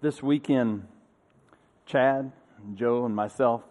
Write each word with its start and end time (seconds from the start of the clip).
this 0.00 0.22
weekend, 0.22 0.86
Chad, 1.86 2.32
Joe, 2.74 3.06
and 3.06 3.14
myself 3.14 3.62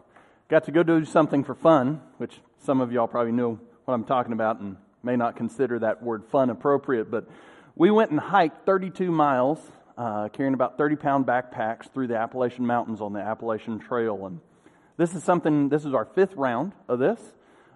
got 0.47 0.63
to 0.65 0.71
go 0.71 0.83
do 0.83 1.05
something 1.05 1.43
for 1.43 1.55
fun, 1.55 2.01
which 2.17 2.39
some 2.59 2.81
of 2.81 2.91
y'all 2.91 3.07
probably 3.07 3.31
know 3.31 3.59
what 3.85 3.93
I'm 3.93 4.03
talking 4.03 4.33
about 4.33 4.59
and 4.59 4.77
may 5.03 5.15
not 5.15 5.35
consider 5.35 5.79
that 5.79 6.01
word 6.03 6.23
fun 6.25 6.49
appropriate, 6.49 7.09
but 7.09 7.27
we 7.75 7.91
went 7.91 8.11
and 8.11 8.19
hiked 8.19 8.65
32 8.65 9.11
miles, 9.11 9.59
uh, 9.97 10.29
carrying 10.29 10.53
about 10.53 10.77
30 10.77 10.95
pound 10.95 11.25
backpacks 11.25 11.91
through 11.91 12.07
the 12.07 12.17
Appalachian 12.17 12.65
Mountains 12.65 13.01
on 13.01 13.13
the 13.13 13.19
Appalachian 13.19 13.79
Trail. 13.79 14.25
And 14.25 14.39
this 14.97 15.13
is 15.13 15.23
something, 15.23 15.69
this 15.69 15.85
is 15.85 15.93
our 15.93 16.05
fifth 16.05 16.33
round 16.35 16.73
of 16.87 16.99
this. 16.99 17.19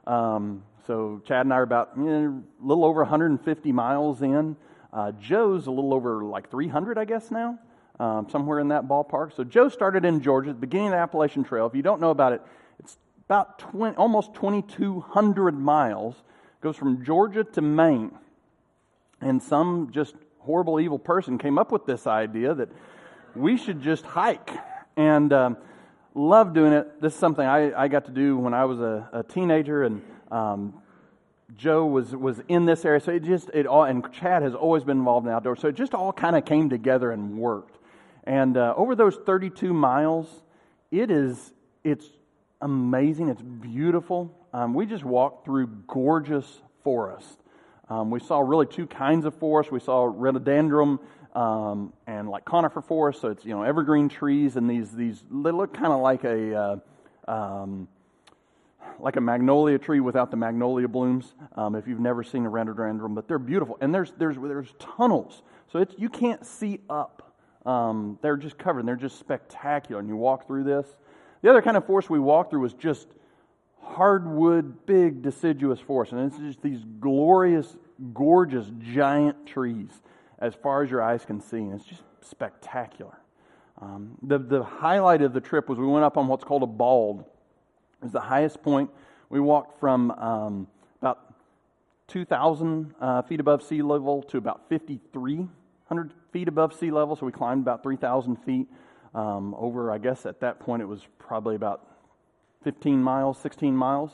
Um, 0.07 0.63
so 0.87 1.21
Chad 1.25 1.45
and 1.45 1.53
I 1.53 1.57
are 1.57 1.63
about 1.63 1.91
you 1.97 2.03
know, 2.03 2.43
a 2.63 2.65
little 2.65 2.85
over 2.85 3.01
150 3.01 3.71
miles 3.71 4.21
in. 4.21 4.55
Uh, 4.91 5.11
Joe's 5.11 5.67
a 5.67 5.71
little 5.71 5.93
over 5.93 6.23
like 6.23 6.49
300, 6.49 6.97
I 6.97 7.05
guess, 7.05 7.29
now, 7.29 7.59
um, 7.99 8.27
somewhere 8.29 8.59
in 8.59 8.69
that 8.69 8.87
ballpark. 8.87 9.35
So 9.35 9.43
Joe 9.43 9.69
started 9.69 10.05
in 10.05 10.21
Georgia 10.21 10.53
beginning 10.53 10.87
of 10.87 10.91
the 10.93 10.97
Appalachian 10.97 11.43
Trail. 11.43 11.65
If 11.65 11.75
you 11.75 11.81
don't 11.81 11.99
know 11.99 12.11
about 12.11 12.33
it, 12.33 12.41
it's 12.79 12.97
about 13.25 13.59
20, 13.59 13.95
almost 13.97 14.33
2,200 14.35 15.51
miles. 15.57 16.15
Goes 16.61 16.75
from 16.75 17.05
Georgia 17.05 17.43
to 17.43 17.61
Maine. 17.61 18.11
And 19.21 19.41
some 19.41 19.91
just 19.91 20.15
horrible, 20.39 20.79
evil 20.79 20.99
person 20.99 21.37
came 21.37 21.57
up 21.57 21.71
with 21.71 21.85
this 21.85 22.07
idea 22.07 22.53
that 22.53 22.69
we 23.35 23.57
should 23.57 23.81
just 23.81 24.05
hike. 24.05 24.51
And 24.95 25.31
um, 25.31 25.57
love 26.15 26.53
doing 26.53 26.73
it. 26.73 27.01
This 27.01 27.13
is 27.13 27.19
something 27.19 27.45
I, 27.45 27.83
I 27.83 27.87
got 27.87 28.05
to 28.05 28.11
do 28.11 28.37
when 28.37 28.53
I 28.53 28.65
was 28.65 28.79
a, 28.79 29.09
a 29.13 29.23
teenager, 29.23 29.83
and 29.83 30.01
um, 30.31 30.73
Joe 31.55 31.85
was 31.85 32.15
was 32.15 32.41
in 32.47 32.65
this 32.65 32.85
area. 32.85 32.99
So 32.99 33.11
it 33.11 33.23
just 33.23 33.49
it 33.53 33.65
all 33.65 33.83
and 33.83 34.11
Chad 34.13 34.43
has 34.43 34.53
always 34.53 34.83
been 34.83 34.97
involved 34.97 35.27
in 35.27 35.33
outdoors. 35.33 35.59
So 35.59 35.67
it 35.67 35.75
just 35.75 35.93
all 35.93 36.11
kind 36.11 36.35
of 36.35 36.45
came 36.45 36.69
together 36.69 37.11
and 37.11 37.37
worked. 37.37 37.78
And 38.29 38.57
uh, 38.57 38.75
over 38.77 38.93
those 38.93 39.15
32 39.15 39.73
miles, 39.73 40.27
it 40.91 41.09
is 41.09 41.51
it's 41.83 42.05
amazing. 42.61 43.29
It's 43.29 43.41
beautiful. 43.41 44.31
Um, 44.53 44.75
we 44.75 44.85
just 44.85 45.03
walked 45.03 45.45
through 45.45 45.65
gorgeous 45.87 46.45
forest. 46.83 47.39
Um, 47.89 48.11
we 48.11 48.19
saw 48.19 48.39
really 48.41 48.67
two 48.67 48.85
kinds 48.85 49.25
of 49.25 49.33
forest. 49.33 49.71
We 49.71 49.79
saw 49.79 50.03
rhododendron 50.03 50.99
um, 51.33 51.91
and 52.05 52.29
like 52.29 52.45
conifer 52.45 52.81
forest. 52.81 53.19
So 53.19 53.29
it's 53.29 53.43
you 53.45 53.55
know 53.55 53.63
evergreen 53.63 54.09
trees 54.09 54.57
and 54.57 54.69
these 54.69 54.91
these 54.91 55.23
they 55.31 55.49
look 55.49 55.73
kind 55.73 55.91
of 55.91 55.99
like 55.99 56.23
a 56.23 56.55
uh, 56.55 56.77
um, 57.27 57.87
like 58.99 59.15
a 59.15 59.21
magnolia 59.21 59.79
tree 59.79 60.01
without 60.01 60.29
the 60.29 60.37
magnolia 60.37 60.87
blooms. 60.87 61.33
Um, 61.55 61.73
if 61.73 61.87
you've 61.87 61.99
never 61.99 62.23
seen 62.23 62.45
a 62.45 62.49
rhododendron, 62.49 63.15
but 63.15 63.27
they're 63.27 63.39
beautiful 63.39 63.79
and 63.81 63.91
there's 63.91 64.11
there's 64.19 64.35
there's 64.35 64.71
tunnels. 64.77 65.41
So 65.71 65.79
it's 65.79 65.95
you 65.97 66.09
can't 66.09 66.45
see 66.45 66.81
up. 66.91 67.28
Um, 67.65 68.17
they're 68.21 68.37
just 68.37 68.57
covered 68.57 68.79
and 68.79 68.87
they're 68.87 68.95
just 68.95 69.19
spectacular. 69.19 69.99
And 69.99 70.09
you 70.09 70.15
walk 70.15 70.47
through 70.47 70.63
this. 70.63 70.87
The 71.41 71.49
other 71.49 71.61
kind 71.61 71.77
of 71.77 71.85
forest 71.85 72.09
we 72.09 72.19
walked 72.19 72.51
through 72.51 72.61
was 72.61 72.73
just 72.73 73.07
hardwood, 73.81 74.85
big 74.85 75.21
deciduous 75.21 75.79
forest, 75.79 76.11
and 76.11 76.21
it's 76.31 76.37
just 76.37 76.61
these 76.61 76.83
glorious, 76.99 77.75
gorgeous, 78.13 78.65
giant 78.93 79.45
trees 79.45 79.89
as 80.39 80.53
far 80.53 80.83
as 80.83 80.91
your 80.91 81.01
eyes 81.01 81.25
can 81.25 81.41
see, 81.41 81.57
and 81.57 81.73
it's 81.73 81.85
just 81.85 82.03
spectacular. 82.21 83.17
Um, 83.81 84.17
the, 84.21 84.37
the 84.37 84.63
highlight 84.63 85.21
of 85.21 85.33
the 85.33 85.41
trip 85.41 85.69
was 85.69 85.79
we 85.79 85.87
went 85.87 86.03
up 86.03 86.17
on 86.17 86.27
what's 86.27 86.43
called 86.43 86.63
a 86.63 86.67
bald. 86.67 87.21
It 87.21 88.03
was 88.03 88.11
the 88.11 88.19
highest 88.19 88.61
point. 88.61 88.89
We 89.29 89.39
walked 89.39 89.79
from 89.79 90.11
um, 90.11 90.67
about 91.01 91.33
2,000 92.07 92.93
uh, 92.99 93.21
feet 93.23 93.39
above 93.39 93.63
sea 93.63 93.81
level 93.81 94.23
to 94.23 94.37
about 94.37 94.67
5,300 94.69 96.13
feet 96.31 96.47
above 96.47 96.73
sea 96.73 96.91
level. 96.91 97.15
So 97.15 97.25
we 97.25 97.31
climbed 97.31 97.61
about 97.61 97.83
3,000 97.83 98.37
feet 98.37 98.67
um, 99.13 99.55
over, 99.57 99.91
I 99.91 99.97
guess 99.97 100.25
at 100.25 100.41
that 100.41 100.59
point 100.59 100.81
it 100.81 100.85
was 100.85 101.01
probably 101.17 101.55
about 101.55 101.87
15 102.63 103.01
miles, 103.01 103.39
16 103.39 103.75
miles. 103.75 104.11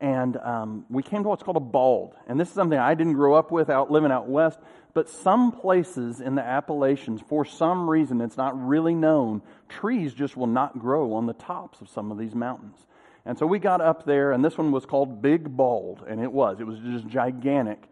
And 0.00 0.36
um, 0.38 0.84
we 0.90 1.02
came 1.02 1.22
to 1.22 1.28
what's 1.28 1.44
called 1.44 1.56
a 1.56 1.60
bald. 1.60 2.14
And 2.26 2.38
this 2.38 2.48
is 2.48 2.54
something 2.54 2.78
I 2.78 2.94
didn't 2.94 3.12
grow 3.12 3.34
up 3.34 3.52
with 3.52 3.70
out 3.70 3.90
living 3.90 4.10
out 4.10 4.28
west. 4.28 4.58
But 4.94 5.08
some 5.08 5.52
places 5.52 6.20
in 6.20 6.34
the 6.34 6.42
Appalachians, 6.42 7.20
for 7.28 7.44
some 7.44 7.88
reason, 7.88 8.20
it's 8.20 8.36
not 8.36 8.60
really 8.66 8.94
known, 8.94 9.42
trees 9.68 10.12
just 10.12 10.36
will 10.36 10.48
not 10.48 10.78
grow 10.78 11.14
on 11.14 11.26
the 11.26 11.32
tops 11.32 11.80
of 11.80 11.88
some 11.88 12.10
of 12.10 12.18
these 12.18 12.34
mountains. 12.34 12.76
And 13.24 13.38
so 13.38 13.46
we 13.46 13.58
got 13.58 13.80
up 13.80 14.04
there, 14.04 14.32
and 14.32 14.44
this 14.44 14.58
one 14.58 14.72
was 14.72 14.84
called 14.84 15.22
Big 15.22 15.56
Bald, 15.56 16.04
and 16.08 16.20
it 16.20 16.32
was. 16.32 16.60
It 16.60 16.66
was 16.66 16.78
just 16.80 17.06
gigantic. 17.06 17.84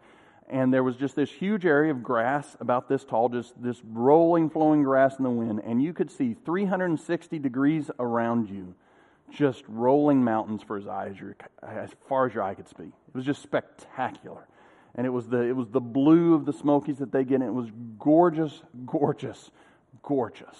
And 0.51 0.71
there 0.71 0.83
was 0.83 0.95
just 0.97 1.15
this 1.15 1.31
huge 1.31 1.65
area 1.65 1.91
of 1.91 2.03
grass 2.03 2.55
about 2.59 2.87
this 2.87 3.03
tall, 3.03 3.29
just 3.29 3.53
this 3.61 3.81
rolling, 3.91 4.49
flowing 4.49 4.83
grass 4.83 5.17
in 5.17 5.23
the 5.23 5.29
wind. 5.29 5.61
And 5.65 5.81
you 5.81 5.93
could 5.93 6.11
see 6.11 6.35
360 6.45 7.39
degrees 7.39 7.89
around 7.97 8.49
you, 8.49 8.75
just 9.31 9.63
rolling 9.67 10.23
mountains 10.23 10.61
for 10.61 10.77
as, 10.77 10.87
eyes, 10.87 11.15
as 11.63 11.89
far 12.07 12.27
as 12.27 12.33
your 12.33 12.43
eye 12.43 12.53
could 12.53 12.67
see. 12.67 12.83
It 12.83 13.15
was 13.15 13.25
just 13.25 13.41
spectacular 13.41 14.45
and 14.95 15.07
it 15.07 15.09
was 15.09 15.27
the 15.27 15.41
it 15.41 15.55
was 15.55 15.69
the 15.69 15.81
blue 15.81 16.33
of 16.33 16.45
the 16.45 16.53
Smokies 16.53 16.97
that 16.97 17.11
they 17.11 17.23
get. 17.23 17.35
And 17.35 17.43
it 17.43 17.53
was 17.53 17.69
gorgeous, 17.97 18.61
gorgeous, 18.85 19.51
gorgeous. 20.03 20.57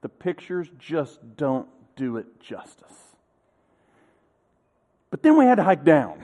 The 0.00 0.08
pictures 0.08 0.68
just 0.78 1.20
don't 1.36 1.68
do 1.96 2.16
it 2.16 2.40
justice. 2.40 2.92
But 5.10 5.22
then 5.22 5.36
we 5.36 5.44
had 5.44 5.56
to 5.56 5.62
hike 5.62 5.84
down. 5.84 6.22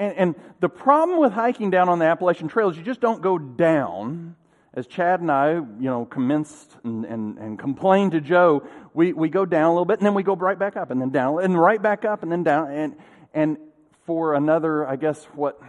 And, 0.00 0.14
and 0.16 0.34
the 0.60 0.70
problem 0.70 1.20
with 1.20 1.32
hiking 1.32 1.70
down 1.70 1.90
on 1.90 1.98
the 1.98 2.06
Appalachian 2.06 2.48
Trail 2.48 2.70
is 2.70 2.76
you 2.78 2.82
just 2.82 3.02
don't 3.02 3.20
go 3.20 3.38
down. 3.38 4.34
As 4.72 4.86
Chad 4.86 5.20
and 5.20 5.30
I, 5.30 5.54
you 5.54 5.74
know, 5.78 6.06
commenced 6.06 6.74
and, 6.84 7.04
and, 7.04 7.36
and 7.38 7.58
complained 7.58 8.12
to 8.12 8.20
Joe, 8.20 8.66
we, 8.94 9.12
we 9.12 9.28
go 9.28 9.44
down 9.44 9.66
a 9.66 9.70
little 9.70 9.84
bit 9.84 9.98
and 9.98 10.06
then 10.06 10.14
we 10.14 10.22
go 10.22 10.34
right 10.34 10.58
back 10.58 10.76
up 10.76 10.90
and 10.90 11.02
then 11.02 11.10
down 11.10 11.42
and 11.42 11.60
right 11.60 11.82
back 11.82 12.06
up 12.06 12.22
and 12.22 12.32
then 12.32 12.44
down. 12.44 12.70
And, 12.70 12.96
and 13.34 13.58
for 14.06 14.34
another, 14.34 14.86
I 14.86 14.96
guess, 14.96 15.22
what, 15.34 15.60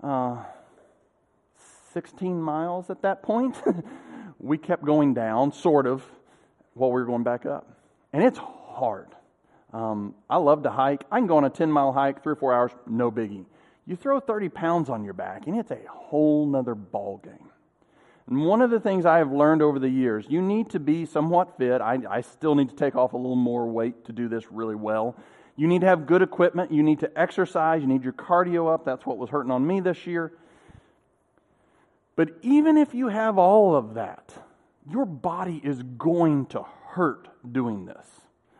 uh, 0.00 0.36
16 1.92 2.40
miles 2.40 2.88
at 2.88 3.02
that 3.02 3.22
point. 3.22 3.56
we 4.38 4.58
kept 4.58 4.84
going 4.84 5.14
down, 5.14 5.52
sort 5.52 5.86
of, 5.86 6.04
while 6.74 6.90
we 6.90 7.00
were 7.00 7.06
going 7.06 7.24
back 7.24 7.46
up. 7.46 7.80
And 8.12 8.22
it's 8.22 8.38
hard. 8.38 9.13
Um, 9.74 10.14
I 10.30 10.36
love 10.36 10.62
to 10.62 10.70
hike. 10.70 11.02
I 11.10 11.18
can 11.18 11.26
go 11.26 11.36
on 11.36 11.44
a 11.44 11.50
10 11.50 11.70
mile 11.70 11.92
hike, 11.92 12.22
three 12.22 12.32
or 12.32 12.36
four 12.36 12.54
hours, 12.54 12.70
no 12.86 13.10
biggie. 13.10 13.44
You 13.86 13.96
throw 13.96 14.20
30 14.20 14.48
pounds 14.48 14.88
on 14.88 15.04
your 15.04 15.14
back, 15.14 15.48
and 15.48 15.58
it's 15.58 15.72
a 15.72 15.80
whole 15.90 16.46
nother 16.46 16.76
ball 16.76 17.20
game. 17.22 17.50
And 18.28 18.46
one 18.46 18.62
of 18.62 18.70
the 18.70 18.78
things 18.78 19.04
I 19.04 19.18
have 19.18 19.32
learned 19.32 19.60
over 19.60 19.80
the 19.80 19.88
years, 19.88 20.26
you 20.30 20.40
need 20.40 20.70
to 20.70 20.78
be 20.78 21.04
somewhat 21.04 21.58
fit. 21.58 21.80
I, 21.80 21.98
I 22.08 22.20
still 22.20 22.54
need 22.54 22.70
to 22.70 22.76
take 22.76 22.94
off 22.94 23.12
a 23.12 23.16
little 23.16 23.36
more 23.36 23.66
weight 23.66 24.04
to 24.06 24.12
do 24.12 24.28
this 24.28 24.50
really 24.50 24.76
well. 24.76 25.16
You 25.56 25.66
need 25.66 25.80
to 25.80 25.88
have 25.88 26.06
good 26.06 26.22
equipment. 26.22 26.72
You 26.72 26.84
need 26.84 27.00
to 27.00 27.18
exercise. 27.18 27.82
You 27.82 27.88
need 27.88 28.04
your 28.04 28.12
cardio 28.12 28.72
up. 28.72 28.84
That's 28.84 29.04
what 29.04 29.18
was 29.18 29.28
hurting 29.28 29.50
on 29.50 29.66
me 29.66 29.80
this 29.80 30.06
year. 30.06 30.32
But 32.16 32.30
even 32.42 32.78
if 32.78 32.94
you 32.94 33.08
have 33.08 33.38
all 33.38 33.74
of 33.74 33.94
that, 33.94 34.32
your 34.88 35.04
body 35.04 35.60
is 35.62 35.82
going 35.82 36.46
to 36.46 36.62
hurt 36.62 37.28
doing 37.52 37.86
this. 37.86 38.06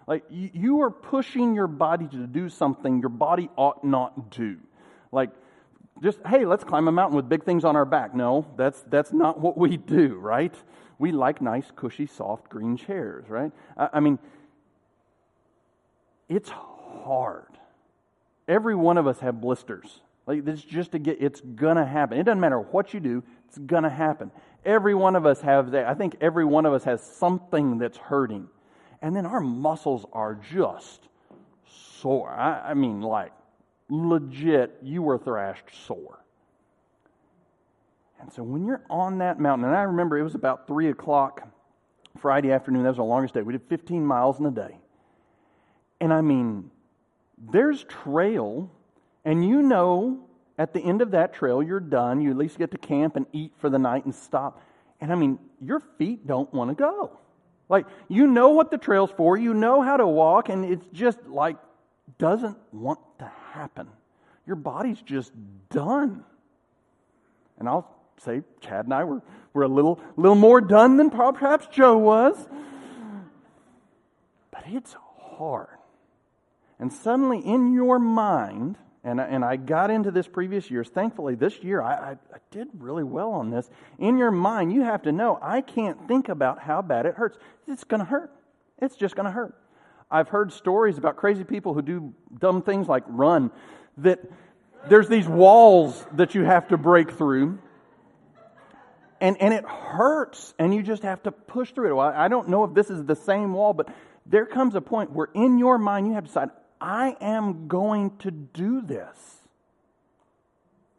Like, 0.07 0.25
you 0.31 0.83
are 0.83 0.91
pushing 0.91 1.55
your 1.55 1.67
body 1.67 2.07
to 2.09 2.27
do 2.27 2.49
something 2.49 3.01
your 3.01 3.09
body 3.09 3.49
ought 3.57 3.85
not 3.85 4.31
do. 4.31 4.59
Like, 5.13 5.31
just, 6.03 6.19
hey, 6.27 6.45
let's 6.45 6.65
climb 6.65 6.89
a 6.89 6.93
mountain 6.93 7.17
with 7.17 7.29
big 7.29 7.45
things 7.45 7.65
on 7.65 7.77
our 7.77 7.85
back. 7.85 8.15
No, 8.15 8.47
that's, 8.57 8.83
that's 8.89 9.13
not 9.13 9.41
what 9.41 9.57
we 9.57 9.77
do, 9.77 10.17
right? 10.17 10.55
We 10.99 11.13
like 11.13 11.41
nice, 11.41 11.71
cushy, 11.75 12.07
soft 12.07 12.49
green 12.49 12.77
chairs, 12.77 13.25
right? 13.29 13.53
I, 13.77 13.89
I 13.95 14.01
mean, 14.01 14.19
it's 16.29 16.51
hard. 16.51 17.59
Every 18.47 18.75
one 18.75 18.99
of 18.99 19.07
us 19.07 19.21
have 19.21 19.41
blisters. 19.41 20.01
Like 20.27 20.45
this 20.45 20.63
just 20.63 20.93
to 20.93 20.99
get 20.99 21.19
it's 21.21 21.41
gonna 21.41 21.85
happen. 21.85 22.19
It 22.19 22.25
doesn't 22.25 22.41
matter 22.41 22.59
what 22.59 22.95
you 22.95 23.01
do, 23.01 23.23
it's 23.49 23.59
gonna 23.59 23.91
happen. 23.91 24.31
Every 24.65 24.95
one 24.95 25.17
of 25.17 25.27
us 25.27 25.41
have 25.43 25.73
that. 25.73 25.87
I 25.87 25.95
think 25.95 26.17
every 26.21 26.45
one 26.45 26.65
of 26.65 26.73
us 26.73 26.85
has 26.85 27.03
something 27.03 27.79
that's 27.79 27.99
hurting. 27.99 28.49
And 29.05 29.15
then 29.15 29.27
our 29.27 29.43
muscles 29.43 30.07
are 30.15 30.35
just 30.35 31.09
sore. 32.01 32.31
I, 32.31 32.71
I 32.71 32.75
mean, 32.75 33.03
like 33.03 33.33
legit, 33.91 34.79
you 34.83 35.03
were 35.03 35.19
thrashed 35.19 35.67
sore. 35.87 36.25
And 38.19 38.33
so 38.33 38.43
when 38.43 38.65
you're 38.65 38.83
on 38.89 39.19
that 39.19 39.39
mountain, 39.39 39.69
and 39.69 39.77
I 39.77 39.83
remember 39.83 40.17
it 40.17 40.23
was 40.23 40.35
about 40.35 40.67
three 40.67 40.89
o'clock 40.89 41.47
Friday 42.19 42.51
afternoon, 42.51 42.85
that 42.85 42.89
was 42.89 42.99
our 42.99 43.05
longest 43.05 43.35
day. 43.35 43.43
We 43.43 43.53
did 43.53 43.69
15 43.69 44.07
miles 44.07 44.41
in 44.41 44.47
a 44.47 44.51
day. 44.51 44.79
And 46.01 46.11
I 46.11 46.23
mean, 46.23 46.71
there's 47.53 47.85
trail, 47.85 48.73
and 49.23 49.47
you 49.47 49.61
know 49.61 50.27
at 50.57 50.73
the 50.73 50.81
end 50.81 51.03
of 51.03 51.11
that 51.11 51.35
trail 51.35 51.63
you're 51.63 51.79
done. 51.79 52.23
You 52.23 52.31
at 52.31 52.39
least 52.39 52.57
get 52.57 52.71
to 52.71 52.79
camp 52.79 53.17
and 53.17 53.27
eat 53.35 53.53
for 53.59 53.69
the 53.69 53.79
night 53.79 54.07
and 54.07 54.15
stop. 54.15 54.63
And 55.03 55.13
I 55.13 55.15
mean, 55.15 55.39
your 55.61 55.81
feet 55.99 56.27
don't 56.27 56.51
want 56.55 56.71
to 56.71 56.75
go. 56.75 57.19
Like, 57.69 57.87
you 58.09 58.27
know 58.27 58.51
what 58.51 58.71
the 58.71 58.79
trail's 58.79 59.11
for, 59.17 59.37
you 59.37 59.55
know 59.55 59.83
how 59.83 59.97
to 59.97 60.07
walk, 60.07 60.49
and 60.49 60.65
it's 60.65 60.87
just 60.93 61.19
like 61.27 61.57
doesn't 62.19 62.59
want 62.73 63.01
to 63.19 63.31
happen. 63.53 63.89
Your 64.47 64.57
body's 64.57 65.01
just 65.01 65.33
done. 65.71 66.25
And 67.59 67.69
I'll 67.69 67.91
say 68.19 68.43
Chad 68.61 68.85
and 68.85 68.95
I 68.95 69.05
were, 69.05 69.23
were 69.53 69.63
a 69.63 69.69
little, 69.69 70.01
little 70.17 70.37
more 70.37 70.61
done 70.61 70.97
than 70.97 71.11
perhaps 71.11 71.67
Joe 71.69 71.97
was. 71.97 72.37
But 74.51 74.65
it's 74.67 74.95
hard. 75.19 75.69
And 76.79 76.93
suddenly 76.93 77.39
in 77.39 77.73
your 77.73 77.99
mind, 77.99 78.77
and 79.05 79.21
and 79.21 79.45
I 79.45 79.57
got 79.57 79.91
into 79.91 80.11
this 80.11 80.27
previous 80.27 80.71
years. 80.71 80.89
Thankfully, 80.89 81.35
this 81.35 81.63
year 81.63 81.83
I, 81.83 81.93
I, 81.93 82.11
I, 82.13 82.39
did 82.51 82.69
really 82.79 83.05
well 83.05 83.33
on 83.33 83.51
this. 83.51 83.71
In 83.99 84.17
your 84.17 84.31
mind, 84.31 84.73
you 84.73 84.83
have 84.83 85.03
to 85.03 85.13
know 85.13 85.39
I 85.41 85.61
can't 85.61 86.09
think 86.09 86.31
about 86.31 86.59
how 86.59 86.81
bad 86.81 87.05
it 87.05 87.15
hurts. 87.15 87.37
It's 87.69 87.85
going 87.85 88.01
to 88.01 88.07
hurt. 88.07 88.33
It's 88.81 88.97
just 88.97 89.15
going 89.15 89.27
to 89.27 89.33
hurt. 89.33 89.55
I've 90.11 90.29
heard 90.29 90.53
stories 90.53 90.99
about 90.99 91.17
crazy 91.17 91.45
people 91.45 91.75
who 91.75 91.83
do 91.83 92.15
dumb 92.39 92.63
things 92.63 92.89
like 92.89 93.05
run, 93.07 93.51
that 93.99 94.21
there's 94.89 95.09
these 95.09 95.29
walls 95.29 96.05
that 96.13 96.35
you 96.35 96.45
have 96.45 96.69
to 96.69 96.77
break 96.77 97.13
through. 97.13 97.59
And, 99.21 99.41
and 99.41 99.55
it 99.55 99.65
hurts, 99.65 100.55
and 100.59 100.75
you 100.75 100.83
just 100.83 101.03
have 101.03 101.23
to 101.23 101.33
push 101.33 101.73
through 101.73 101.91
it. 101.91 101.95
Well, 101.95 102.13
I 102.15 102.29
don't 102.29 102.49
know 102.49 102.65
if 102.65 102.75
this 102.75 102.91
is 102.91 103.05
the 103.05 103.17
same 103.17 103.55
wall, 103.55 103.73
but 103.73 103.89
there 104.27 104.45
comes 104.45 104.75
a 104.75 104.81
point 104.81 105.13
where 105.13 105.29
in 105.35 105.59
your 105.59 105.79
mind 105.79 106.07
you 106.07 106.15
have 106.15 106.25
to 106.25 106.29
decide, 106.29 106.51
I 106.85 107.17
am 107.19 107.67
going 107.67 108.15
to 108.19 108.31
do 108.31 108.83
this. 108.83 109.39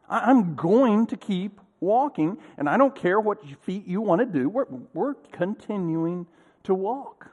I'm 0.08 0.56
going 0.56 1.06
to 1.06 1.16
keep 1.16 1.60
walking, 1.78 2.38
and 2.58 2.68
I 2.68 2.76
don't 2.76 2.94
care 2.96 3.20
what 3.20 3.38
feet 3.62 3.86
you 3.86 4.00
want 4.00 4.18
to 4.20 4.26
do. 4.26 4.48
We're, 4.48 4.66
we're 4.92 5.14
continuing 5.30 6.26
to 6.64 6.74
walk. 6.74 7.30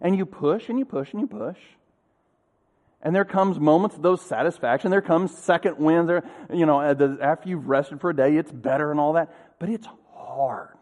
And 0.00 0.16
you 0.16 0.26
push 0.26 0.68
and 0.68 0.80
you 0.80 0.84
push 0.84 1.12
and 1.12 1.20
you 1.20 1.28
push. 1.28 1.58
And 3.02 3.14
there 3.14 3.24
comes 3.24 3.60
moments 3.60 3.94
of 3.94 4.02
those 4.02 4.20
satisfaction. 4.20 4.90
There 4.90 5.00
comes 5.00 5.32
second 5.38 5.78
wins. 5.78 6.08
There, 6.08 6.24
you 6.52 6.66
know, 6.66 6.80
uh, 6.80 7.16
after 7.20 7.48
you've 7.48 7.68
rested 7.68 8.00
for 8.00 8.10
a 8.10 8.16
day, 8.16 8.36
it's 8.36 8.50
better 8.50 8.90
and 8.90 8.98
all 8.98 9.12
that. 9.12 9.32
But 9.60 9.68
it's 9.68 9.86
hard. 10.16 10.76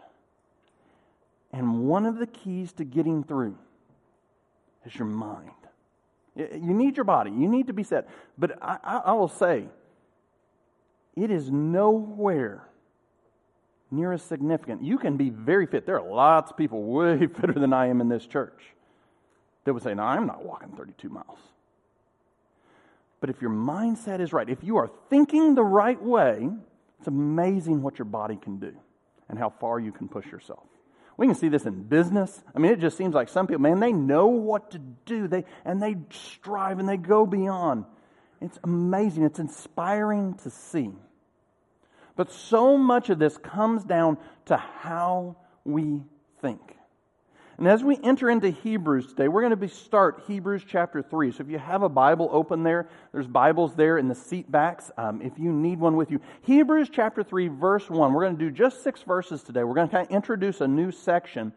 And 1.53 1.87
one 1.87 2.07
of 2.07 2.17
the 2.17 2.27
keys 2.27 2.73
to 2.75 2.85
getting 2.85 3.25
through 3.25 3.59
is 4.87 4.95
your 4.95 5.07
mind. 5.07 5.51
You 6.39 6.73
need 6.73 6.97
your 6.97 7.05
body. 7.05 7.31
You 7.31 7.49
need 7.49 7.67
to 7.67 7.73
be 7.73 7.83
set. 7.83 8.09
But 8.39 8.59
I, 8.63 9.01
I, 9.07 9.13
will 9.13 9.29
say, 9.29 9.65
it 11.17 11.31
is 11.33 11.51
nowhere 11.51 12.63
near 13.91 14.13
as 14.13 14.23
significant. 14.23 14.83
You 14.83 14.99
can 14.99 15.17
be 15.17 15.31
very 15.31 15.67
fit. 15.67 15.85
There 15.85 15.99
are 15.99 16.09
lots 16.09 16.53
of 16.53 16.57
people 16.57 16.85
way 16.93 17.27
fitter 17.27 17.55
than 17.55 17.73
I 17.73 17.89
am 17.89 18.01
in 18.01 18.09
this 18.09 18.25
church 18.25 18.63
that 19.65 19.75
would 19.75 19.83
say, 19.83 19.95
No, 19.95 20.05
I'm 20.05 20.27
not 20.27 20.45
walking 20.45 20.69
32 20.71 21.09
miles. 21.09 21.39
But 23.21 23.31
if 23.31 23.43
your 23.43 23.51
mindset 23.51 24.21
is 24.21 24.33
right, 24.33 24.49
if 24.49 24.63
you 24.63 24.77
are 24.77 24.89
thinking 25.11 25.57
the 25.57 25.65
right 25.65 26.01
way, 26.01 26.49
it's 27.01 27.09
amazing 27.09 27.83
what 27.83 27.99
your 27.99 28.05
body 28.07 28.37
can 28.37 28.59
do 28.59 28.73
and 29.29 29.39
how 29.39 29.51
far 29.51 29.81
you 29.81 29.91
can 29.91 30.07
push 30.07 30.27
yourself. 30.27 30.67
We 31.19 31.27
can 31.27 31.35
see 31.35 31.49
this 31.49 31.67
in 31.67 31.83
business. 31.83 32.43
I 32.55 32.61
mean, 32.61 32.73
it 32.73 32.79
just 32.79 32.97
seems 32.97 33.13
like 33.13 33.29
some 33.29 33.49
people, 33.49 33.61
man, 33.61 33.81
they 33.81 33.93
know 33.93 34.29
what 34.29 34.71
to 34.71 34.79
do. 34.79 35.27
They, 35.27 35.45
and 35.65 35.83
they 35.83 35.97
strive 36.11 36.79
and 36.79 36.89
they 36.89 36.97
go 36.97 37.27
beyond. 37.27 37.85
It's 38.41 38.59
amazing. 38.63 39.25
It's 39.25 39.41
inspiring 39.41 40.35
to 40.45 40.51
see. 40.51 40.93
But 42.15 42.33
so 42.33 42.79
much 42.79 43.11
of 43.11 43.19
this 43.19 43.37
comes 43.37 43.83
down 43.83 44.17
to 44.47 44.57
how 44.57 45.37
we 45.65 46.03
think. 46.41 46.78
And 47.59 47.67
as 47.67 47.83
we 47.83 47.99
enter 48.05 48.31
into 48.31 48.51
Hebrews 48.51 49.09
today, 49.09 49.27
we're 49.27 49.41
going 49.41 49.51
to 49.51 49.57
be 49.57 49.67
start 49.67 50.23
Hebrews 50.29 50.63
chapter 50.65 51.03
3. 51.03 51.33
So 51.33 51.43
if 51.43 51.51
you 51.51 51.59
have 51.59 51.83
a 51.83 51.89
Bible 51.89 52.29
open 52.31 52.63
there, 52.63 52.89
there's 53.11 53.27
Bibles 53.27 53.75
there 53.75 53.99
in 53.99 54.07
the 54.07 54.15
seat 54.15 54.49
backs 54.49 54.93
um, 54.97 55.21
if 55.21 55.33
you 55.41 55.53
need 55.53 55.81
one 55.81 55.97
with 55.97 56.13
you. 56.13 56.21
Hebrews 56.43 56.89
chapter 56.89 57.25
3, 57.25 57.49
verse 57.49 57.91
1. 57.91 58.13
We're 58.13 58.23
going 58.23 58.39
to 58.39 58.45
do 58.45 58.53
just 58.53 58.85
six 58.85 59.03
verses 59.03 59.43
today. 59.43 59.65
We're 59.65 59.75
going 59.75 59.89
to 59.89 59.93
kind 59.93 60.07
of 60.07 60.15
introduce 60.15 60.61
a 60.61 60.69
new 60.69 60.93
section. 60.93 61.53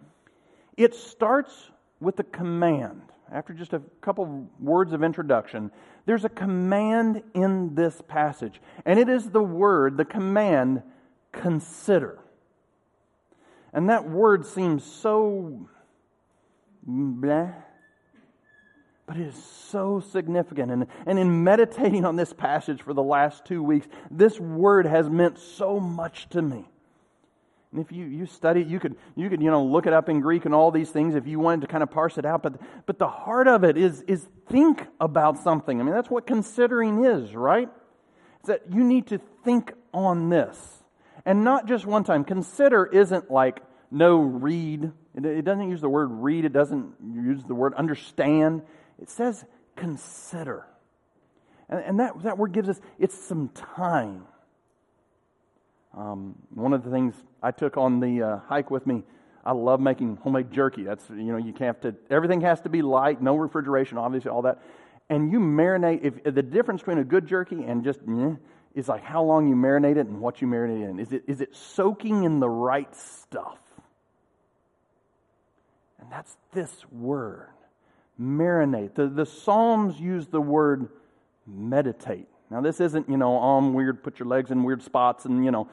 It 0.75 0.95
starts 0.95 1.69
with 2.00 2.19
a 2.19 2.24
command. 2.24 3.04
After 3.31 3.54
just 3.54 3.74
a 3.74 3.81
couple 4.01 4.50
words 4.59 4.94
of 4.94 5.04
introduction, 5.04 5.69
there's 6.07 6.25
a 6.25 6.30
command 6.30 7.21
in 7.36 7.75
this 7.75 8.01
passage. 8.07 8.59
And 8.88 8.97
it 8.97 9.07
is 9.07 9.30
the 9.30 9.44
word, 9.44 9.97
the 9.97 10.06
command, 10.06 10.81
consider. 11.31 12.18
And 13.71 13.88
that 13.89 14.09
word 14.09 14.47
seems 14.47 14.83
so 14.83 15.69
But 16.86 17.54
it 19.18 19.28
is 19.28 19.44
so 19.69 20.00
significant. 20.00 20.72
And, 20.72 20.88
and 21.06 21.19
in 21.19 21.44
meditating 21.44 22.06
on 22.06 22.16
this 22.16 22.33
passage 22.33 22.81
for 22.81 22.94
the 22.94 23.04
last 23.04 23.45
two 23.45 23.62
weeks, 23.62 23.88
this 24.10 24.39
word 24.39 24.86
has 24.86 25.10
meant 25.10 25.38
so 25.38 25.80
much 25.80 26.30
to 26.30 26.42
me. 26.42 26.66
And 27.72 27.81
if 27.81 27.92
you, 27.92 28.06
you 28.06 28.25
study 28.25 28.62
it, 28.62 28.68
you 28.68 28.80
could, 28.80 28.95
you 29.16 29.30
could, 29.30 29.42
you 29.42 29.50
know, 29.50 29.63
look 29.63 29.86
it 29.86 29.94
up 29.94 30.10
in 30.10 30.19
Greek 30.19 30.45
and 30.45 30.54
all 30.54 30.72
these 30.72 30.89
things 30.89 31.16
if 31.16 31.25
you 31.25 31.39
wanted 31.39 31.62
to 31.62 31.68
kind 31.68 31.83
of 31.83 31.89
parse 31.89 32.18
it 32.18 32.25
out. 32.25 32.44
But, 32.44 32.56
but 32.86 33.00
the 33.00 33.07
heart 33.07 33.48
of 33.48 33.63
it 33.63 33.78
is, 33.78 34.01
is 34.04 34.28
think 34.50 34.86
about 35.00 35.39
something. 35.39 35.80
I 35.80 35.83
mean, 35.83 35.94
that's 35.94 36.10
what 36.10 36.28
considering 36.28 37.06
is, 37.06 37.33
right? 37.33 37.69
It's 38.39 38.48
that 38.48 38.63
you 38.72 38.83
need 38.83 39.07
to 39.07 39.22
think 39.45 39.72
on 39.94 40.30
this. 40.30 40.83
And 41.25 41.44
not 41.44 41.66
just 41.66 41.86
one 41.86 42.04
time. 42.04 42.24
Consider 42.24 42.86
isn't 42.86 43.31
like 43.31 43.62
no 43.89 44.18
read, 44.18 44.92
it, 45.15 45.45
doesn't 45.45 45.69
use 45.69 45.81
the 45.81 45.89
word 45.89 46.09
read, 46.11 46.45
it 46.45 46.53
doesn't 46.53 46.93
use 47.13 47.43
the 47.43 47.55
word 47.55 47.73
understand. 47.73 48.61
It 49.01 49.09
says 49.09 49.43
consider. 49.75 50.65
And, 51.69 51.79
and 51.79 51.99
that, 51.99 52.23
that 52.23 52.37
word 52.37 52.53
gives 52.53 52.69
us, 52.69 52.79
it's 52.99 53.17
some 53.17 53.49
time. 53.49 54.25
Um, 55.97 56.35
one 56.53 56.73
of 56.73 56.83
the 56.83 56.89
things 56.89 57.15
I 57.43 57.51
took 57.51 57.77
on 57.77 57.99
the 57.99 58.23
uh, 58.23 58.39
hike 58.47 58.71
with 58.71 58.87
me, 58.87 59.03
I 59.43 59.51
love 59.53 59.79
making 59.79 60.17
homemade 60.17 60.51
jerky. 60.51 60.83
That's, 60.83 61.09
you 61.09 61.31
know, 61.31 61.37
you 61.37 61.51
can't 61.51 61.75
have 61.75 61.81
to, 61.81 61.95
everything 62.09 62.41
has 62.41 62.61
to 62.61 62.69
be 62.69 62.81
light, 62.81 63.21
no 63.21 63.35
refrigeration, 63.35 63.97
obviously, 63.97 64.29
all 64.29 64.43
that. 64.43 64.61
And 65.09 65.31
you 65.31 65.39
marinate, 65.39 66.03
if, 66.03 66.13
if 66.23 66.35
the 66.35 66.43
difference 66.43 66.81
between 66.81 66.99
a 66.99 67.03
good 67.03 67.27
jerky 67.27 67.63
and 67.63 67.83
just, 67.83 67.99
eh, 68.07 68.35
is 68.75 68.87
like 68.87 69.03
how 69.03 69.23
long 69.23 69.47
you 69.49 69.55
marinate 69.55 69.97
it 69.97 70.07
and 70.07 70.21
what 70.21 70.41
you 70.41 70.47
marinate 70.47 70.83
it 70.83 70.89
in. 70.89 70.99
Is 70.99 71.11
it, 71.11 71.23
is 71.27 71.41
it 71.41 71.55
soaking 71.55 72.23
in 72.23 72.39
the 72.39 72.49
right 72.49 72.93
stuff? 72.95 73.57
That's 76.11 76.37
this 76.53 76.85
word 76.91 77.47
marinate. 78.21 78.93
The, 78.93 79.07
the 79.07 79.25
Psalms 79.25 79.99
use 79.99 80.27
the 80.27 80.41
word 80.41 80.89
meditate. 81.47 82.27
Now, 82.49 82.61
this 82.61 82.79
isn't, 82.81 83.09
you 83.09 83.17
know, 83.17 83.33
oh, 83.33 83.39
arm 83.39 83.73
weird, 83.73 84.03
put 84.03 84.19
your 84.19 84.27
legs 84.27 84.51
in 84.51 84.63
weird 84.63 84.83
spots, 84.83 85.25
and, 85.25 85.43
you 85.43 85.51
know, 85.51 85.69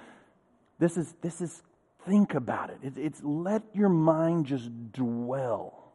this 0.78 0.96
is, 0.96 1.14
this 1.20 1.40
is 1.40 1.62
think 2.06 2.34
about 2.34 2.70
it. 2.70 2.78
It's, 2.82 2.96
it's 2.96 3.20
let 3.24 3.62
your 3.74 3.88
mind 3.88 4.46
just 4.46 4.70
dwell. 4.92 5.92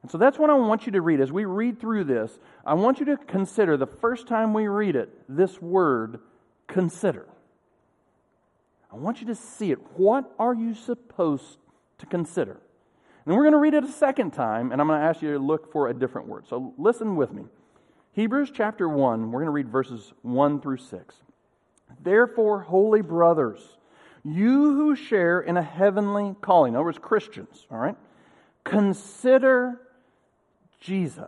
And 0.00 0.10
so 0.10 0.18
that's 0.18 0.38
what 0.38 0.50
I 0.50 0.54
want 0.54 0.86
you 0.86 0.92
to 0.92 1.00
read. 1.02 1.20
As 1.20 1.30
we 1.30 1.44
read 1.44 1.80
through 1.80 2.04
this, 2.04 2.38
I 2.64 2.74
want 2.74 2.98
you 2.98 3.06
to 3.06 3.16
consider 3.16 3.76
the 3.76 3.86
first 3.86 4.26
time 4.26 4.54
we 4.54 4.66
read 4.68 4.96
it, 4.96 5.10
this 5.28 5.60
word, 5.60 6.18
consider. 6.66 7.26
I 8.90 8.96
want 8.96 9.20
you 9.20 9.26
to 9.28 9.34
see 9.34 9.70
it. 9.70 9.78
What 9.96 10.32
are 10.38 10.54
you 10.54 10.74
supposed 10.74 11.58
to 11.98 12.06
consider? 12.06 12.58
And 13.26 13.34
we're 13.34 13.42
going 13.42 13.52
to 13.52 13.58
read 13.58 13.74
it 13.74 13.84
a 13.84 13.92
second 13.92 14.32
time, 14.32 14.70
and 14.70 14.80
I'm 14.80 14.86
going 14.86 15.00
to 15.00 15.06
ask 15.06 15.22
you 15.22 15.32
to 15.32 15.38
look 15.38 15.72
for 15.72 15.88
a 15.88 15.94
different 15.94 16.28
word. 16.28 16.46
So 16.46 16.74
listen 16.76 17.16
with 17.16 17.32
me. 17.32 17.44
Hebrews 18.12 18.50
chapter 18.54 18.88
1, 18.88 19.32
we're 19.32 19.40
going 19.40 19.46
to 19.46 19.50
read 19.50 19.68
verses 19.68 20.12
1 20.22 20.60
through 20.60 20.76
6. 20.76 21.14
Therefore, 22.02 22.60
holy 22.60 23.00
brothers, 23.00 23.60
you 24.22 24.74
who 24.74 24.94
share 24.94 25.40
in 25.40 25.56
a 25.56 25.62
heavenly 25.62 26.34
calling, 26.40 26.72
in 26.72 26.76
other 26.76 26.84
words, 26.84 26.98
Christians, 27.00 27.66
all 27.70 27.78
right, 27.78 27.96
consider 28.62 29.80
Jesus, 30.80 31.26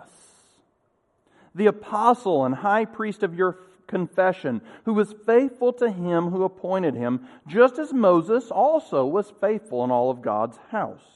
the 1.54 1.66
apostle 1.66 2.44
and 2.44 2.54
high 2.54 2.84
priest 2.84 3.22
of 3.22 3.34
your 3.34 3.58
confession, 3.86 4.60
who 4.84 4.92
was 4.92 5.14
faithful 5.24 5.72
to 5.72 5.90
him 5.90 6.28
who 6.30 6.44
appointed 6.44 6.94
him, 6.94 7.26
just 7.46 7.78
as 7.78 7.92
Moses 7.92 8.50
also 8.50 9.06
was 9.06 9.32
faithful 9.40 9.82
in 9.82 9.90
all 9.90 10.10
of 10.10 10.22
God's 10.22 10.58
house. 10.70 11.15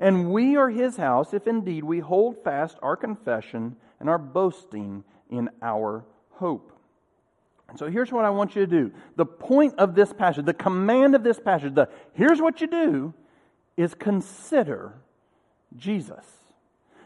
and 0.00 0.32
we 0.32 0.56
are 0.56 0.70
his 0.70 0.96
house 0.96 1.32
if 1.34 1.46
indeed 1.46 1.84
we 1.84 2.00
hold 2.00 2.42
fast 2.42 2.78
our 2.82 2.96
confession 2.96 3.76
and 4.00 4.08
our 4.08 4.18
boasting 4.18 5.04
in 5.30 5.50
our 5.62 6.04
hope. 6.30 6.72
And 7.68 7.78
so 7.78 7.88
here's 7.88 8.10
what 8.10 8.24
I 8.24 8.30
want 8.30 8.56
you 8.56 8.66
to 8.66 8.66
do. 8.66 8.92
The 9.14 9.26
point 9.26 9.74
of 9.78 9.94
this 9.94 10.12
passage, 10.12 10.46
the 10.46 10.54
command 10.54 11.14
of 11.14 11.22
this 11.22 11.38
passage, 11.38 11.74
the 11.74 11.88
here's 12.14 12.40
what 12.40 12.60
you 12.60 12.66
do 12.66 13.14
is 13.76 13.94
consider 13.94 14.94
Jesus. 15.76 16.24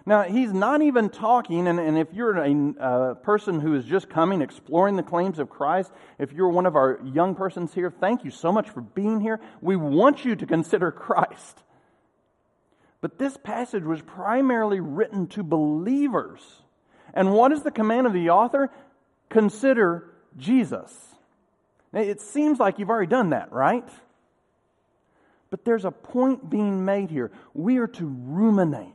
Now, 0.07 0.23
he's 0.23 0.53
not 0.53 0.83
even 0.83 1.09
talking, 1.09 1.67
and, 1.67 1.81
and 1.81 1.99
if 1.99 2.09
you're 2.13 2.37
a 2.37 3.15
person 3.17 3.59
who 3.59 3.75
is 3.75 3.87
just 3.87 4.09
coming, 4.09 4.43
exploring 4.43 4.97
the 4.97 5.03
claims 5.03 5.39
of 5.39 5.49
Christ, 5.49 5.91
if 6.19 6.33
you're 6.33 6.51
one 6.51 6.67
of 6.67 6.77
our 6.77 7.01
young 7.03 7.35
persons 7.35 7.73
here, 7.73 7.91
thank 7.91 8.23
you 8.23 8.31
so 8.31 8.53
much 8.53 8.69
for 8.69 8.83
being 8.83 9.21
here. 9.21 9.41
We 9.63 9.77
want 9.77 10.25
you 10.25 10.37
to 10.37 10.47
consider 10.47 10.93
Christ. 10.93 11.63
But 13.05 13.19
this 13.19 13.37
passage 13.37 13.85
was 13.85 14.01
primarily 14.01 14.81
written 14.81 15.27
to 15.29 15.43
believers. 15.43 16.41
And 17.13 17.35
what 17.35 17.53
is 17.53 17.63
the 17.63 17.71
command 17.71 18.07
of 18.07 18.15
the 18.15 18.31
author? 18.31 18.71
Consider 19.29 20.11
Jesus. 20.39 20.91
Now, 21.93 22.01
it 22.01 22.23
seems 22.23 22.59
like 22.59 22.79
you've 22.79 22.89
already 22.89 23.11
done 23.11 23.29
that, 23.31 23.53
right? 23.53 23.87
But 25.51 25.67
there's 25.67 25.85
a 25.85 25.91
point 25.91 26.49
being 26.49 26.87
made 26.87 27.11
here. 27.11 27.31
We 27.53 27.77
are 27.77 27.89
to 27.89 28.07
ruminate 28.07 28.89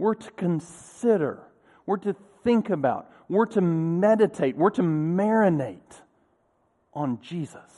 we're 0.00 0.14
to 0.14 0.30
consider, 0.30 1.42
we're 1.84 1.98
to 1.98 2.16
think 2.42 2.70
about, 2.70 3.10
we're 3.28 3.44
to 3.44 3.60
meditate, 3.60 4.56
we're 4.56 4.70
to 4.70 4.82
marinate 4.82 6.00
on 6.94 7.20
Jesus. 7.20 7.69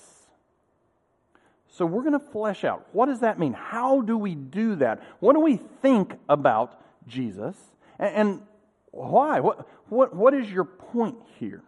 So 1.73 1.87
we're 1.87 2.03
going 2.03 2.13
to 2.13 2.31
flesh 2.31 2.65
out 2.65 2.87
what 2.93 3.07
does 3.07 3.21
that 3.21 3.39
mean? 3.39 3.55
How 3.55 4.03
do 4.03 4.19
we 4.19 4.35
do 4.35 4.77
that? 4.77 5.03
What 5.21 5.33
do 5.33 5.41
we 5.41 5.57
think 5.57 6.15
about 6.29 6.81
Jesus? 7.07 7.57
And, 7.99 8.15
and 8.15 8.43
why? 8.91 9.41
What, 9.41 9.67
what, 9.89 10.15
what 10.15 10.35
is 10.35 10.51
your 10.51 10.65
point 10.65 11.17
here? 11.39 11.63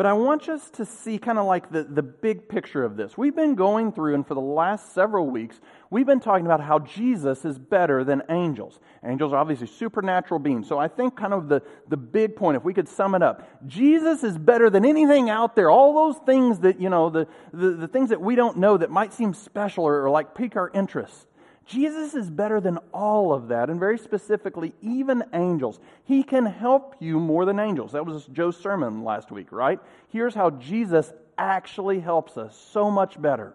But 0.00 0.06
I 0.06 0.14
want 0.14 0.48
us 0.48 0.70
to 0.70 0.86
see 0.86 1.18
kind 1.18 1.38
of 1.38 1.44
like 1.44 1.70
the, 1.70 1.82
the 1.82 2.00
big 2.02 2.48
picture 2.48 2.84
of 2.84 2.96
this. 2.96 3.18
We've 3.18 3.36
been 3.36 3.54
going 3.54 3.92
through, 3.92 4.14
and 4.14 4.26
for 4.26 4.32
the 4.32 4.40
last 4.40 4.94
several 4.94 5.26
weeks, 5.26 5.60
we've 5.90 6.06
been 6.06 6.20
talking 6.20 6.46
about 6.46 6.62
how 6.62 6.78
Jesus 6.78 7.44
is 7.44 7.58
better 7.58 8.02
than 8.02 8.22
angels. 8.30 8.80
Angels 9.04 9.34
are 9.34 9.36
obviously 9.36 9.66
supernatural 9.66 10.40
beings. 10.40 10.66
So 10.66 10.78
I 10.78 10.88
think 10.88 11.18
kind 11.18 11.34
of 11.34 11.50
the, 11.50 11.60
the 11.90 11.98
big 11.98 12.34
point, 12.34 12.56
if 12.56 12.64
we 12.64 12.72
could 12.72 12.88
sum 12.88 13.14
it 13.14 13.22
up, 13.22 13.46
Jesus 13.66 14.24
is 14.24 14.38
better 14.38 14.70
than 14.70 14.86
anything 14.86 15.28
out 15.28 15.54
there. 15.54 15.70
All 15.70 15.92
those 15.92 16.16
things 16.24 16.60
that, 16.60 16.80
you 16.80 16.88
know, 16.88 17.10
the, 17.10 17.28
the, 17.52 17.72
the 17.72 17.86
things 17.86 18.08
that 18.08 18.22
we 18.22 18.36
don't 18.36 18.56
know 18.56 18.78
that 18.78 18.90
might 18.90 19.12
seem 19.12 19.34
special 19.34 19.84
or, 19.84 20.06
or 20.06 20.08
like 20.08 20.34
pique 20.34 20.56
our 20.56 20.70
interest. 20.70 21.26
Jesus 21.70 22.14
is 22.14 22.28
better 22.28 22.60
than 22.60 22.78
all 22.92 23.32
of 23.32 23.48
that, 23.48 23.70
and 23.70 23.78
very 23.78 23.96
specifically, 23.96 24.72
even 24.82 25.22
angels. 25.32 25.78
He 26.04 26.24
can 26.24 26.44
help 26.44 26.96
you 26.98 27.20
more 27.20 27.44
than 27.44 27.60
angels. 27.60 27.92
That 27.92 28.04
was 28.04 28.26
Joe's 28.26 28.56
sermon 28.56 29.04
last 29.04 29.30
week, 29.30 29.52
right? 29.52 29.78
Here's 30.08 30.34
how 30.34 30.50
Jesus 30.50 31.12
actually 31.38 32.00
helps 32.00 32.36
us 32.36 32.56
so 32.72 32.90
much 32.90 33.20
better 33.22 33.54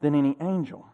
than 0.00 0.14
any 0.14 0.36
angel. 0.40 0.86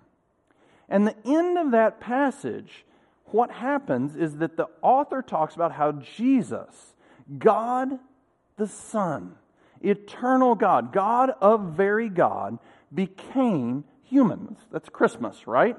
And 0.88 1.06
the 1.06 1.16
end 1.26 1.58
of 1.58 1.72
that 1.72 2.00
passage, 2.00 2.86
what 3.26 3.50
happens 3.50 4.16
is 4.16 4.36
that 4.38 4.56
the 4.56 4.68
author 4.80 5.20
talks 5.20 5.54
about 5.54 5.72
how 5.72 5.92
Jesus, 5.92 6.94
God 7.38 7.98
the 8.56 8.68
Son, 8.68 9.34
eternal 9.82 10.54
God, 10.54 10.92
God 10.92 11.30
of 11.40 11.72
very 11.72 12.08
God, 12.08 12.58
became 12.92 13.84
human. 14.04 14.56
That's 14.70 14.88
Christmas, 14.88 15.46
right? 15.46 15.76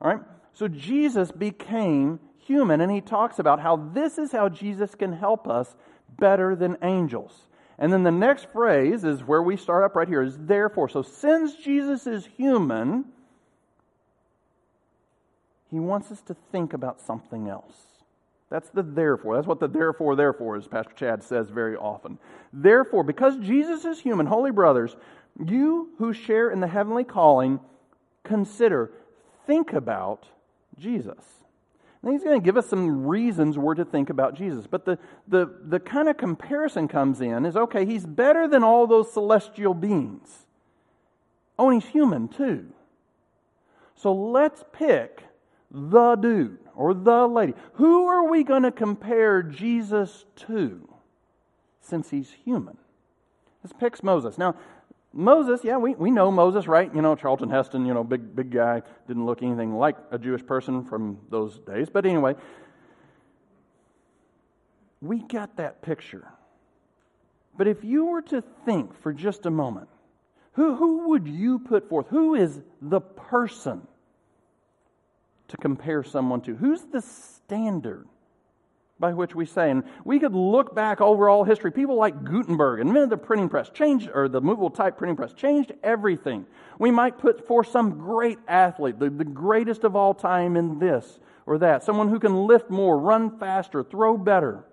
All 0.00 0.10
right? 0.10 0.20
So 0.52 0.68
Jesus 0.68 1.30
became 1.30 2.20
human, 2.38 2.80
and 2.80 2.90
he 2.90 3.00
talks 3.00 3.38
about 3.38 3.60
how 3.60 3.76
this 3.76 4.18
is 4.18 4.32
how 4.32 4.48
Jesus 4.48 4.94
can 4.94 5.12
help 5.12 5.46
us 5.48 5.76
better 6.18 6.56
than 6.56 6.76
angels. 6.82 7.46
And 7.78 7.92
then 7.92 8.02
the 8.02 8.10
next 8.10 8.48
phrase 8.52 9.04
is 9.04 9.22
where 9.22 9.42
we 9.42 9.56
start 9.56 9.84
up 9.84 9.94
right 9.94 10.08
here 10.08 10.22
is 10.22 10.36
therefore. 10.36 10.88
So 10.88 11.02
since 11.02 11.54
Jesus 11.54 12.06
is 12.06 12.26
human, 12.26 13.04
he 15.70 15.78
wants 15.78 16.10
us 16.10 16.20
to 16.22 16.34
think 16.50 16.72
about 16.72 17.00
something 17.00 17.48
else. 17.48 17.76
That's 18.50 18.70
the 18.70 18.82
therefore. 18.82 19.36
That's 19.36 19.46
what 19.46 19.60
the 19.60 19.68
therefore, 19.68 20.16
therefore 20.16 20.56
is, 20.56 20.66
Pastor 20.66 20.94
Chad 20.94 21.22
says 21.22 21.50
very 21.50 21.76
often. 21.76 22.18
Therefore, 22.52 23.04
because 23.04 23.36
Jesus 23.36 23.84
is 23.84 24.00
human, 24.00 24.26
holy 24.26 24.50
brothers, 24.50 24.96
you 25.38 25.90
who 25.98 26.12
share 26.12 26.50
in 26.50 26.60
the 26.60 26.66
heavenly 26.66 27.04
calling, 27.04 27.60
consider 28.24 28.90
think 29.48 29.72
about 29.72 30.26
Jesus. 30.78 31.24
And 32.02 32.12
he's 32.12 32.22
going 32.22 32.40
to 32.40 32.44
give 32.44 32.56
us 32.56 32.68
some 32.68 33.08
reasons 33.08 33.58
we're 33.58 33.74
to 33.74 33.84
think 33.84 34.08
about 34.08 34.34
Jesus. 34.34 34.68
But 34.68 34.84
the, 34.84 34.98
the, 35.26 35.52
the 35.64 35.80
kind 35.80 36.08
of 36.08 36.16
comparison 36.16 36.86
comes 36.86 37.20
in 37.20 37.44
is 37.44 37.56
okay, 37.56 37.84
he's 37.84 38.06
better 38.06 38.46
than 38.46 38.62
all 38.62 38.86
those 38.86 39.12
celestial 39.12 39.74
beings. 39.74 40.46
Oh, 41.58 41.70
and 41.70 41.82
he's 41.82 41.90
human 41.90 42.28
too. 42.28 42.66
So 43.96 44.12
let's 44.12 44.62
pick 44.72 45.24
the 45.72 46.14
dude 46.14 46.58
or 46.76 46.94
the 46.94 47.26
lady. 47.26 47.54
Who 47.74 48.06
are 48.06 48.28
we 48.30 48.44
going 48.44 48.62
to 48.62 48.70
compare 48.70 49.42
Jesus 49.42 50.24
to 50.46 50.88
since 51.80 52.10
he's 52.10 52.30
human? 52.44 52.76
This 53.64 53.72
picks 53.72 54.04
Moses. 54.04 54.38
Now, 54.38 54.54
Moses, 55.18 55.64
yeah, 55.64 55.78
we, 55.78 55.96
we 55.96 56.12
know 56.12 56.30
Moses, 56.30 56.68
right? 56.68 56.94
You 56.94 57.02
know, 57.02 57.16
Charlton 57.16 57.50
Heston, 57.50 57.84
you 57.84 57.92
know, 57.92 58.04
big, 58.04 58.36
big 58.36 58.52
guy, 58.52 58.82
didn't 59.08 59.26
look 59.26 59.42
anything 59.42 59.74
like 59.74 59.96
a 60.12 60.18
Jewish 60.18 60.46
person 60.46 60.84
from 60.84 61.18
those 61.28 61.58
days. 61.58 61.90
But 61.90 62.06
anyway, 62.06 62.36
we 65.00 65.18
got 65.18 65.56
that 65.56 65.82
picture. 65.82 66.28
But 67.56 67.66
if 67.66 67.82
you 67.82 68.04
were 68.04 68.22
to 68.22 68.44
think 68.64 68.96
for 69.02 69.12
just 69.12 69.44
a 69.44 69.50
moment, 69.50 69.88
who, 70.52 70.76
who 70.76 71.08
would 71.08 71.26
you 71.26 71.58
put 71.58 71.88
forth? 71.88 72.06
Who 72.10 72.36
is 72.36 72.60
the 72.80 73.00
person 73.00 73.88
to 75.48 75.56
compare 75.56 76.04
someone 76.04 76.42
to? 76.42 76.54
Who's 76.54 76.82
the 76.82 77.02
standard? 77.02 78.06
By 79.00 79.12
which 79.12 79.34
we 79.34 79.46
say. 79.46 79.70
And 79.70 79.84
we 80.04 80.18
could 80.18 80.34
look 80.34 80.74
back 80.74 81.00
over 81.00 81.28
all 81.28 81.44
history. 81.44 81.70
People 81.70 81.96
like 81.96 82.24
Gutenberg 82.24 82.80
invented 82.80 83.10
the 83.10 83.16
printing 83.16 83.48
press, 83.48 83.70
changed, 83.70 84.10
or 84.12 84.28
the 84.28 84.40
movable 84.40 84.70
type 84.70 84.98
printing 84.98 85.16
press, 85.16 85.32
changed 85.32 85.72
everything. 85.82 86.46
We 86.78 86.90
might 86.90 87.18
put 87.18 87.46
forth 87.46 87.68
some 87.68 87.98
great 87.98 88.38
athlete, 88.48 88.98
the, 88.98 89.10
the 89.10 89.24
greatest 89.24 89.84
of 89.84 89.94
all 89.94 90.14
time 90.14 90.56
in 90.56 90.78
this 90.78 91.18
or 91.48 91.56
that, 91.58 91.82
someone 91.82 92.08
who 92.08 92.20
can 92.20 92.46
lift 92.46 92.68
more, 92.68 92.98
run 92.98 93.38
faster, 93.38 93.82
throw 93.82 94.18
better. 94.18 94.64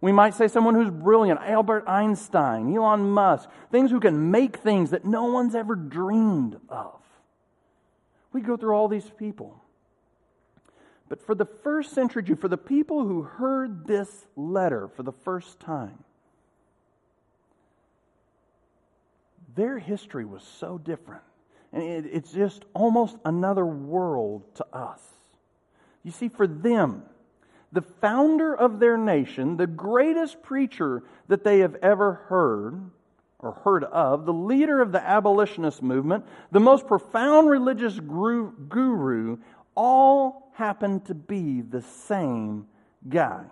We 0.00 0.10
might 0.10 0.34
say 0.34 0.48
someone 0.48 0.74
who's 0.74 0.90
brilliant, 0.90 1.40
Albert 1.40 1.84
Einstein, 1.86 2.74
Elon 2.74 3.08
Musk, 3.08 3.48
things 3.70 3.92
who 3.92 4.00
can 4.00 4.32
make 4.32 4.56
things 4.56 4.90
that 4.90 5.04
no 5.04 5.26
one's 5.26 5.54
ever 5.54 5.76
dreamed 5.76 6.56
of. 6.68 7.00
We 8.32 8.40
go 8.40 8.56
through 8.56 8.74
all 8.74 8.88
these 8.88 9.08
people. 9.16 9.62
But 11.08 11.24
for 11.24 11.34
the 11.34 11.46
first 11.46 11.92
century 11.92 12.22
Jew, 12.22 12.36
for 12.36 12.48
the 12.48 12.58
people 12.58 13.04
who 13.04 13.22
heard 13.22 13.86
this 13.86 14.26
letter 14.36 14.88
for 14.88 15.02
the 15.02 15.12
first 15.12 15.58
time, 15.60 16.04
their 19.54 19.78
history 19.78 20.24
was 20.24 20.42
so 20.42 20.78
different. 20.78 21.22
And 21.72 21.82
it, 21.82 22.06
it's 22.12 22.32
just 22.32 22.64
almost 22.74 23.16
another 23.24 23.64
world 23.64 24.42
to 24.56 24.66
us. 24.72 25.00
You 26.04 26.12
see, 26.12 26.28
for 26.28 26.46
them, 26.46 27.02
the 27.72 27.82
founder 27.82 28.54
of 28.54 28.80
their 28.80 28.96
nation, 28.96 29.56
the 29.56 29.66
greatest 29.66 30.42
preacher 30.42 31.02
that 31.28 31.44
they 31.44 31.58
have 31.58 31.74
ever 31.76 32.14
heard 32.28 32.90
or 33.40 33.52
heard 33.52 33.84
of, 33.84 34.26
the 34.26 34.32
leader 34.32 34.80
of 34.80 34.92
the 34.92 35.00
abolitionist 35.00 35.82
movement, 35.82 36.24
the 36.50 36.60
most 36.60 36.86
profound 36.86 37.48
religious 37.48 37.98
guru, 38.00 39.36
all 39.74 40.47
happened 40.58 41.04
to 41.06 41.14
be 41.14 41.60
the 41.60 41.80
same 41.80 42.66
guy. 43.08 43.44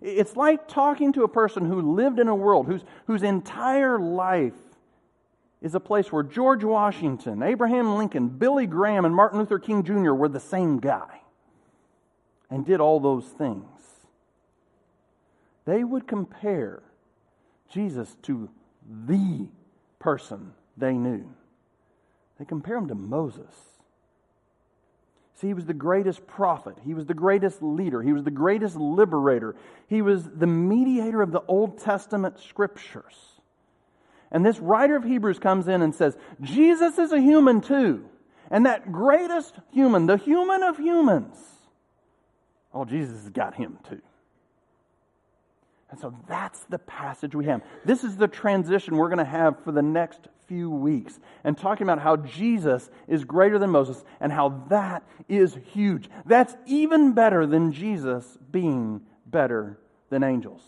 It's 0.00 0.34
like 0.34 0.66
talking 0.66 1.12
to 1.12 1.24
a 1.24 1.28
person 1.28 1.66
who 1.66 1.94
lived 1.94 2.18
in 2.18 2.26
a 2.26 2.34
world 2.34 2.66
whose, 2.66 2.82
whose 3.06 3.22
entire 3.22 3.98
life 3.98 4.54
is 5.60 5.74
a 5.74 5.80
place 5.80 6.10
where 6.10 6.22
George 6.22 6.64
Washington, 6.64 7.42
Abraham 7.42 7.96
Lincoln, 7.96 8.28
Billy 8.28 8.64
Graham, 8.66 9.04
and 9.04 9.14
Martin 9.14 9.40
Luther 9.40 9.58
King 9.58 9.82
Jr. 9.82 10.12
were 10.12 10.30
the 10.30 10.40
same 10.40 10.78
guy 10.78 11.20
and 12.48 12.64
did 12.64 12.80
all 12.80 12.98
those 12.98 13.26
things. 13.26 13.66
They 15.66 15.84
would 15.84 16.08
compare 16.08 16.82
Jesus 17.70 18.16
to 18.22 18.48
the 19.06 19.48
person 19.98 20.54
they 20.78 20.94
knew. 20.94 21.28
They 22.38 22.46
compare 22.46 22.78
him 22.78 22.88
to 22.88 22.94
Moses. 22.94 23.69
See, 25.40 25.46
he 25.46 25.54
was 25.54 25.64
the 25.64 25.72
greatest 25.72 26.26
prophet. 26.26 26.76
He 26.84 26.92
was 26.92 27.06
the 27.06 27.14
greatest 27.14 27.62
leader. 27.62 28.02
He 28.02 28.12
was 28.12 28.24
the 28.24 28.30
greatest 28.30 28.76
liberator. 28.76 29.56
He 29.86 30.02
was 30.02 30.22
the 30.24 30.46
mediator 30.46 31.22
of 31.22 31.32
the 31.32 31.40
Old 31.48 31.78
Testament 31.78 32.38
scriptures. 32.40 33.14
And 34.30 34.44
this 34.44 34.58
writer 34.58 34.96
of 34.96 35.04
Hebrews 35.04 35.38
comes 35.38 35.66
in 35.66 35.80
and 35.80 35.94
says, 35.94 36.16
Jesus 36.42 36.98
is 36.98 37.12
a 37.12 37.20
human 37.20 37.62
too. 37.62 38.04
And 38.50 38.66
that 38.66 38.92
greatest 38.92 39.54
human, 39.72 40.06
the 40.06 40.18
human 40.18 40.62
of 40.62 40.76
humans, 40.76 41.36
oh, 42.74 42.84
Jesus 42.84 43.22
has 43.22 43.30
got 43.30 43.54
him 43.54 43.78
too. 43.88 44.02
And 45.90 45.98
so 45.98 46.14
that's 46.28 46.60
the 46.64 46.78
passage 46.78 47.34
we 47.34 47.46
have. 47.46 47.62
This 47.84 48.04
is 48.04 48.16
the 48.16 48.28
transition 48.28 48.96
we're 48.96 49.08
going 49.08 49.18
to 49.18 49.24
have 49.24 49.64
for 49.64 49.72
the 49.72 49.82
next 49.82 50.28
few 50.50 50.68
weeks 50.68 51.20
and 51.44 51.56
talking 51.56 51.84
about 51.84 52.00
how 52.00 52.16
Jesus 52.16 52.90
is 53.06 53.24
greater 53.24 53.56
than 53.56 53.70
Moses 53.70 54.02
and 54.18 54.32
how 54.32 54.64
that 54.68 55.04
is 55.28 55.56
huge. 55.72 56.10
That's 56.26 56.56
even 56.66 57.12
better 57.12 57.46
than 57.46 57.70
Jesus 57.70 58.36
being 58.50 59.02
better 59.24 59.78
than 60.08 60.24
angels. 60.24 60.60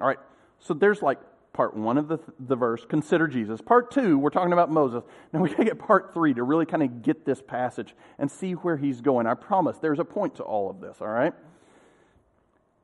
All 0.00 0.08
right. 0.08 0.18
So 0.58 0.74
there's 0.74 1.00
like 1.00 1.20
part 1.52 1.76
one 1.76 1.96
of 1.96 2.08
the, 2.08 2.18
the 2.40 2.56
verse, 2.56 2.84
consider 2.88 3.28
Jesus. 3.28 3.60
Part 3.60 3.92
two, 3.92 4.18
we're 4.18 4.30
talking 4.30 4.52
about 4.52 4.68
Moses. 4.68 5.04
Now 5.32 5.42
we 5.42 5.48
got 5.50 5.58
to 5.58 5.64
get 5.64 5.78
part 5.78 6.12
three 6.12 6.34
to 6.34 6.42
really 6.42 6.66
kind 6.66 6.82
of 6.82 7.02
get 7.02 7.24
this 7.24 7.40
passage 7.40 7.94
and 8.18 8.28
see 8.28 8.54
where 8.54 8.76
he's 8.76 9.00
going. 9.00 9.28
I 9.28 9.34
promise 9.34 9.78
there's 9.78 10.00
a 10.00 10.04
point 10.04 10.34
to 10.36 10.42
all 10.42 10.68
of 10.68 10.80
this, 10.80 10.96
all 11.00 11.06
right? 11.06 11.34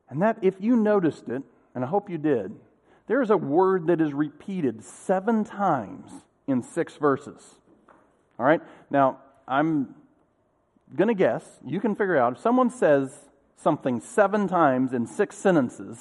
And 0.08 0.22
that, 0.22 0.38
if 0.42 0.54
you 0.60 0.76
noticed 0.76 1.28
it, 1.28 1.42
and 1.74 1.84
I 1.84 1.88
hope 1.88 2.08
you 2.08 2.18
did, 2.18 2.54
there 3.08 3.20
is 3.20 3.30
a 3.30 3.36
word 3.36 3.88
that 3.88 4.00
is 4.00 4.12
repeated 4.14 4.84
seven 4.84 5.42
times 5.42 6.12
in 6.46 6.62
six 6.62 6.96
verses. 6.96 7.56
All 8.38 8.46
right? 8.46 8.60
Now, 8.90 9.18
I'm 9.48 9.94
going 10.94 11.08
to 11.08 11.14
guess, 11.14 11.44
you 11.64 11.80
can 11.80 11.94
figure 11.94 12.16
out, 12.16 12.34
if 12.34 12.38
someone 12.40 12.70
says 12.70 13.12
something 13.56 14.00
seven 14.00 14.46
times 14.48 14.92
in 14.92 15.06
six 15.06 15.36
sentences, 15.36 15.98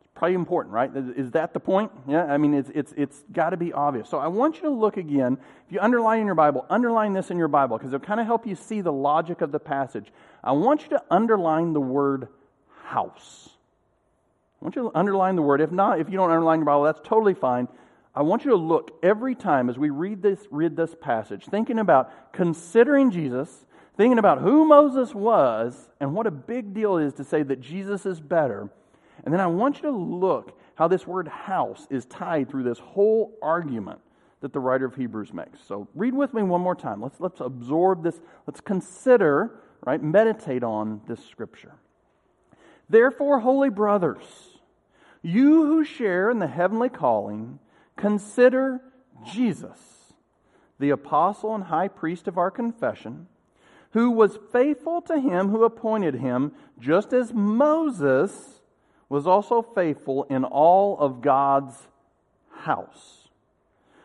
it's 0.00 0.10
probably 0.14 0.34
important, 0.34 0.74
right? 0.74 0.90
Is 0.94 1.32
that 1.32 1.52
the 1.52 1.60
point? 1.60 1.92
Yeah, 2.06 2.24
I 2.24 2.38
mean, 2.38 2.54
it's, 2.54 2.70
it's, 2.74 2.94
it's 2.96 3.22
got 3.32 3.50
to 3.50 3.56
be 3.56 3.72
obvious. 3.72 4.08
So 4.08 4.18
I 4.18 4.28
want 4.28 4.56
you 4.56 4.62
to 4.62 4.70
look 4.70 4.96
again. 4.96 5.38
If 5.66 5.72
you 5.72 5.80
underline 5.80 6.20
in 6.20 6.26
your 6.26 6.34
Bible, 6.34 6.64
underline 6.70 7.12
this 7.12 7.30
in 7.30 7.36
your 7.36 7.48
Bible 7.48 7.76
because 7.76 7.92
it'll 7.92 8.06
kind 8.06 8.20
of 8.20 8.26
help 8.26 8.46
you 8.46 8.54
see 8.54 8.80
the 8.80 8.92
logic 8.92 9.40
of 9.40 9.52
the 9.52 9.60
passage. 9.60 10.06
I 10.42 10.52
want 10.52 10.82
you 10.82 10.88
to 10.90 11.02
underline 11.10 11.72
the 11.72 11.80
word 11.80 12.28
house. 12.84 13.50
I 14.60 14.64
want 14.64 14.76
you 14.76 14.82
to 14.82 14.90
underline 14.94 15.36
the 15.36 15.42
word. 15.42 15.60
If 15.60 15.70
not, 15.70 16.00
if 16.00 16.08
you 16.08 16.16
don't 16.16 16.30
underline 16.30 16.60
your 16.60 16.66
Bible, 16.66 16.84
that's 16.84 17.00
totally 17.04 17.34
fine. 17.34 17.68
I 18.14 18.22
want 18.22 18.44
you 18.44 18.50
to 18.50 18.56
look 18.56 18.98
every 19.02 19.34
time 19.34 19.68
as 19.68 19.78
we 19.78 19.90
read 19.90 20.22
this, 20.22 20.46
read 20.50 20.76
this 20.76 20.94
passage, 21.00 21.44
thinking 21.46 21.78
about 21.78 22.32
considering 22.32 23.10
Jesus, 23.10 23.66
thinking 23.96 24.18
about 24.18 24.40
who 24.40 24.66
Moses 24.66 25.14
was, 25.14 25.88
and 26.00 26.14
what 26.14 26.26
a 26.26 26.30
big 26.30 26.74
deal 26.74 26.98
it 26.98 27.06
is 27.06 27.14
to 27.14 27.24
say 27.24 27.42
that 27.42 27.60
Jesus 27.60 28.06
is 28.06 28.20
better. 28.20 28.70
And 29.24 29.32
then 29.32 29.40
I 29.40 29.46
want 29.46 29.76
you 29.76 29.82
to 29.82 29.90
look 29.90 30.58
how 30.74 30.88
this 30.88 31.06
word 31.06 31.28
house 31.28 31.86
is 31.90 32.06
tied 32.06 32.48
through 32.48 32.62
this 32.62 32.78
whole 32.78 33.36
argument 33.42 34.00
that 34.40 34.52
the 34.52 34.60
writer 34.60 34.86
of 34.86 34.94
Hebrews 34.94 35.32
makes. 35.32 35.58
So 35.66 35.88
read 35.94 36.14
with 36.14 36.32
me 36.32 36.42
one 36.42 36.60
more 36.60 36.76
time. 36.76 37.02
Let's, 37.02 37.18
let's 37.18 37.40
absorb 37.40 38.04
this. 38.04 38.20
Let's 38.46 38.60
consider, 38.60 39.58
right, 39.84 40.02
meditate 40.02 40.62
on 40.62 41.00
this 41.08 41.24
scripture. 41.24 41.74
Therefore, 42.88 43.40
holy 43.40 43.70
brothers, 43.70 44.22
you 45.22 45.66
who 45.66 45.84
share 45.84 46.30
in 46.30 46.38
the 46.38 46.46
heavenly 46.46 46.88
calling, 46.88 47.58
consider 47.98 48.80
Jesus, 49.26 50.14
the 50.78 50.90
apostle 50.90 51.54
and 51.54 51.64
high 51.64 51.88
priest 51.88 52.26
of 52.26 52.38
our 52.38 52.50
confession, 52.50 53.26
who 53.90 54.10
was 54.10 54.38
faithful 54.52 55.02
to 55.02 55.20
him 55.20 55.48
who 55.48 55.64
appointed 55.64 56.14
him, 56.14 56.52
just 56.78 57.12
as 57.12 57.34
Moses 57.34 58.60
was 59.08 59.26
also 59.26 59.60
faithful 59.60 60.24
in 60.24 60.44
all 60.44 60.98
of 60.98 61.20
God's 61.20 61.88
house. 62.60 63.28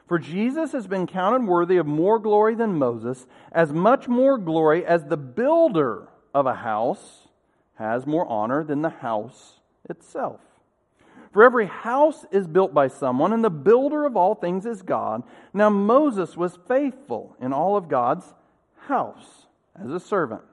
For 0.07 0.19
Jesus 0.19 0.71
has 0.71 0.87
been 0.87 1.07
counted 1.07 1.47
worthy 1.47 1.77
of 1.77 1.85
more 1.85 2.19
glory 2.19 2.55
than 2.55 2.77
Moses, 2.77 3.27
as 3.51 3.71
much 3.71 4.07
more 4.07 4.37
glory 4.37 4.85
as 4.85 5.05
the 5.05 5.17
builder 5.17 6.07
of 6.33 6.45
a 6.45 6.55
house 6.55 7.27
has 7.75 8.05
more 8.05 8.27
honor 8.27 8.63
than 8.63 8.81
the 8.81 8.89
house 8.89 9.59
itself. 9.89 10.39
For 11.33 11.43
every 11.43 11.65
house 11.65 12.25
is 12.31 12.47
built 12.47 12.73
by 12.73 12.87
someone, 12.87 13.33
and 13.33 13.43
the 13.43 13.49
builder 13.49 14.05
of 14.05 14.15
all 14.15 14.35
things 14.35 14.67
is 14.67 14.83
God. 14.83 15.23
Now 15.51 15.69
Moses 15.69 16.37
was 16.37 16.59
faithful 16.67 17.35
in 17.41 17.51
all 17.51 17.75
of 17.75 17.89
God's 17.89 18.31
house 18.87 19.47
as 19.83 19.89
a 19.89 19.99
servant 19.99 20.43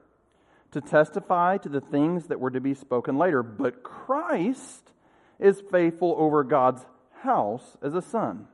to 0.72 0.80
testify 0.80 1.58
to 1.58 1.68
the 1.68 1.82
things 1.82 2.26
that 2.28 2.40
were 2.40 2.50
to 2.50 2.60
be 2.60 2.75
spoken 2.75 3.18
later. 3.18 3.42
But 3.42 3.82
Christ 3.82 4.90
is 5.38 5.62
faithful 5.71 6.14
over 6.16 6.45
God's 6.45 6.86
house 7.23 7.76
as 7.82 7.95
a 7.95 8.02
son. 8.02 8.47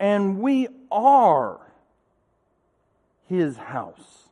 And 0.00 0.40
we 0.40 0.68
are 0.90 1.60
his 3.28 3.56
house 3.56 4.28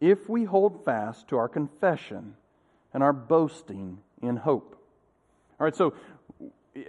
if 0.00 0.28
we 0.28 0.44
hold 0.44 0.84
fast 0.84 1.28
to 1.28 1.36
our 1.36 1.48
confession 1.48 2.34
and 2.92 3.02
our 3.02 3.12
boasting 3.12 3.98
in 4.22 4.36
hope. 4.36 4.76
All 5.58 5.64
right, 5.64 5.76
so 5.76 5.92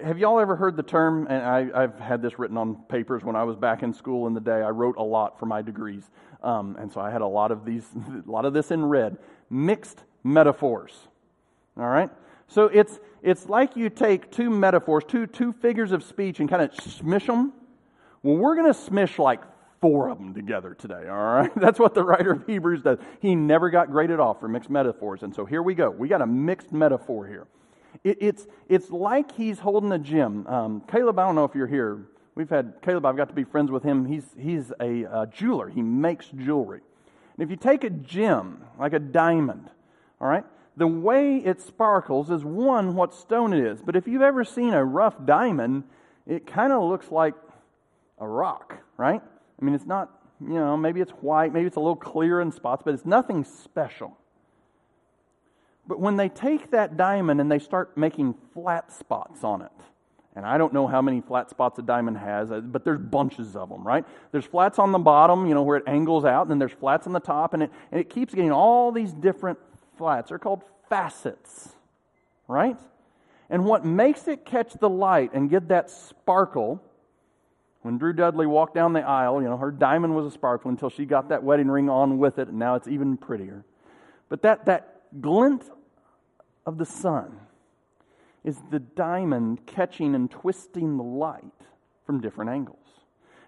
have 0.04 0.18
y'all 0.18 0.40
ever 0.40 0.56
heard 0.56 0.78
the 0.78 0.84
term? 0.84 1.28
And 1.28 1.74
I, 1.74 1.82
have 1.82 2.00
had 2.00 2.22
this 2.22 2.38
written 2.38 2.58
on 2.58 2.76
papers 2.88 3.24
when 3.24 3.36
I 3.36 3.44
was 3.44 3.56
back 3.56 3.84
in 3.84 3.94
school 3.94 4.28
in 4.28 4.34
the 4.34 4.40
day. 4.40 4.62
I 4.62 4.70
wrote 4.70 4.98
a 4.98 5.04
lot 5.04 5.40
for 5.40 5.46
my 5.46 5.62
degrees, 5.62 6.10
um, 6.44 6.76
and 6.80 6.92
so 6.92 7.02
I 7.02 7.10
had 7.10 7.22
a 7.22 7.28
lot 7.28 7.52
of 7.52 7.66
these, 7.66 7.86
a 8.28 8.30
lot 8.30 8.46
of 8.46 8.54
this 8.54 8.72
in 8.72 8.86
red. 8.86 9.18
Mixed 9.50 10.04
metaphors. 10.24 11.08
All 11.78 11.88
right. 11.88 12.10
So 12.48 12.66
it's 12.66 13.00
it's 13.22 13.48
like 13.48 13.76
you 13.76 13.90
take 13.90 14.32
two 14.32 14.50
metaphors, 14.50 15.04
two 15.08 15.28
two 15.28 15.54
figures 15.54 15.92
of 15.92 16.04
speech, 16.04 16.40
and 16.40 16.50
kind 16.50 16.62
of 16.62 16.72
smish 16.72 17.28
them. 17.28 17.54
Well, 18.24 18.38
we're 18.38 18.56
going 18.56 18.72
to 18.72 18.80
smish 18.80 19.18
like 19.18 19.42
four 19.82 20.10
of 20.10 20.20
them 20.20 20.34
together 20.34 20.76
today, 20.76 21.08
all 21.10 21.18
right? 21.18 21.52
That's 21.60 21.80
what 21.80 21.96
the 21.96 22.04
writer 22.04 22.34
of 22.34 22.46
Hebrews 22.46 22.84
does. 22.84 23.00
He 23.20 23.36
never 23.36 23.70
got 23.72 23.90
graded 23.90 24.20
off 24.20 24.40
for 24.40 24.48
mixed 24.48 24.70
metaphors. 24.70 25.24
And 25.24 25.34
so 25.34 25.44
here 25.44 25.64
we 25.64 25.74
go. 25.74 25.90
We 25.90 26.08
got 26.08 26.22
a 26.22 26.28
mixed 26.28 26.72
metaphor 26.72 27.28
here. 27.28 27.48
It, 28.04 28.18
it's, 28.20 28.48
it's 28.70 28.90
like 28.90 29.32
he's 29.32 29.60
holding 29.60 29.92
a 29.92 30.00
gem. 30.00 30.48
Um, 30.48 30.82
Caleb, 30.92 31.20
I 31.20 31.26
don't 31.26 31.36
know 31.36 31.46
if 31.46 31.56
you're 31.56 31.68
here. 31.68 32.08
We've 32.36 32.50
had 32.50 32.76
Caleb, 32.82 33.06
I've 33.06 33.18
got 33.18 33.28
to 33.30 33.36
be 33.36 33.44
friends 33.44 33.72
with 33.72 33.84
him. 33.84 34.06
He's, 34.06 34.26
he's 34.40 34.72
a, 34.80 35.04
a 35.04 35.28
jeweler, 35.28 35.70
he 35.70 35.82
makes 35.82 36.28
jewelry. 36.30 36.82
And 37.38 37.44
if 37.44 37.50
you 37.50 37.56
take 37.56 37.84
a 37.84 37.90
gem, 37.90 38.64
like 38.80 38.94
a 38.94 39.00
diamond, 39.00 39.70
all 40.20 40.28
right, 40.28 40.46
the 40.78 40.88
way 40.88 41.38
it 41.38 41.62
sparkles 41.62 42.32
is 42.32 42.44
one, 42.44 42.96
what 42.96 43.14
stone 43.14 43.54
it 43.54 43.64
is. 43.64 43.82
But 43.82 43.96
if 43.96 44.08
you've 44.08 44.22
ever 44.22 44.44
seen 44.44 44.74
a 44.74 44.84
rough 44.84 45.16
diamond, 45.26 45.84
it 46.26 46.48
kind 46.48 46.72
of 46.72 46.84
looks 46.84 47.12
like 47.12 47.34
a 48.20 48.28
rock, 48.28 48.78
right? 48.98 49.22
I 49.22 49.66
mean, 49.66 49.76
it's 49.76 49.86
not, 49.86 50.10
you 50.40 50.54
know, 50.54 50.78
maybe 50.78 51.02
it's 51.02 51.12
white, 51.12 51.52
maybe 51.52 51.68
it's 51.68 51.76
a 51.76 51.82
little 51.82 51.96
clear 51.96 52.40
in 52.40 52.52
spots, 52.52 52.84
but 52.86 52.94
it's 52.94 53.06
nothing 53.06 53.44
special. 53.44 54.18
But 55.92 56.00
when 56.00 56.16
they 56.16 56.30
take 56.30 56.72
that 56.72 56.96
diamond 56.96 57.42
and 57.42 57.52
they 57.52 57.60
start 57.60 57.98
making 57.98 58.36
flat 58.54 58.94
spots 58.94 59.44
on 59.44 59.62
it, 59.62 59.72
and 60.38 60.46
I 60.46 60.58
don't 60.58 60.72
know 60.72 60.88
how 60.88 61.02
many 61.02 61.20
flat 61.20 61.50
spots 61.50 61.80
a 61.80 61.82
diamond 61.82 62.18
has, 62.18 62.50
uh, 62.50 62.62
but 62.62 62.86
there's 62.86 62.98
bunches 62.98 63.58
of 63.58 63.68
them, 63.68 63.86
right? 63.86 64.06
There's 64.32 64.46
flats 64.46 64.80
on 64.80 64.94
the 64.94 65.00
bottom, 65.00 65.46
you 65.48 65.54
know, 65.54 65.64
where 65.64 65.76
it 65.76 65.84
angles 65.88 66.24
out, 66.24 66.44
and 66.44 66.52
then 66.52 66.60
there's 66.60 66.72
flats 66.72 67.08
on 67.08 67.12
the 67.12 67.20
top, 67.20 67.54
and 67.54 67.64
it, 67.64 67.72
and 67.92 68.00
it 68.00 68.10
keeps 68.10 68.34
getting 68.34 68.54
all 68.54 68.94
these 68.94 69.12
different 69.12 69.60
flats. 69.98 70.30
They're 70.30 70.40
called 70.40 70.64
facets, 70.88 71.68
right? 72.48 72.80
And 73.50 73.66
what 73.66 73.84
makes 73.84 74.30
it 74.30 74.46
catch 74.46 74.72
the 74.72 74.90
light 74.90 75.32
and 75.34 75.50
get 75.50 75.68
that 75.68 75.90
sparkle 75.90 76.82
when 77.82 77.98
Drew 77.98 78.14
Dudley 78.14 78.46
walked 78.46 78.76
down 78.76 78.94
the 78.94 79.02
aisle, 79.02 79.42
you 79.42 79.50
know, 79.50 79.58
her 79.58 79.72
diamond 79.72 80.16
was 80.16 80.26
a 80.26 80.32
sparkle 80.32 80.72
until 80.72 80.90
she 80.90 81.04
got 81.04 81.28
that 81.28 81.44
wedding 81.44 81.68
ring 81.68 81.90
on 81.90 82.18
with 82.18 82.40
it, 82.40 82.48
and 82.48 82.58
now 82.58 82.76
it's 82.76 82.88
even 82.88 83.18
prettier. 83.18 83.66
But 84.30 84.44
that, 84.44 84.64
that 84.68 85.02
glint 85.20 85.66
of 86.66 86.78
the 86.78 86.86
sun 86.86 87.40
is 88.44 88.58
the 88.70 88.80
diamond 88.80 89.66
catching 89.66 90.16
and 90.16 90.30
twisting 90.30 90.98
the 90.98 91.04
light 91.04 91.44
from 92.06 92.22
different 92.22 92.52
angles. 92.52 92.78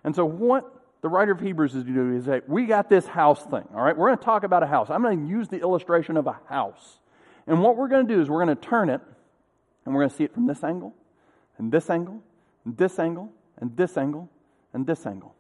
And 0.04 0.16
so, 0.16 0.26
what 0.26 0.72
the 1.02 1.10
writer 1.10 1.32
of 1.32 1.40
Hebrews 1.40 1.76
is 1.76 1.84
doing 1.84 2.16
is 2.16 2.26
say, 2.26 2.42
we 2.48 2.66
got 2.66 2.90
this 2.90 3.06
house 3.08 3.44
thing, 3.44 3.68
all 3.74 3.82
right? 3.82 3.98
We're 3.98 4.08
going 4.08 4.20
to 4.20 4.24
talk 4.24 4.44
about 4.44 4.64
a 4.64 4.68
house. 4.68 4.90
I'm 4.90 5.02
going 5.02 5.26
to 5.26 5.30
use 5.30 5.50
the 5.50 5.60
illustration 5.60 6.16
of 6.16 6.28
a 6.28 6.40
house. 6.48 7.00
And 7.48 7.62
what 7.62 7.76
we're 7.76 7.90
going 7.90 8.08
to 8.08 8.14
do 8.14 8.22
is 8.22 8.30
we're 8.30 8.44
going 8.44 8.56
to 8.56 8.62
turn 8.62 8.90
it, 8.90 9.02
and 9.86 9.94
we're 9.94 10.02
going 10.02 10.12
to 10.12 10.16
see 10.16 10.24
it 10.24 10.34
from 10.34 10.48
this 10.48 10.64
angle, 10.64 10.94
and 11.58 11.72
this 11.72 11.90
angle, 11.90 12.22
and 12.66 12.78
this 12.78 13.00
angle, 13.00 13.30
and 13.58 13.76
this 13.76 13.98
angle 13.98 14.30
and 14.74 14.86
this 14.86 15.06
angle. 15.06 15.36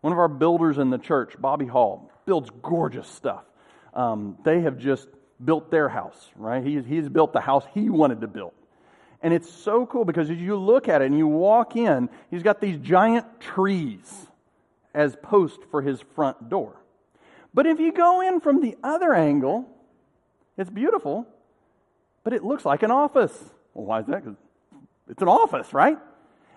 One 0.00 0.12
of 0.12 0.18
our 0.18 0.28
builders 0.28 0.78
in 0.78 0.90
the 0.90 0.98
church, 0.98 1.34
Bobby 1.38 1.66
Hall, 1.66 2.10
builds 2.26 2.50
gorgeous 2.62 3.08
stuff. 3.08 3.44
Um, 3.94 4.36
they 4.44 4.60
have 4.60 4.78
just 4.78 5.08
built 5.42 5.70
their 5.70 5.88
house, 5.88 6.30
right? 6.36 6.64
He, 6.64 6.80
he's 6.82 7.08
built 7.08 7.32
the 7.32 7.40
house 7.40 7.64
he 7.74 7.88
wanted 7.88 8.20
to 8.20 8.26
build. 8.26 8.52
And 9.22 9.32
it's 9.32 9.50
so 9.50 9.86
cool 9.86 10.04
because 10.04 10.30
as 10.30 10.36
you 10.36 10.56
look 10.56 10.88
at 10.88 11.00
it 11.00 11.06
and 11.06 11.16
you 11.16 11.26
walk 11.26 11.76
in, 11.76 12.10
he's 12.30 12.42
got 12.42 12.60
these 12.60 12.76
giant 12.78 13.40
trees 13.40 14.26
as 14.92 15.16
posts 15.22 15.64
for 15.70 15.80
his 15.80 16.00
front 16.14 16.50
door. 16.50 16.76
But 17.54 17.66
if 17.66 17.80
you 17.80 17.92
go 17.92 18.20
in 18.20 18.40
from 18.40 18.60
the 18.60 18.76
other 18.82 19.14
angle, 19.14 19.66
it's 20.56 20.70
beautiful, 20.70 21.26
but 22.22 22.32
it 22.32 22.44
looks 22.44 22.64
like 22.64 22.82
an 22.82 22.90
office. 22.90 23.32
Well, 23.72 23.86
why 23.86 24.00
is 24.00 24.06
that? 24.06 24.24
Because 24.24 24.36
it's 25.08 25.22
an 25.22 25.28
office, 25.28 25.72
right? 25.72 25.98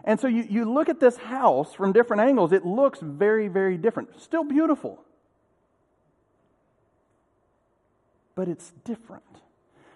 And 0.04 0.20
so 0.20 0.28
you, 0.28 0.46
you 0.50 0.72
look 0.72 0.90
at 0.90 1.00
this 1.00 1.18
house 1.18 1.74
from 1.74 1.94
different 1.94 2.22
angles, 2.22 2.52
it 2.52 2.66
looks 2.66 3.00
very, 3.02 3.48
very 3.48 3.78
different. 3.78 4.22
Still 4.22 4.44
beautiful. 4.44 5.04
But 8.38 8.48
it's 8.48 8.72
different. 8.84 9.24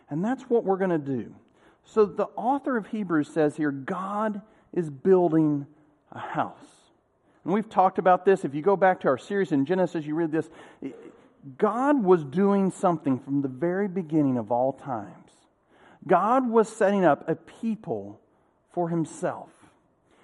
And 0.10 0.26
that's 0.26 0.42
what 0.50 0.64
we're 0.64 0.78
going 0.78 0.90
to 0.90 0.98
do. 0.98 1.36
So 1.86 2.06
the 2.06 2.26
author 2.36 2.76
of 2.76 2.88
Hebrews 2.88 3.30
says 3.30 3.56
here 3.56 3.70
God 3.70 4.42
is 4.74 4.90
building 4.90 5.68
a 6.12 6.18
house. 6.18 6.56
And 7.44 7.54
we've 7.54 7.70
talked 7.70 8.00
about 8.00 8.26
this. 8.26 8.44
If 8.44 8.56
you 8.56 8.64
go 8.64 8.76
back 8.76 9.02
to 9.02 9.10
our 9.10 9.20
series 9.20 9.52
in 9.52 9.68
Genesis, 9.68 10.06
you 10.06 10.16
read 10.16 10.32
this. 10.32 10.50
God 11.60 12.04
was 12.04 12.24
doing 12.24 12.72
something 12.72 13.20
from 13.20 13.44
the 13.44 13.48
very 13.48 13.88
beginning 13.88 14.40
of 14.40 14.52
all 14.52 14.74
times. 14.74 15.32
God 16.08 16.50
was 16.50 16.68
setting 16.68 17.06
up 17.06 17.30
a 17.30 17.36
people 17.36 18.20
for 18.74 18.90
himself. 18.90 19.50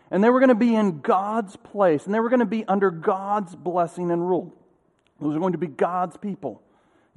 And 0.09 0.23
they 0.23 0.31
were 0.31 0.39
going 0.39 0.49
to 0.49 0.55
be 0.55 0.73
in 0.73 1.01
God's 1.01 1.55
place, 1.55 2.05
and 2.05 2.15
they 2.15 2.19
were 2.19 2.29
going 2.29 2.39
to 2.39 2.45
be 2.45 2.65
under 2.65 2.89
God's 2.89 3.55
blessing 3.55 4.09
and 4.09 4.27
rule. 4.27 4.55
Those 5.21 5.35
are 5.35 5.39
going 5.39 5.51
to 5.51 5.59
be 5.59 5.67
God's 5.67 6.17
people, 6.17 6.63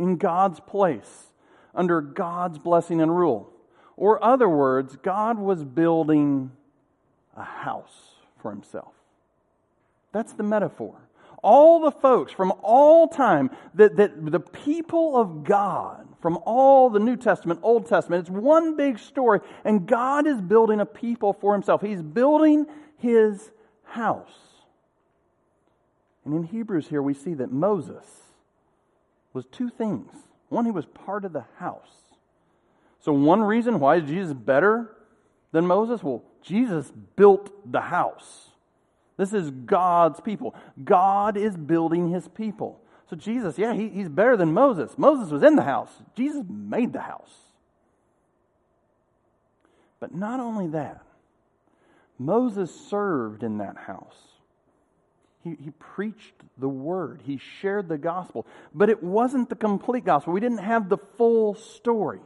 in 0.01 0.17
God's 0.17 0.61
place, 0.61 1.27
under 1.75 2.01
God's 2.01 2.59
blessing 2.59 3.03
and 3.03 3.15
rule. 3.15 3.53
Or, 3.99 4.23
other 4.25 4.49
words, 4.49 4.97
God 4.97 5.39
was 5.39 5.63
building 5.63 6.53
a 7.37 7.45
house 7.45 8.15
for 8.41 8.51
himself. 8.51 8.95
That's 10.11 10.33
the 10.33 10.43
metaphor. 10.43 10.97
All 11.43 11.81
the 11.81 11.91
folks 11.91 12.33
from 12.33 12.53
all 12.63 13.09
time, 13.09 13.51
that, 13.75 13.97
that 13.97 14.31
the 14.31 14.41
people 14.41 15.19
of 15.19 15.45
God, 15.45 16.09
from 16.23 16.39
all 16.47 16.89
the 16.89 16.99
New 16.99 17.17
Testament, 17.17 17.61
Old 17.63 17.87
Testament, 17.87 18.21
it's 18.21 18.31
one 18.31 18.77
big 18.77 18.99
story, 18.99 19.41
and 19.67 19.87
God 19.87 20.27
is 20.27 20.41
building 20.41 20.81
a 20.81 20.87
people 20.87 21.35
for 21.35 21.53
himself. 21.53 21.83
He's 21.83 22.03
building 22.03 22.67
his 22.97 23.51
house. 23.85 24.33
And 26.25 26.35
in 26.35 26.45
Hebrews 26.45 26.89
here, 26.89 27.03
we 27.03 27.15
see 27.15 27.35
that 27.35 27.53
Moses 27.53 28.07
was 29.33 29.47
two 29.47 29.71
things. 29.71 30.11
One, 30.49 30.65
he 30.65 30.71
was 30.71 30.87
part 30.87 31.25
of 31.25 31.33
the 31.33 31.45
house. 31.59 31.89
So, 33.01 33.13
one 33.13 33.43
reason 33.43 33.81
why 33.81 33.97
is 33.97 34.09
Jesus 34.09 34.33
better 34.33 34.97
than 35.53 35.67
Moses? 35.67 36.03
Well, 36.03 36.23
Jesus 36.43 36.93
built 37.17 37.71
the 37.71 37.81
house. 37.81 38.51
This 39.17 39.33
is 39.33 39.51
God's 39.51 40.21
people. 40.21 40.55
God 40.83 41.37
is 41.37 41.57
building 41.57 42.11
his 42.11 42.27
people. 42.29 42.81
So 43.11 43.17
Jesus, 43.17 43.59
yeah, 43.59 43.75
he, 43.75 43.89
he's 43.89 44.09
better 44.09 44.37
than 44.37 44.53
Moses. 44.53 44.97
Moses 44.97 45.33
was 45.33 45.43
in 45.43 45.57
the 45.57 45.65
house, 45.65 45.91
Jesus 46.17 46.45
made 46.49 46.93
the 46.93 47.01
house. 47.01 47.35
But 49.99 50.15
not 50.15 50.41
only 50.41 50.69
that, 50.69 51.03
Moses 52.19 52.73
served 52.89 53.43
in 53.43 53.59
that 53.59 53.77
house. 53.77 54.17
He, 55.43 55.57
he 55.59 55.71
preached 55.71 56.35
the 56.59 56.69
word, 56.69 57.23
he 57.25 57.39
shared 57.39 57.89
the 57.89 57.97
gospel, 57.97 58.47
but 58.75 58.91
it 58.91 59.03
wasn't 59.03 59.49
the 59.49 59.57
complete 59.57 60.05
gospel. 60.05 60.35
We 60.35 60.41
didn't 60.41 60.59
have 60.59 60.89
the 60.89 60.99
full 61.17 61.55
story. 61.55 62.21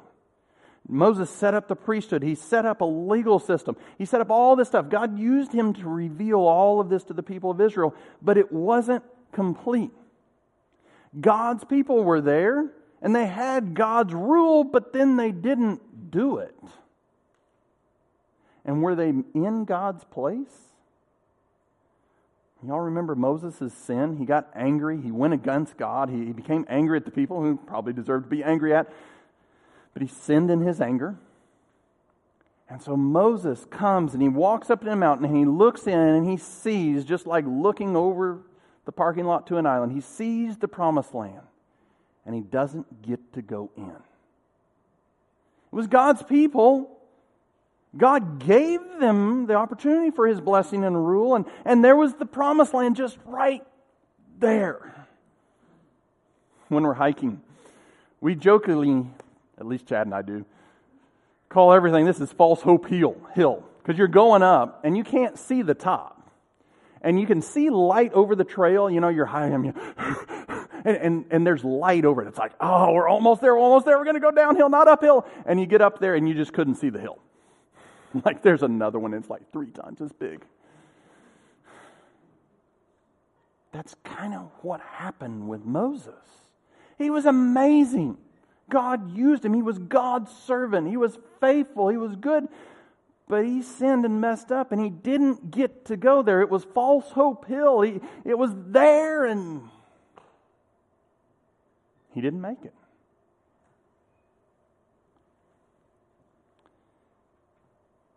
Moses 0.87 1.31
set 1.31 1.55
up 1.55 1.67
the 1.67 1.77
priesthood. 1.77 2.23
He 2.23 2.35
set 2.35 2.67
up 2.67 2.81
a 2.83 2.85
legal 2.85 3.39
system. 3.39 3.77
He 3.97 4.05
set 4.05 4.21
up 4.21 4.31
all 4.31 4.55
this 4.55 4.69
stuff. 4.69 4.91
God 4.91 5.19
used 5.19 5.53
him 5.53 5.73
to 5.75 5.89
reveal 5.89 6.41
all 6.41 6.79
of 6.79 6.91
this 6.91 7.05
to 7.05 7.15
the 7.15 7.23
people 7.23 7.51
of 7.51 7.61
Israel, 7.61 7.95
but 8.21 8.37
it 8.37 8.53
wasn't 8.53 9.03
complete. 9.33 9.93
God's 11.19 11.65
people 11.65 12.05
were 12.05 12.21
there 12.21 12.71
and 13.01 13.15
they 13.15 13.27
had 13.27 13.75
God's 13.75 14.13
rule, 14.13 14.65
but 14.65 14.93
then 14.93 15.17
they 15.17 15.33
didn't 15.33 16.11
do 16.11 16.39
it. 16.39 16.55
And 18.65 18.83
were 18.83 18.95
they 18.95 19.09
in 19.09 19.65
God's 19.65 20.05
place? 20.05 20.74
Y'all 22.67 22.81
remember 22.81 23.15
Moses' 23.15 23.75
sin? 23.75 24.17
He 24.17 24.25
got 24.25 24.49
angry. 24.55 25.01
He 25.01 25.11
went 25.11 25.35
against 25.35 25.77
God. 25.77 26.09
He 26.09 26.33
became 26.33 26.65
angry 26.69 26.97
at 26.97 27.05
the 27.05 27.11
people 27.11 27.43
who 27.43 27.57
probably 27.57 27.93
deserved 27.93 28.25
to 28.25 28.31
be 28.31 28.43
angry 28.43 28.75
at. 28.75 28.91
But 29.93 30.03
he 30.03 30.09
sinned 30.09 30.51
in 30.51 30.61
his 30.61 30.81
anger. 30.81 31.17
And 32.69 32.83
so 32.83 32.97
Moses 32.97 33.67
comes 33.71 34.15
and 34.15 34.23
he 34.23 34.29
walks 34.29 34.71
up 34.71 34.81
to 34.81 34.87
the 34.87 34.97
mountain 34.97 35.27
and 35.27 35.37
he 35.37 35.45
looks 35.45 35.87
in 35.87 35.99
and 35.99 36.29
he 36.29 36.39
sees, 36.39 37.05
just 37.05 37.27
like 37.27 37.45
looking 37.47 37.95
over 37.95 38.41
the 38.87 38.93
parking 38.93 39.27
lot 39.27 39.47
to 39.49 39.59
an 39.59 39.67
island, 39.67 39.93
he 39.93 40.01
sees 40.01 40.57
the 40.57 40.69
promised 40.69 41.15
land 41.15 41.43
and 42.25 42.35
he 42.35 42.41
doesn't 42.41 43.03
get 43.03 43.33
to 43.35 43.43
go 43.43 43.71
in. 43.77 43.91
It 43.91 45.77
was 45.77 45.87
God's 45.87 46.23
people. 46.23 46.94
God 47.97 48.45
gave 48.45 48.81
them 48.99 49.47
the 49.47 49.55
opportunity 49.55 50.11
for 50.11 50.27
his 50.27 50.41
blessing 50.41 50.85
and 50.85 51.07
rule, 51.07 51.35
and, 51.35 51.45
and 51.65 51.85
there 51.85 51.97
was 51.97 52.15
the 52.15 52.27
promised 52.27 52.75
land 52.75 52.97
just 52.97 53.19
right 53.25 53.65
there. 54.39 55.07
When 56.69 56.83
we're 56.83 56.95
hiking, 56.95 57.41
we 58.21 58.35
jokingly 58.35 59.07
at 59.59 59.67
least 59.67 59.87
Chad 59.87 60.07
and 60.07 60.15
I 60.15 60.23
do, 60.23 60.45
call 61.49 61.73
everything 61.73 62.05
this 62.05 62.21
is 62.21 62.33
false 62.33 62.61
hope 62.61 62.89
hill 62.89 63.17
hill 63.35 63.65
because 63.83 63.99
you're 63.99 64.09
going 64.09 64.43
up 64.43 64.81
and 64.85 64.97
you 64.97 65.05
can't 65.05 65.39
see 65.39 65.63
the 65.63 65.75
top. 65.75 66.21
And 67.03 67.21
you 67.21 67.27
can 67.27 67.43
see 67.43 67.69
light 67.69 68.15
over 68.15 68.35
the 68.35 68.45
trail, 68.45 68.91
you 68.91 68.99
know, 68.99 69.11
you're 69.11 69.27
high 69.27 69.49
and, 69.49 69.75
and, 70.85 70.97
and, 70.97 71.25
and 71.31 71.47
there's 71.47 71.63
light 71.63 72.07
over 72.07 72.23
it. 72.23 72.29
It's 72.29 72.39
like, 72.39 72.53
oh, 72.61 72.93
we're 72.93 73.09
almost 73.09 73.43
there, 73.43 73.55
we're 73.55 73.61
almost 73.61 73.85
there, 73.85 73.99
we're 73.99 74.05
going 74.05 74.15
to 74.15 74.21
go 74.21 74.31
downhill, 74.31 74.71
not 74.71 74.89
uphill. 74.89 75.27
And 75.45 75.61
you 75.61 75.67
get 75.67 75.83
up 75.83 75.99
there 75.99 76.15
and 76.15 76.27
you 76.27 76.35
just 76.35 76.55
couldn't 76.55 76.77
see 76.77 76.89
the 76.89 77.01
hill. 77.01 77.19
like 78.25 78.43
there's 78.43 78.63
another 78.63 78.99
one, 78.99 79.15
it's 79.15 79.31
like 79.31 79.51
three 79.53 79.71
times 79.71 80.01
as 80.01 80.13
big. 80.13 80.45
That's 83.73 83.97
kind 84.05 84.35
of 84.35 84.51
what 84.63 84.81
happened 84.81 85.49
with 85.49 85.65
Moses. 85.65 86.15
He 86.97 87.11
was 87.11 87.27
amazing. 87.27 88.19
God 88.71 89.17
used 89.17 89.45
him. 89.45 89.53
He 89.53 89.63
was 89.63 89.79
God's 89.79 90.31
servant. 90.31 90.89
He 90.89 90.97
was 90.97 91.19
faithful. 91.41 91.89
He 91.89 91.97
was 91.97 92.15
good. 92.15 92.47
But 93.27 93.45
he 93.45 93.63
sinned 93.63 94.05
and 94.05 94.21
messed 94.21 94.53
up, 94.53 94.71
and 94.71 94.81
he 94.81 94.91
didn't 94.91 95.51
get 95.51 95.87
to 95.87 95.97
go 95.97 96.23
there. 96.23 96.41
It 96.41 96.51
was 96.51 96.63
False 96.63 97.11
Hope 97.11 97.47
Hill. 97.47 97.81
He, 97.81 98.01
it 98.25 98.39
was 98.39 98.51
there, 98.55 99.25
and 99.25 99.63
he 102.13 102.21
didn't 102.21 102.43
make 102.43 102.65
it. 102.65 102.75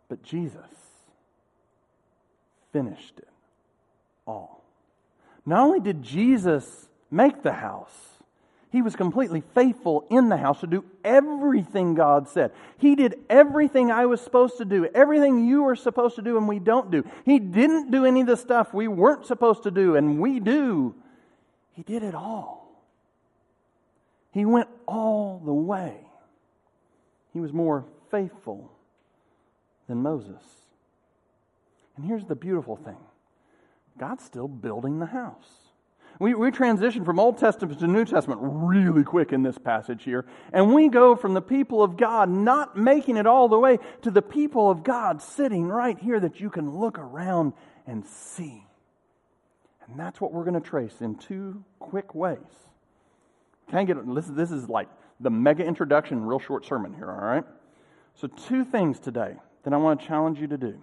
But 0.08 0.22
Jesus 0.22 0.60
finished 2.72 3.18
it 3.18 3.28
all. 4.26 4.62
Not 5.44 5.60
only 5.60 5.80
did 5.80 6.02
Jesus 6.02 6.88
make 7.10 7.42
the 7.42 7.52
house, 7.52 8.18
he 8.70 8.82
was 8.82 8.96
completely 8.96 9.42
faithful 9.54 10.06
in 10.10 10.28
the 10.28 10.36
house 10.36 10.60
to 10.60 10.66
do 10.66 10.84
everything 11.02 11.94
God 11.94 12.28
said. 12.28 12.52
He 12.76 12.94
did 12.94 13.18
everything 13.30 13.90
I 13.90 14.06
was 14.06 14.20
supposed 14.20 14.58
to 14.58 14.66
do, 14.66 14.86
everything 14.94 15.46
you 15.46 15.62
were 15.62 15.76
supposed 15.76 16.16
to 16.16 16.22
do, 16.22 16.36
and 16.36 16.46
we 16.46 16.58
don't 16.58 16.90
do. 16.90 17.04
He 17.24 17.38
didn't 17.38 17.90
do 17.90 18.04
any 18.04 18.20
of 18.20 18.26
the 18.26 18.36
stuff 18.36 18.74
we 18.74 18.86
weren't 18.88 19.26
supposed 19.26 19.62
to 19.62 19.70
do, 19.70 19.96
and 19.96 20.20
we 20.20 20.38
do. 20.38 20.94
He 21.72 21.82
did 21.82 22.02
it 22.02 22.14
all. 22.14 22.68
He 24.32 24.44
went 24.44 24.68
all 24.86 25.40
the 25.44 25.52
way. 25.52 25.96
He 27.32 27.40
was 27.40 27.52
more 27.52 27.86
faithful 28.10 28.70
than 29.88 30.02
Moses. 30.02 30.42
And 31.96 32.06
here's 32.06 32.24
the 32.24 32.36
beautiful 32.36 32.76
thing 32.76 32.98
God's 33.98 34.24
still 34.24 34.48
building 34.48 35.00
the 35.00 35.06
house. 35.06 35.48
We, 36.20 36.34
we 36.34 36.50
transition 36.50 37.04
from 37.04 37.20
Old 37.20 37.38
Testament 37.38 37.78
to 37.78 37.86
New 37.86 38.04
Testament 38.04 38.40
really 38.42 39.04
quick 39.04 39.32
in 39.32 39.42
this 39.42 39.56
passage 39.56 40.02
here. 40.02 40.24
And 40.52 40.74
we 40.74 40.88
go 40.88 41.14
from 41.14 41.34
the 41.34 41.42
people 41.42 41.82
of 41.82 41.96
God 41.96 42.28
not 42.28 42.76
making 42.76 43.16
it 43.16 43.26
all 43.26 43.48
the 43.48 43.58
way 43.58 43.78
to 44.02 44.10
the 44.10 44.22
people 44.22 44.68
of 44.68 44.82
God 44.82 45.22
sitting 45.22 45.68
right 45.68 45.96
here 45.98 46.18
that 46.18 46.40
you 46.40 46.50
can 46.50 46.76
look 46.78 46.98
around 46.98 47.52
and 47.86 48.04
see. 48.04 48.64
And 49.86 49.98
that's 49.98 50.20
what 50.20 50.32
we're 50.32 50.44
going 50.44 50.60
to 50.60 50.68
trace 50.68 51.00
in 51.00 51.14
two 51.14 51.62
quick 51.78 52.14
ways. 52.14 52.38
Can 53.68 53.78
I 53.78 53.84
get 53.84 53.96
this? 54.14 54.26
This 54.26 54.50
is 54.50 54.68
like 54.68 54.88
the 55.20 55.30
mega 55.30 55.64
introduction, 55.64 56.24
real 56.24 56.40
short 56.40 56.66
sermon 56.66 56.94
here, 56.94 57.10
all 57.10 57.24
right? 57.24 57.44
So, 58.14 58.26
two 58.26 58.64
things 58.64 58.98
today 58.98 59.36
that 59.64 59.72
I 59.72 59.76
want 59.76 60.00
to 60.00 60.06
challenge 60.06 60.40
you 60.40 60.46
to 60.48 60.56
do. 60.56 60.78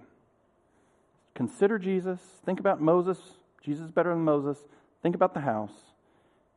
Consider 1.34 1.78
Jesus. 1.78 2.20
Think 2.46 2.60
about 2.60 2.82
Moses. 2.82 3.20
Jesus 3.64 3.86
is 3.86 3.92
better 3.92 4.10
than 4.10 4.24
Moses. 4.24 4.58
Think 5.04 5.16
about 5.16 5.34
the 5.34 5.42
house. 5.42 5.74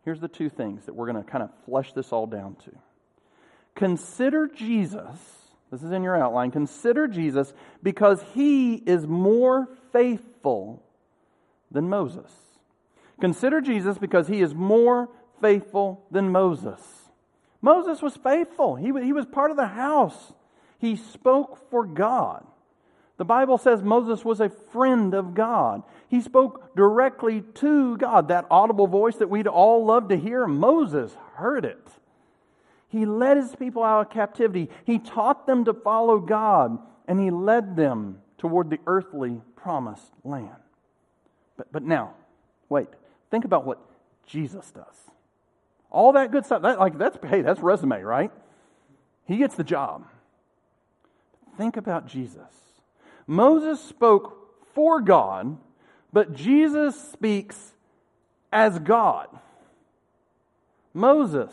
Here's 0.04 0.20
the 0.20 0.28
two 0.28 0.48
things 0.48 0.86
that 0.86 0.94
we're 0.94 1.10
going 1.10 1.22
to 1.22 1.30
kind 1.30 1.42
of 1.42 1.50
flesh 1.66 1.92
this 1.92 2.12
all 2.12 2.26
down 2.26 2.56
to. 2.64 2.70
Consider 3.74 4.46
Jesus. 4.46 5.18
This 5.70 5.82
is 5.82 5.92
in 5.92 6.02
your 6.02 6.16
outline. 6.16 6.50
Consider 6.50 7.08
Jesus 7.08 7.52
because 7.82 8.22
he 8.34 8.74
is 8.74 9.06
more 9.06 9.68
faithful 9.92 10.82
than 11.70 11.88
Moses. 11.88 12.30
Consider 13.20 13.60
Jesus 13.60 13.98
because 13.98 14.28
he 14.28 14.40
is 14.40 14.54
more 14.54 15.08
faithful 15.40 16.04
than 16.10 16.30
Moses. 16.30 16.80
Moses 17.60 18.00
was 18.00 18.16
faithful. 18.16 18.76
He, 18.76 18.86
he 18.86 19.12
was 19.12 19.26
part 19.26 19.50
of 19.50 19.56
the 19.56 19.66
house. 19.66 20.32
He 20.78 20.96
spoke 20.96 21.70
for 21.70 21.84
God. 21.84 22.46
The 23.16 23.24
Bible 23.24 23.58
says 23.58 23.82
Moses 23.82 24.24
was 24.24 24.40
a 24.40 24.48
friend 24.48 25.12
of 25.12 25.34
God. 25.34 25.82
He 26.08 26.20
spoke 26.20 26.76
directly 26.76 27.42
to 27.54 27.96
God. 27.96 28.28
That 28.28 28.46
audible 28.50 28.86
voice 28.86 29.16
that 29.16 29.28
we'd 29.28 29.48
all 29.48 29.84
love 29.84 30.08
to 30.08 30.16
hear, 30.16 30.46
Moses 30.46 31.16
heard 31.34 31.64
it. 31.64 31.84
He 32.88 33.04
led 33.04 33.36
his 33.36 33.54
people 33.56 33.82
out 33.82 34.06
of 34.06 34.12
captivity. 34.12 34.70
He 34.84 34.98
taught 34.98 35.46
them 35.46 35.64
to 35.64 35.74
follow 35.74 36.20
God, 36.20 36.78
and 37.06 37.20
he 37.20 37.30
led 37.30 37.76
them 37.76 38.20
toward 38.38 38.70
the 38.70 38.78
earthly 38.86 39.42
promised 39.56 40.12
land. 40.24 40.48
But, 41.56 41.72
but 41.72 41.82
now, 41.82 42.14
wait, 42.68 42.88
think 43.30 43.44
about 43.44 43.66
what 43.66 43.78
Jesus 44.26 44.70
does. 44.70 44.84
All 45.90 46.12
that 46.12 46.30
good 46.30 46.46
stuff, 46.46 46.62
that, 46.62 46.78
like 46.78 46.96
that's 46.96 47.18
hey, 47.26 47.42
that's 47.42 47.60
resume, 47.60 48.00
right? 48.02 48.30
He 49.24 49.38
gets 49.38 49.56
the 49.56 49.64
job. 49.64 50.06
Think 51.58 51.76
about 51.76 52.06
Jesus. 52.06 52.40
Moses 53.26 53.80
spoke 53.80 54.64
for 54.74 55.02
God, 55.02 55.58
but 56.12 56.32
Jesus 56.32 57.10
speaks 57.10 57.72
as 58.52 58.78
God. 58.78 59.26
Moses 60.94 61.52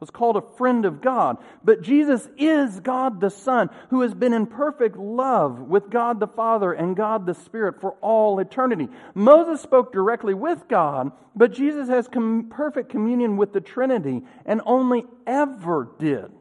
was 0.00 0.10
called 0.10 0.36
a 0.36 0.56
friend 0.56 0.84
of 0.84 1.00
God. 1.02 1.36
But 1.62 1.82
Jesus 1.82 2.28
is 2.36 2.80
God 2.80 3.20
the 3.20 3.30
Son, 3.30 3.70
who 3.90 4.00
has 4.00 4.14
been 4.14 4.32
in 4.32 4.46
perfect 4.46 4.96
love 4.96 5.60
with 5.60 5.90
God 5.90 6.18
the 6.18 6.26
Father 6.26 6.72
and 6.72 6.96
God 6.96 7.26
the 7.26 7.34
Spirit 7.34 7.80
for 7.80 7.92
all 8.00 8.40
eternity. 8.40 8.88
Moses 9.14 9.60
spoke 9.60 9.92
directly 9.92 10.34
with 10.34 10.66
God, 10.66 11.12
but 11.36 11.52
Jesus 11.52 11.88
has 11.88 12.08
com- 12.08 12.48
perfect 12.50 12.88
communion 12.88 13.36
with 13.36 13.52
the 13.52 13.60
Trinity 13.60 14.22
and 14.44 14.62
only 14.66 15.04
ever 15.26 15.90
did 15.98 16.32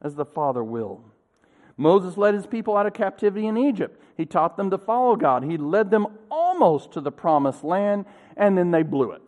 as 0.00 0.14
the 0.14 0.26
Father 0.26 0.62
willed. 0.62 1.10
Moses 1.76 2.16
led 2.16 2.34
his 2.34 2.46
people 2.46 2.76
out 2.76 2.86
of 2.86 2.94
captivity 2.94 3.46
in 3.46 3.56
Egypt. 3.56 4.00
He 4.16 4.26
taught 4.26 4.56
them 4.56 4.70
to 4.70 4.78
follow 4.78 5.16
God. 5.16 5.42
He 5.42 5.56
led 5.56 5.90
them 5.90 6.06
almost 6.30 6.92
to 6.92 7.00
the 7.00 7.10
promised 7.10 7.64
land, 7.64 8.06
and 8.36 8.56
then 8.56 8.70
they 8.70 8.82
blew 8.82 9.12
it 9.12 9.26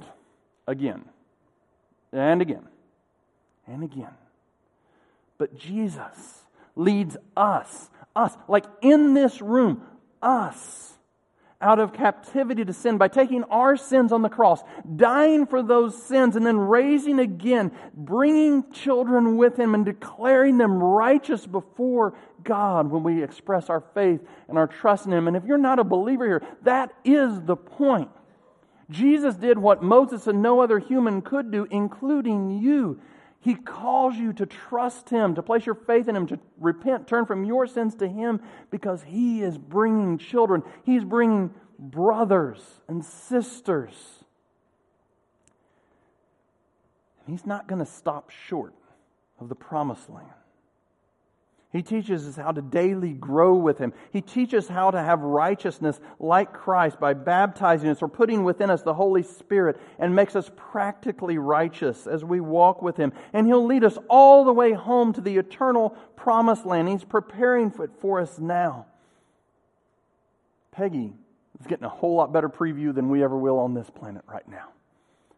again 0.67 1.05
and 2.13 2.41
again 2.41 2.67
and 3.67 3.83
again. 3.83 4.15
But 5.39 5.59
Jesus 5.59 6.45
leads 6.77 7.17
us, 7.37 7.91
us, 8.15 8.37
like 8.49 8.65
in 8.81 9.15
this 9.15 9.43
room, 9.43 9.83
us, 10.23 10.97
out 11.61 11.79
of 11.79 11.93
captivity 11.93 12.65
to 12.65 12.73
sin 12.73 12.99
by 12.99 13.09
taking 13.09 13.43
our 13.45 13.77
sins 13.77 14.13
on 14.13 14.23
the 14.23 14.29
cross, 14.29 14.63
dying 14.95 15.47
for 15.47 15.63
those 15.63 16.01
sins, 16.03 16.37
and 16.37 16.47
then 16.47 16.59
raising 16.59 17.19
again, 17.19 17.73
bringing 17.95 18.71
children 18.73 19.37
with 19.37 19.59
Him 19.59 19.75
and 19.75 19.85
declaring 19.85 20.59
them 20.59 20.83
righteous 20.83 21.47
before 21.47 22.15
God 22.47 22.91
when 22.91 23.03
we 23.03 23.23
express 23.23 23.69
our 23.69 23.83
faith 23.93 24.21
and 24.49 24.57
our 24.57 24.67
trust 24.67 25.05
in 25.05 25.13
Him. 25.13 25.29
And 25.29 25.37
if 25.37 25.45
you're 25.45 25.59
not 25.59 25.79
a 25.79 25.85
believer 25.85 26.25
here, 26.25 26.43
that 26.63 26.93
is 27.05 27.43
the 27.43 27.57
point. 27.57 28.09
Jesus 28.89 29.35
did 29.35 29.59
what 29.59 29.83
Moses 29.83 30.27
and 30.27 30.41
no 30.41 30.61
other 30.61 30.79
human 30.79 31.21
could 31.21 31.51
do, 31.51 31.67
including 31.71 32.63
you. 32.63 33.01
He 33.41 33.55
calls 33.55 34.17
you 34.17 34.33
to 34.35 34.47
trust 34.47 35.11
Him, 35.11 35.35
to 35.35 35.43
place 35.43 35.67
your 35.67 35.75
faith 35.75 36.09
in 36.09 36.17
Him, 36.17 36.27
to 36.29 36.39
repent, 36.59 37.07
turn 37.07 37.27
from 37.27 37.45
your 37.45 37.67
sins 37.67 37.95
to 37.97 38.09
Him, 38.09 38.41
because 38.71 39.03
He 39.03 39.43
is 39.43 39.59
bringing 39.59 40.19
children. 40.19 40.63
He's 40.85 41.05
bringing 41.05 41.53
brothers 41.79 42.61
and 42.89 43.05
sisters. 43.05 43.95
And 47.25 47.37
He's 47.37 47.47
not 47.47 47.69
going 47.69 47.85
to 47.85 47.91
stop 47.91 48.31
short 48.31 48.73
of 49.39 49.49
the 49.49 49.55
promised 49.55 50.09
land. 50.09 50.31
He 51.77 51.83
teaches 51.83 52.27
us 52.27 52.37
how 52.37 52.53
to 52.53 52.62
daily 52.62 53.12
grow 53.12 53.55
with 53.55 53.77
Him. 53.77 53.93
He 54.11 54.23
teaches 54.23 54.67
how 54.67 54.91
to 54.91 55.03
have 55.03 55.21
righteousness 55.21 56.01
like 56.19 56.55
Christ 56.55 56.99
by 56.99 57.12
baptizing 57.12 57.91
us 57.91 58.01
or 58.01 58.09
putting 58.09 58.45
within 58.45 58.71
us 58.71 58.81
the 58.81 58.95
Holy 58.95 59.23
Spirit 59.23 59.79
and 59.99 60.17
makes 60.17 60.35
us 60.35 60.51
practically 60.57 61.37
righteous 61.37 62.07
as 62.07 62.25
we 62.25 62.41
walk 62.41 62.81
with 62.81 62.97
Him. 62.97 63.12
And 63.35 63.47
He'll 63.47 63.67
lead 63.67 63.85
us 63.85 63.99
all 64.09 64.47
the 64.47 64.55
way 64.55 64.73
home 64.73 65.12
to 65.12 65.21
the 65.21 65.37
eternal 65.37 65.91
promised 66.17 66.65
land. 66.65 66.89
He's 66.89 67.05
preparing 67.05 67.71
it 67.79 67.91
for 68.01 68.21
us 68.21 68.39
now. 68.39 68.87
Peggy 70.73 71.12
is 71.61 71.67
getting 71.67 71.85
a 71.85 71.91
whole 71.91 72.15
lot 72.15 72.33
better 72.33 72.49
preview 72.49 72.95
than 72.95 73.11
we 73.11 73.23
ever 73.23 73.37
will 73.37 73.59
on 73.59 73.75
this 73.75 73.91
planet 73.91 74.23
right 74.27 74.49
now. 74.49 74.71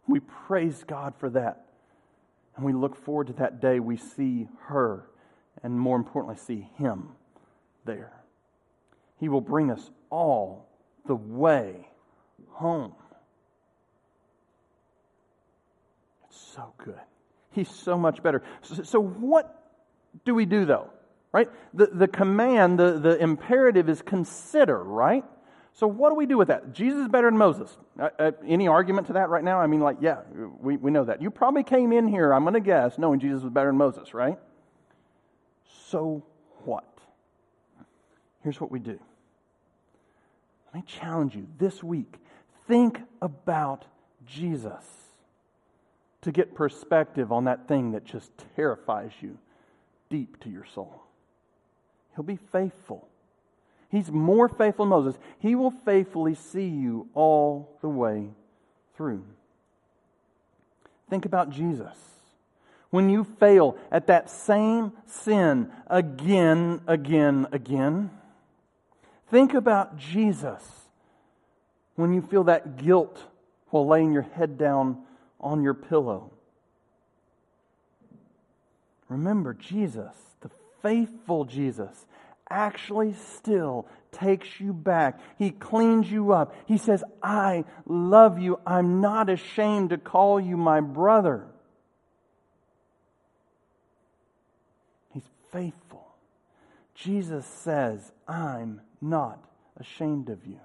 We 0.07 0.20
praise 0.20 0.85
God 0.87 1.14
for 1.18 1.31
that. 1.31 1.64
And 2.55 2.64
we 2.64 2.72
look 2.72 2.94
forward 2.94 3.27
to 3.27 3.33
that 3.35 3.61
day 3.61 3.81
we 3.81 3.96
see 3.96 4.46
her 4.66 5.08
and 5.62 5.79
more 5.79 5.97
importantly, 5.97 6.37
see 6.37 6.68
Him 6.77 7.11
there. 7.85 8.12
He 9.18 9.29
will 9.29 9.40
bring 9.40 9.71
us 9.71 9.90
all 10.11 10.68
the 11.07 11.16
way 11.16 11.88
home. 12.51 12.92
It's 16.29 16.38
so 16.55 16.73
good. 16.79 17.01
He's 17.51 17.68
so 17.71 17.99
much 17.99 18.23
better. 18.23 18.42
So, 18.62 18.83
so 18.83 19.01
what 19.01 19.55
do 20.25 20.35
we 20.35 20.44
do 20.44 20.64
though? 20.64 20.90
Right? 21.33 21.49
The, 21.75 21.87
the 21.87 22.09
command, 22.09 22.79
the, 22.79 22.99
the 22.99 23.18
imperative 23.18 23.88
is 23.88 24.01
consider, 24.03 24.83
right? 24.83 25.25
So 25.75 25.87
what 25.87 26.11
do 26.11 26.16
we 26.16 26.27
do 26.27 26.38
with 26.38 26.49
that? 26.49 26.73
Jesus 26.73 27.03
is 27.03 27.09
better 27.09 27.31
than 27.31 27.38
Moses. 27.38 27.77
Uh, 28.01 28.09
uh, 28.18 28.31
any 28.47 28.66
argument 28.66 29.07
to 29.09 29.12
that 29.14 29.29
right 29.29 29.44
now? 29.44 29.61
I 29.61 29.66
mean, 29.66 29.81
like, 29.81 29.99
yeah, 30.01 30.23
we, 30.61 30.77
we 30.77 30.90
know 30.90 31.05
that. 31.05 31.23
You 31.23 31.31
probably 31.31 31.62
came 31.62 31.92
in 31.92 32.09
here, 32.09 32.33
I'm 32.33 32.42
going 32.42 32.55
to 32.55 32.61
guess, 32.61 32.99
knowing 32.99 33.21
Jesus 33.21 33.42
was 33.42 33.53
better 33.53 33.68
than 33.68 33.77
Moses, 33.77 34.12
right? 34.14 34.38
So 35.90 36.24
what? 36.64 36.85
Here's 38.42 38.61
what 38.61 38.70
we 38.70 38.78
do. 38.78 38.98
Let 40.66 40.74
me 40.74 40.83
challenge 40.87 41.35
you 41.35 41.46
this 41.59 41.83
week. 41.83 42.16
Think 42.66 43.00
about 43.22 43.85
Jesus 44.26 44.85
to 46.22 46.33
get 46.33 46.54
perspective 46.54 47.33
on 47.33 47.44
that 47.44 47.68
thing 47.68 47.92
that 47.92 48.04
just 48.04 48.31
terrifies 48.57 49.12
you 49.20 49.38
deep 50.11 50.40
to 50.40 50.50
your 50.50 50.64
soul. 50.64 51.02
He'll 52.14 52.24
be 52.24 52.38
faithful. 52.52 53.09
He's 53.90 54.11
more 54.11 54.48
faithful 54.48 54.85
than 54.85 54.90
Moses. 54.90 55.18
He 55.38 55.54
will 55.54 55.70
faithfully 55.70 56.35
see 56.35 56.66
you 56.66 57.09
all 57.14 57.78
the 57.81 57.88
way 57.88 58.28
through. 58.96 59.24
Think 61.09 61.24
about 61.24 61.50
Jesus 61.50 61.96
when 62.90 63.11
you 63.11 63.24
fail 63.24 63.77
at 63.90 64.07
that 64.07 64.31
same 64.31 64.92
sin 65.07 65.70
again, 65.87 66.81
again, 66.87 67.46
again. 67.53 68.11
Think 69.31 69.55
about 69.55 69.98
Jesus 69.98 70.64
when 71.96 72.14
you 72.14 72.22
feel 72.22 72.44
that 72.44 72.77
guilt 72.77 73.22
while 73.70 73.87
laying 73.87 74.12
your 74.12 74.22
head 74.22 74.57
down 74.57 75.03
on 75.40 75.62
your 75.62 75.74
pillow. 75.74 76.33
Remember, 79.09 79.55
Jesus, 79.55 80.14
the 80.40 80.51
faithful 80.83 81.44
Jesus, 81.44 82.07
actually 82.48 83.14
still 83.14 83.87
takes 84.12 84.61
you 84.61 84.72
back. 84.72 85.20
He 85.38 85.51
cleans 85.51 86.11
you 86.11 86.33
up. 86.33 86.55
He 86.66 86.79
says, 86.79 87.05
I 87.22 87.64
love 87.87 88.38
you. 88.38 88.59
I'm 88.66 89.01
not 89.01 89.29
ashamed 89.29 89.90
to 89.90 89.98
call 89.98 90.40
you 90.40 90.57
my 90.57 90.81
brother. 90.81 91.46
Faithful. 95.52 96.06
Jesus 96.94 97.46
says, 97.46 98.12
I'm 98.26 98.80
not 99.00 99.38
ashamed 99.78 100.28
of 100.30 100.46
you. 100.46 100.61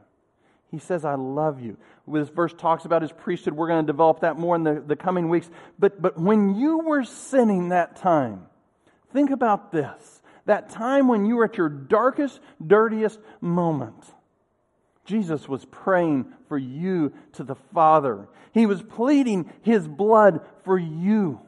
He 0.72 0.80
says, 0.80 1.06
I 1.06 1.14
love 1.14 1.62
you. 1.62 1.78
This 2.08 2.30
verse 2.30 2.54
talks 2.58 2.86
about 2.86 3.04
his 3.04 3.12
priesthood. 3.12 3.54
We're 3.54 3.68
going 3.68 3.86
to 3.86 3.92
develop 3.92 4.22
that 4.22 4.40
more 4.40 4.56
in 4.56 4.64
the, 4.64 4.84
the 4.86 4.96
coming 4.96 5.30
weeks. 5.30 5.48
But, 5.78 6.02
but 6.02 6.20
when 6.20 6.56
you 6.56 6.80
were 6.80 7.04
sinning 7.04 7.70
that 7.70 7.96
time, 7.96 8.48
think 9.12 9.30
about 9.30 9.72
this. 9.72 10.22
That 10.46 10.72
time 10.72 11.08
when 11.08 11.26
you 11.26 11.36
were 11.36 11.46
at 11.46 11.58
your 11.58 11.70
darkest, 11.70 12.40
dirtiest 12.66 13.20
moment. 13.40 14.04
Jesus 15.06 15.48
was 15.48 15.64
praying 15.66 16.26
for 16.48 16.58
you 16.58 17.14
to 17.34 17.44
the 17.44 17.56
Father. 17.74 18.28
He 18.52 18.66
was 18.66 18.82
pleading 18.82 19.52
his 19.62 19.88
blood 19.88 20.42
for 20.64 20.78
you. 20.78 21.40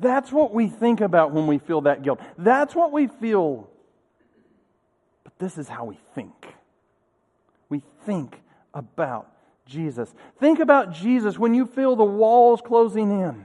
That's 0.00 0.32
what 0.32 0.52
we 0.52 0.66
think 0.66 1.02
about 1.02 1.32
when 1.32 1.46
we 1.46 1.58
feel 1.58 1.82
that 1.82 2.02
guilt. 2.02 2.20
That's 2.38 2.74
what 2.74 2.90
we 2.90 3.06
feel. 3.06 3.68
But 5.24 5.38
this 5.38 5.58
is 5.58 5.68
how 5.68 5.84
we 5.84 5.98
think. 6.14 6.46
We 7.68 7.82
think 8.06 8.40
about 8.72 9.30
Jesus. 9.66 10.12
Think 10.38 10.58
about 10.58 10.92
Jesus 10.92 11.38
when 11.38 11.54
you 11.54 11.66
feel 11.66 11.96
the 11.96 12.04
walls 12.04 12.62
closing 12.64 13.10
in. 13.10 13.44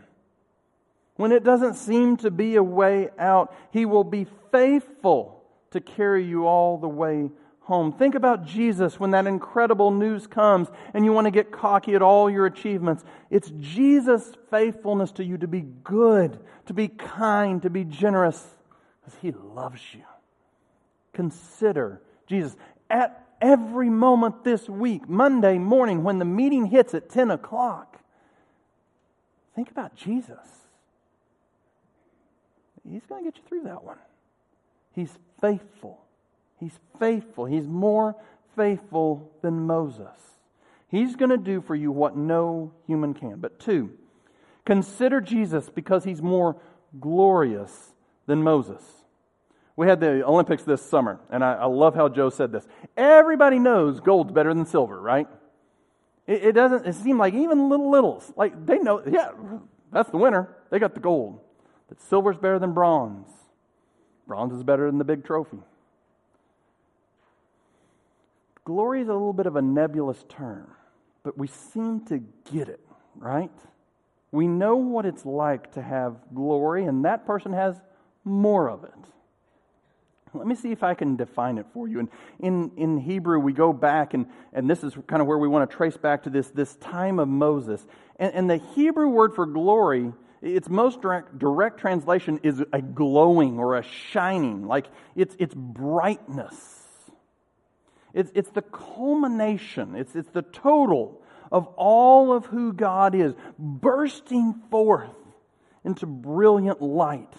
When 1.17 1.33
it 1.33 1.43
doesn't 1.43 1.75
seem 1.75 2.17
to 2.17 2.31
be 2.31 2.55
a 2.55 2.63
way 2.63 3.09
out, 3.19 3.53
He 3.71 3.85
will 3.85 4.03
be 4.05 4.25
faithful 4.51 5.43
to 5.71 5.81
carry 5.81 6.25
you 6.25 6.47
all 6.47 6.77
the 6.77 6.87
way 6.87 7.31
home. 7.65 7.91
Think 7.91 8.13
about 8.13 8.45
Jesus 8.45 8.99
when 8.99 9.11
that 9.11 9.25
incredible 9.25 9.89
news 9.89 10.27
comes 10.27 10.67
and 10.93 11.03
you 11.03 11.11
want 11.11 11.25
to 11.25 11.31
get 11.31 11.51
cocky 11.51 11.95
at 11.95 12.01
all 12.01 12.29
your 12.29 12.45
achievements. 12.45 13.03
It's 13.31 13.51
Jesus' 13.59 14.33
faithfulness 14.51 15.11
to 15.13 15.23
you 15.23 15.37
to 15.39 15.47
be 15.47 15.61
good, 15.61 16.39
to 16.67 16.73
be 16.73 16.87
kind, 16.87 17.61
to 17.63 17.71
be 17.71 17.83
generous, 17.83 18.45
because 19.03 19.19
He 19.19 19.31
loves 19.31 19.81
you. 19.93 20.03
Consider 21.13 22.01
Jesus. 22.27 22.55
At 22.87 23.25
every 23.41 23.89
moment 23.89 24.43
this 24.43 24.69
week, 24.69 25.09
Monday 25.09 25.57
morning, 25.57 26.03
when 26.03 26.19
the 26.19 26.25
meeting 26.25 26.67
hits 26.67 26.93
at 26.93 27.09
10 27.09 27.31
o'clock, 27.31 27.99
think 29.55 29.71
about 29.71 29.95
Jesus. 29.95 30.37
He's 32.87 33.01
going 33.09 33.23
to 33.23 33.31
get 33.31 33.37
you 33.37 33.43
through 33.49 33.63
that 33.63 33.83
one. 33.83 33.97
He's 34.93 35.17
faithful. 35.41 36.04
He's 36.59 36.79
faithful. 36.99 37.45
He's 37.45 37.67
more 37.67 38.15
faithful 38.55 39.31
than 39.41 39.67
Moses. 39.67 40.17
He's 40.89 41.15
going 41.15 41.31
to 41.31 41.37
do 41.37 41.61
for 41.61 41.75
you 41.75 41.91
what 41.91 42.15
no 42.15 42.71
human 42.87 43.13
can. 43.13 43.39
But 43.39 43.59
two, 43.59 43.91
consider 44.65 45.19
Jesus 45.19 45.69
because 45.69 46.03
he's 46.03 46.21
more 46.21 46.55
glorious 46.99 47.93
than 48.27 48.43
Moses. 48.43 48.81
We 49.75 49.87
had 49.87 49.99
the 49.99 50.25
Olympics 50.25 50.63
this 50.63 50.81
summer, 50.81 51.19
and 51.29 51.43
I, 51.43 51.53
I 51.53 51.65
love 51.65 51.95
how 51.95 52.07
Joe 52.07 52.29
said 52.29 52.51
this. 52.51 52.65
Everybody 52.95 53.59
knows 53.59 53.99
gold's 53.99 54.31
better 54.31 54.53
than 54.53 54.65
silver, 54.65 54.99
right? 54.99 55.27
It, 56.27 56.45
it 56.45 56.51
doesn't 56.53 56.85
it 56.87 56.95
seem 56.95 57.17
like 57.17 57.33
even 57.33 57.67
little 57.67 57.91
littles, 57.91 58.31
like 58.37 58.65
they 58.65 58.79
know, 58.79 59.03
yeah, 59.05 59.31
that's 59.91 60.09
the 60.09 60.17
winner. 60.17 60.55
They 60.69 60.79
got 60.79 60.93
the 60.93 61.01
gold. 61.01 61.41
But 61.89 61.99
silver's 62.01 62.37
better 62.37 62.57
than 62.57 62.73
bronze. 62.73 63.27
Bronze 64.27 64.53
is 64.53 64.63
better 64.63 64.85
than 64.87 64.97
the 64.97 65.03
big 65.03 65.25
trophy. 65.25 65.59
Glory 68.65 69.01
is 69.01 69.07
a 69.07 69.13
little 69.13 69.31
bit 69.31 69.45
of 69.45 69.55
a 69.55 69.61
nebulous 69.61 70.23
term, 70.27 70.67
but 71.23 71.37
we 71.37 71.47
seem 71.47 72.03
to 72.07 72.17
get 72.51 72.67
it, 72.67 72.81
right? 73.15 73.51
We 74.31 74.47
know 74.47 74.75
what 74.75 75.05
it's 75.05 75.23
like 75.23 75.73
to 75.73 75.81
have 75.81 76.17
glory, 76.33 76.85
and 76.85 77.05
that 77.05 77.27
person 77.27 77.53
has 77.53 77.79
more 78.23 78.69
of 78.69 78.83
it. 78.83 78.91
Let 80.33 80.47
me 80.47 80.55
see 80.55 80.71
if 80.71 80.83
I 80.83 80.95
can 80.95 81.15
define 81.15 81.59
it 81.59 81.67
for 81.73 81.87
you. 81.87 81.99
And 81.99 82.09
in, 82.39 82.71
in 82.75 82.97
Hebrew, 82.97 83.39
we 83.39 83.53
go 83.53 83.71
back, 83.71 84.13
and, 84.13 84.25
and 84.51 84.69
this 84.69 84.83
is 84.83 84.93
kind 85.07 85.21
of 85.21 85.27
where 85.27 85.37
we 85.37 85.47
want 85.47 85.69
to 85.69 85.77
trace 85.77 85.95
back 85.95 86.23
to 86.23 86.29
this, 86.29 86.49
this 86.49 86.75
time 86.77 87.19
of 87.19 87.27
Moses. 87.27 87.85
And, 88.17 88.33
and 88.33 88.49
the 88.49 88.57
Hebrew 88.57 89.07
word 89.07 89.35
for 89.35 89.45
glory, 89.45 90.11
its 90.41 90.67
most 90.67 91.01
direct, 91.01 91.37
direct 91.39 91.79
translation 91.79 92.39
is 92.43 92.61
a 92.73 92.81
glowing 92.81 93.59
or 93.59 93.77
a 93.77 93.83
shining, 93.83 94.67
like 94.67 94.87
it's, 95.15 95.35
it's 95.39 95.53
brightness. 95.55 96.84
It's, 98.15 98.31
it's 98.33 98.49
the 98.51 98.61
culmination, 98.61 99.93
it's, 99.95 100.15
it's 100.15 100.29
the 100.29 100.41
total 100.41 101.21
of 101.51 101.67
all 101.75 102.33
of 102.33 102.45
who 102.45 102.71
God 102.71 103.13
is, 103.13 103.33
bursting 103.59 104.53
forth 104.71 105.11
into 105.83 106.05
brilliant 106.05 106.81
light. 106.81 107.33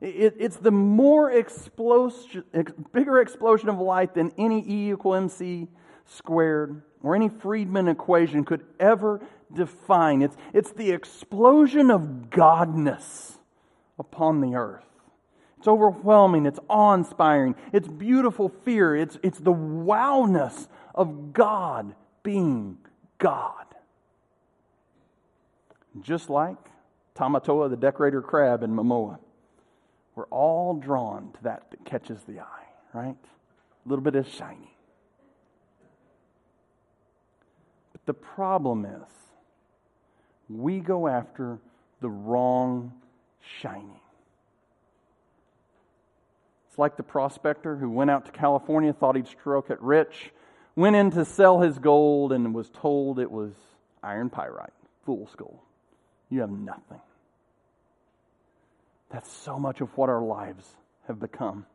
It, 0.00 0.36
it's 0.38 0.56
the 0.56 0.70
more 0.70 1.32
explosion, 1.32 2.44
bigger 2.92 3.20
explosion 3.20 3.68
of 3.68 3.78
light 3.78 4.14
than 4.14 4.32
any 4.38 4.64
E 4.66 4.92
equal 4.92 5.16
MC 5.16 5.66
squared 6.06 6.82
or 7.02 7.16
any 7.16 7.28
Friedmann 7.28 7.90
equation 7.90 8.44
could 8.44 8.64
ever 8.78 9.20
define. 9.52 10.22
It's, 10.22 10.36
it's 10.52 10.70
the 10.70 10.92
explosion 10.92 11.90
of 11.90 12.02
godness 12.30 13.36
upon 13.98 14.40
the 14.40 14.54
earth. 14.54 14.84
It's 15.60 15.68
overwhelming, 15.68 16.46
it's 16.46 16.58
awe 16.70 16.94
inspiring, 16.94 17.54
it's 17.70 17.86
beautiful 17.86 18.48
fear, 18.64 18.96
it's, 18.96 19.18
it's 19.22 19.38
the 19.38 19.52
wowness 19.52 20.68
of 20.94 21.34
God 21.34 21.94
being 22.22 22.78
God. 23.18 23.66
Just 26.00 26.30
like 26.30 26.56
Tamatoa, 27.14 27.68
the 27.68 27.76
decorator 27.76 28.22
crab 28.22 28.62
in 28.62 28.74
Moana. 28.74 29.18
We're 30.14 30.24
all 30.28 30.76
drawn 30.76 31.30
to 31.32 31.42
that 31.42 31.70
that 31.72 31.84
catches 31.84 32.22
the 32.22 32.40
eye, 32.40 32.66
right? 32.94 33.18
A 33.84 33.88
little 33.88 34.02
bit 34.02 34.14
of 34.14 34.26
shiny. 34.26 34.78
But 37.92 38.06
the 38.06 38.14
problem 38.14 38.86
is, 38.86 39.12
we 40.48 40.80
go 40.80 41.06
after 41.06 41.58
the 42.00 42.08
wrong 42.08 42.94
shining. 43.60 44.00
It's 46.70 46.78
like 46.78 46.96
the 46.96 47.02
prospector 47.02 47.74
who 47.74 47.90
went 47.90 48.12
out 48.12 48.26
to 48.26 48.32
California, 48.32 48.92
thought 48.92 49.16
he'd 49.16 49.26
stroke 49.26 49.70
it 49.70 49.82
rich, 49.82 50.30
went 50.76 50.94
in 50.94 51.10
to 51.10 51.24
sell 51.24 51.60
his 51.60 51.80
gold, 51.80 52.30
and 52.30 52.54
was 52.54 52.70
told 52.70 53.18
it 53.18 53.30
was 53.30 53.52
iron 54.04 54.30
pyrite. 54.30 54.72
Fool's 55.04 55.34
gold. 55.36 55.58
You 56.30 56.42
have 56.42 56.50
nothing. 56.50 57.00
That's 59.10 59.30
so 59.32 59.58
much 59.58 59.80
of 59.80 59.88
what 59.96 60.08
our 60.08 60.22
lives 60.22 60.64
have 61.08 61.18
become. 61.18 61.66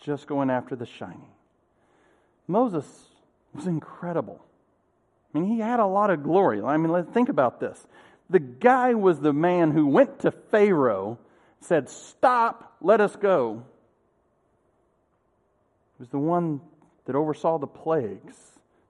Just 0.00 0.28
going 0.28 0.48
after 0.48 0.76
the 0.76 0.86
shiny. 0.86 1.34
Moses 2.46 2.86
was 3.52 3.66
incredible. 3.66 4.40
I 5.34 5.40
mean, 5.40 5.50
he 5.50 5.58
had 5.58 5.80
a 5.80 5.86
lot 5.86 6.10
of 6.10 6.22
glory. 6.22 6.62
I 6.62 6.76
mean, 6.76 6.92
let's 6.92 7.10
think 7.10 7.28
about 7.28 7.58
this. 7.58 7.84
The 8.30 8.38
guy 8.38 8.94
was 8.94 9.18
the 9.18 9.32
man 9.32 9.72
who 9.72 9.88
went 9.88 10.20
to 10.20 10.30
Pharaoh, 10.30 11.18
said, 11.60 11.88
Stop, 11.88 12.76
let 12.80 13.00
us 13.00 13.16
go. 13.16 13.62
He 15.96 16.02
was 16.02 16.10
the 16.10 16.18
one 16.18 16.60
that 17.06 17.16
oversaw 17.16 17.58
the 17.58 17.66
plagues, 17.66 18.36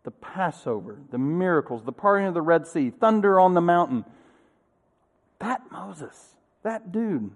the 0.02 0.10
Passover, 0.10 0.98
the 1.10 1.18
miracles, 1.18 1.84
the 1.84 1.92
parting 1.92 2.26
of 2.26 2.34
the 2.34 2.42
Red 2.42 2.66
Sea, 2.66 2.90
thunder 2.90 3.40
on 3.40 3.54
the 3.54 3.60
mountain. 3.60 4.04
That 5.38 5.62
Moses, 5.70 6.34
that 6.62 6.90
dude, 6.92 7.30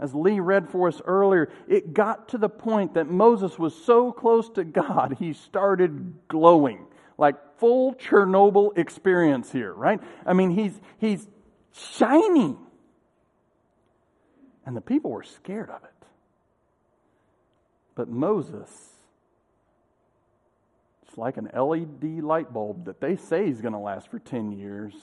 as 0.00 0.14
Lee 0.14 0.40
read 0.40 0.68
for 0.68 0.88
us 0.88 1.00
earlier, 1.04 1.50
it 1.68 1.94
got 1.94 2.28
to 2.30 2.38
the 2.38 2.48
point 2.48 2.94
that 2.94 3.08
Moses 3.08 3.58
was 3.58 3.74
so 3.74 4.12
close 4.12 4.50
to 4.50 4.64
God, 4.64 5.16
he 5.18 5.32
started 5.32 6.14
glowing 6.28 6.86
like 7.18 7.36
full 7.58 7.94
Chernobyl 7.94 8.76
experience 8.76 9.52
here, 9.52 9.72
right? 9.72 10.00
I 10.26 10.32
mean, 10.32 10.50
he's, 10.50 10.78
he's 10.98 11.26
shining. 11.72 12.58
And 14.66 14.76
the 14.76 14.80
people 14.80 15.10
were 15.10 15.22
scared 15.22 15.70
of 15.70 15.84
it. 15.84 15.90
But 17.94 18.08
Moses, 18.08 18.70
it's 21.06 21.18
like 21.18 21.36
an 21.36 21.50
LED 21.54 22.22
light 22.22 22.52
bulb 22.52 22.86
that 22.86 23.00
they 23.00 23.16
say 23.16 23.48
is 23.48 23.60
going 23.60 23.74
to 23.74 23.78
last 23.78 24.08
for 24.08 24.18
10 24.18 24.52
years, 24.52 24.94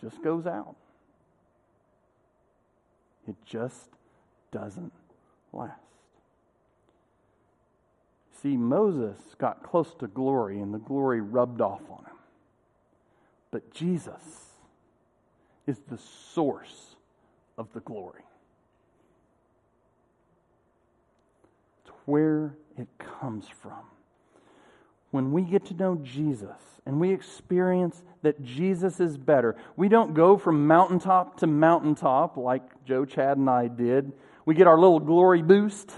just 0.00 0.22
goes 0.22 0.46
out. 0.46 0.76
It 3.28 3.36
just 3.44 3.90
doesn't 4.50 4.92
last. 5.52 5.74
See, 8.42 8.56
Moses 8.56 9.18
got 9.38 9.62
close 9.62 9.92
to 9.98 10.06
glory 10.06 10.60
and 10.60 10.72
the 10.72 10.78
glory 10.78 11.20
rubbed 11.20 11.60
off 11.60 11.82
on 11.90 12.04
him. 12.04 12.16
But 13.50 13.72
Jesus 13.74 14.46
is 15.66 15.78
the 15.88 15.98
source 15.98 16.96
of 17.58 17.72
the 17.74 17.80
glory. 17.80 18.22
It's 21.82 21.92
where 22.10 22.56
it 22.76 22.88
comes 22.98 23.46
from. 23.48 23.84
When 25.10 25.32
we 25.32 25.42
get 25.42 25.66
to 25.66 25.74
know 25.74 25.96
Jesus 26.02 26.60
and 26.86 27.00
we 27.00 27.12
experience 27.12 28.02
that 28.22 28.42
Jesus 28.42 29.00
is 29.00 29.16
better, 29.16 29.56
we 29.76 29.88
don't 29.88 30.14
go 30.14 30.36
from 30.36 30.66
mountaintop 30.66 31.38
to 31.38 31.46
mountaintop 31.46 32.36
like 32.36 32.62
Joe, 32.84 33.04
Chad, 33.04 33.38
and 33.38 33.48
I 33.48 33.68
did. 33.68 34.12
We 34.44 34.54
get 34.54 34.66
our 34.66 34.78
little 34.78 35.00
glory 35.00 35.42
boost 35.42 35.92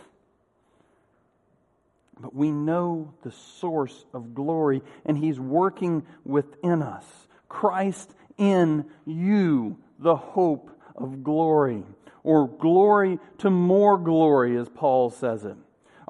but 2.22 2.35
we 2.37 2.53
know 2.53 3.12
the 3.25 3.33
source 3.33 4.07
of 4.14 4.33
glory, 4.33 4.81
and 5.05 5.18
He's 5.18 5.40
working 5.40 6.07
within 6.25 6.81
us. 6.81 7.05
Christ 7.48 8.14
in 8.38 8.85
you, 9.05 9.77
the 9.98 10.14
hope 10.14 10.70
of 10.94 11.25
glory, 11.25 11.83
or 12.22 12.46
glory 12.46 13.18
to 13.38 13.51
more 13.51 13.98
glory, 13.98 14.57
as 14.57 14.68
Paul 14.68 15.11
says 15.11 15.44
it. 15.44 15.57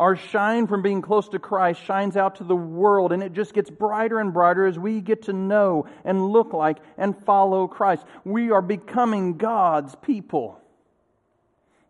Our 0.03 0.17
shine 0.17 0.67
from 0.67 0.83
being 0.83 1.01
close 1.01 1.29
to 1.29 1.39
Christ 1.39 1.83
shines 1.85 2.17
out 2.17 2.37
to 2.37 2.45
the 2.45 2.57
world, 2.57 3.13
and 3.13 3.23
it 3.23 3.33
just 3.33 3.55
gets 3.55 3.71
brighter 3.71 4.19
and 4.19 4.33
brighter 4.33 4.67
as 4.67 4.79
we 4.79 5.01
get 5.01 5.23
to 5.23 5.33
know 5.33 5.87
and 6.05 6.31
look 6.31 6.53
like 6.53 6.79
and 6.99 7.17
follow 7.25 7.69
Christ. 7.69 8.05
We 8.25 8.51
are 8.51 8.63
becoming 8.63 9.37
God's 9.39 9.95
people 9.97 10.61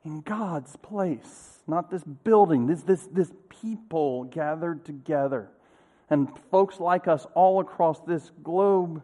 in 0.05 0.21
God's 0.21 0.77
place 0.77 1.53
not 1.67 1.91
this 1.91 2.03
building, 2.03 2.67
this, 2.67 2.83
this, 2.83 3.07
this 3.13 3.33
people 3.63 4.25
gathered 4.25 4.85
together. 4.85 5.49
And 6.11 6.29
folks 6.51 6.81
like 6.81 7.09
us 7.09 7.27
all 7.35 7.61
across 7.61 8.01
this 8.01 8.31
globe. 8.43 9.03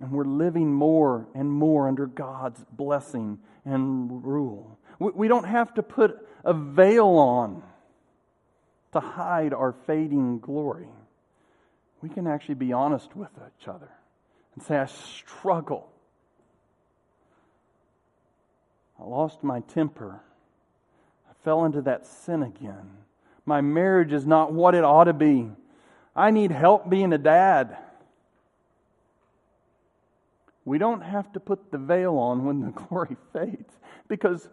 And 0.00 0.10
we're 0.10 0.24
living 0.24 0.72
more 0.72 1.26
and 1.34 1.50
more 1.50 1.88
under 1.88 2.06
God's 2.06 2.64
blessing 2.72 3.38
and 3.64 4.24
rule. 4.24 4.78
We, 5.12 5.28
don't 5.28 5.46
have 5.46 5.74
to 5.74 5.82
put 5.82 6.16
a 6.44 6.54
veil 6.54 7.06
on 7.06 7.62
to 8.92 9.00
hide 9.00 9.52
our 9.52 9.72
fading 9.86 10.38
glory. 10.38 10.88
We 12.00 12.08
can 12.08 12.26
actually 12.26 12.56
be 12.56 12.72
honest 12.72 13.14
with 13.16 13.30
each 13.58 13.68
other 13.68 13.90
and 14.54 14.62
say, 14.62 14.76
I 14.76 14.86
struggle. 14.86 15.88
I 18.98 19.04
lost 19.04 19.42
my 19.42 19.60
temper 19.60 20.20
I 21.28 21.44
fell 21.44 21.64
into 21.64 21.82
that 21.82 22.06
sin 22.06 22.42
again. 22.42 22.90
My 23.44 23.60
marriage 23.60 24.12
is 24.12 24.26
not 24.26 24.52
what 24.52 24.74
it 24.74 24.84
ought 24.84 25.04
to 25.04 25.12
be. 25.12 25.50
I 26.16 26.30
need 26.30 26.50
help 26.50 26.88
being 26.88 27.12
a 27.12 27.18
dad. 27.18 27.76
we 30.64 30.78
don't 30.78 31.02
have 31.02 31.30
to 31.34 31.40
put 31.40 31.70
the 31.70 31.76
veil 31.76 32.16
on 32.16 32.46
when 32.46 32.60
the 32.60 32.70
glory 32.88 33.16
fades 33.32 33.74
because 34.08 34.48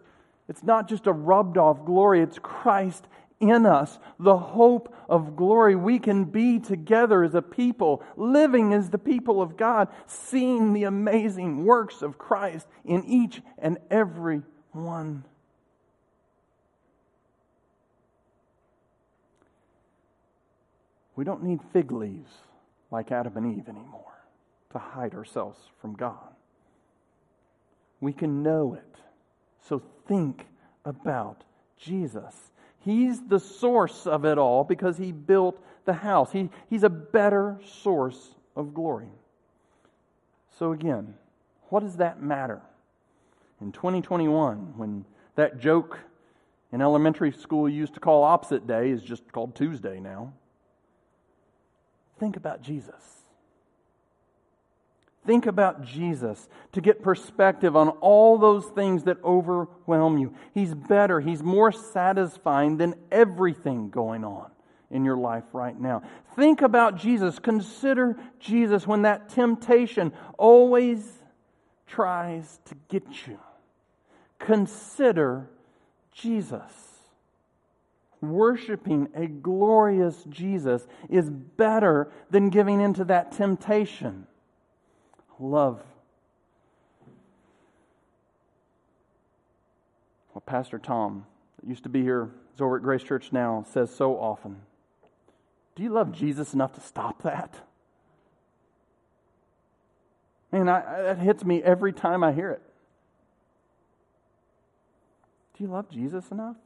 it's 0.48 0.62
not 0.62 0.88
just 0.88 1.06
a 1.06 1.12
rubbed 1.12 1.56
off 1.56 1.84
glory, 1.84 2.20
it's 2.20 2.38
Christ 2.38 3.06
in 3.40 3.66
us, 3.66 3.98
the 4.20 4.36
hope 4.36 4.94
of 5.08 5.34
glory. 5.36 5.74
We 5.74 5.98
can 5.98 6.24
be 6.24 6.60
together 6.60 7.24
as 7.24 7.34
a 7.34 7.42
people, 7.42 8.02
living 8.16 8.72
as 8.72 8.90
the 8.90 8.98
people 8.98 9.42
of 9.42 9.56
God, 9.56 9.88
seeing 10.06 10.72
the 10.72 10.84
amazing 10.84 11.64
works 11.64 12.02
of 12.02 12.18
Christ 12.18 12.66
in 12.84 13.04
each 13.04 13.42
and 13.58 13.78
every 13.90 14.42
one. 14.70 15.24
We 21.16 21.24
don't 21.24 21.42
need 21.42 21.60
fig 21.72 21.92
leaves 21.92 22.32
like 22.90 23.12
Adam 23.12 23.36
and 23.36 23.58
Eve 23.58 23.68
anymore 23.68 24.24
to 24.70 24.78
hide 24.78 25.14
ourselves 25.14 25.58
from 25.80 25.94
God. 25.94 26.16
We 28.00 28.12
can 28.12 28.42
know 28.42 28.74
it. 28.74 28.96
So 29.68 29.82
think 30.06 30.46
about 30.84 31.44
Jesus. 31.78 32.34
He's 32.80 33.20
the 33.22 33.38
source 33.38 34.06
of 34.06 34.24
it 34.24 34.38
all 34.38 34.64
because 34.64 34.98
he 34.98 35.12
built 35.12 35.62
the 35.84 35.92
house. 35.92 36.32
He, 36.32 36.50
he's 36.68 36.82
a 36.82 36.88
better 36.88 37.60
source 37.64 38.34
of 38.56 38.74
glory. 38.74 39.08
So, 40.58 40.72
again, 40.72 41.14
what 41.68 41.80
does 41.80 41.96
that 41.96 42.20
matter? 42.20 42.60
In 43.60 43.72
2021, 43.72 44.74
when 44.76 45.04
that 45.36 45.60
joke 45.60 45.98
in 46.72 46.82
elementary 46.82 47.32
school 47.32 47.68
used 47.68 47.94
to 47.94 48.00
call 48.00 48.24
opposite 48.24 48.66
day 48.66 48.90
is 48.90 49.02
just 49.02 49.30
called 49.32 49.54
Tuesday 49.54 50.00
now, 50.00 50.32
think 52.18 52.36
about 52.36 52.62
Jesus. 52.62 53.21
Think 55.24 55.46
about 55.46 55.84
Jesus 55.84 56.48
to 56.72 56.80
get 56.80 57.02
perspective 57.02 57.76
on 57.76 57.90
all 57.90 58.38
those 58.38 58.66
things 58.66 59.04
that 59.04 59.22
overwhelm 59.22 60.18
you. 60.18 60.34
He's 60.52 60.74
better, 60.74 61.20
He's 61.20 61.42
more 61.42 61.70
satisfying 61.70 62.76
than 62.76 62.94
everything 63.10 63.90
going 63.90 64.24
on 64.24 64.50
in 64.90 65.04
your 65.04 65.16
life 65.16 65.44
right 65.52 65.78
now. 65.78 66.02
Think 66.34 66.60
about 66.60 66.96
Jesus. 66.96 67.38
Consider 67.38 68.16
Jesus 68.40 68.86
when 68.86 69.02
that 69.02 69.28
temptation 69.28 70.12
always 70.38 71.08
tries 71.86 72.58
to 72.66 72.74
get 72.88 73.26
you. 73.26 73.38
Consider 74.40 75.48
Jesus. 76.10 76.62
Worshipping 78.20 79.08
a 79.14 79.26
glorious 79.26 80.24
Jesus 80.28 80.86
is 81.08 81.30
better 81.30 82.10
than 82.30 82.50
giving 82.50 82.80
into 82.80 83.04
that 83.04 83.32
temptation 83.32 84.26
love. 85.42 85.82
Well, 90.34 90.42
Pastor 90.46 90.78
Tom, 90.78 91.26
that 91.60 91.68
used 91.68 91.82
to 91.82 91.88
be 91.88 92.02
here, 92.02 92.30
is 92.54 92.60
over 92.60 92.76
at 92.76 92.82
Grace 92.82 93.02
Church 93.02 93.32
now, 93.32 93.64
says 93.70 93.94
so 93.94 94.16
often 94.16 94.62
Do 95.74 95.82
you 95.82 95.90
love 95.90 96.12
Jesus 96.12 96.54
enough 96.54 96.72
to 96.74 96.80
stop 96.80 97.22
that? 97.22 97.60
Man, 100.50 100.68
I, 100.68 101.02
that 101.02 101.18
hits 101.18 101.44
me 101.44 101.62
every 101.62 101.92
time 101.92 102.22
I 102.22 102.32
hear 102.32 102.50
it. 102.50 102.62
Do 105.56 105.64
you 105.64 105.70
love 105.70 105.90
Jesus 105.90 106.30
enough? 106.30 106.56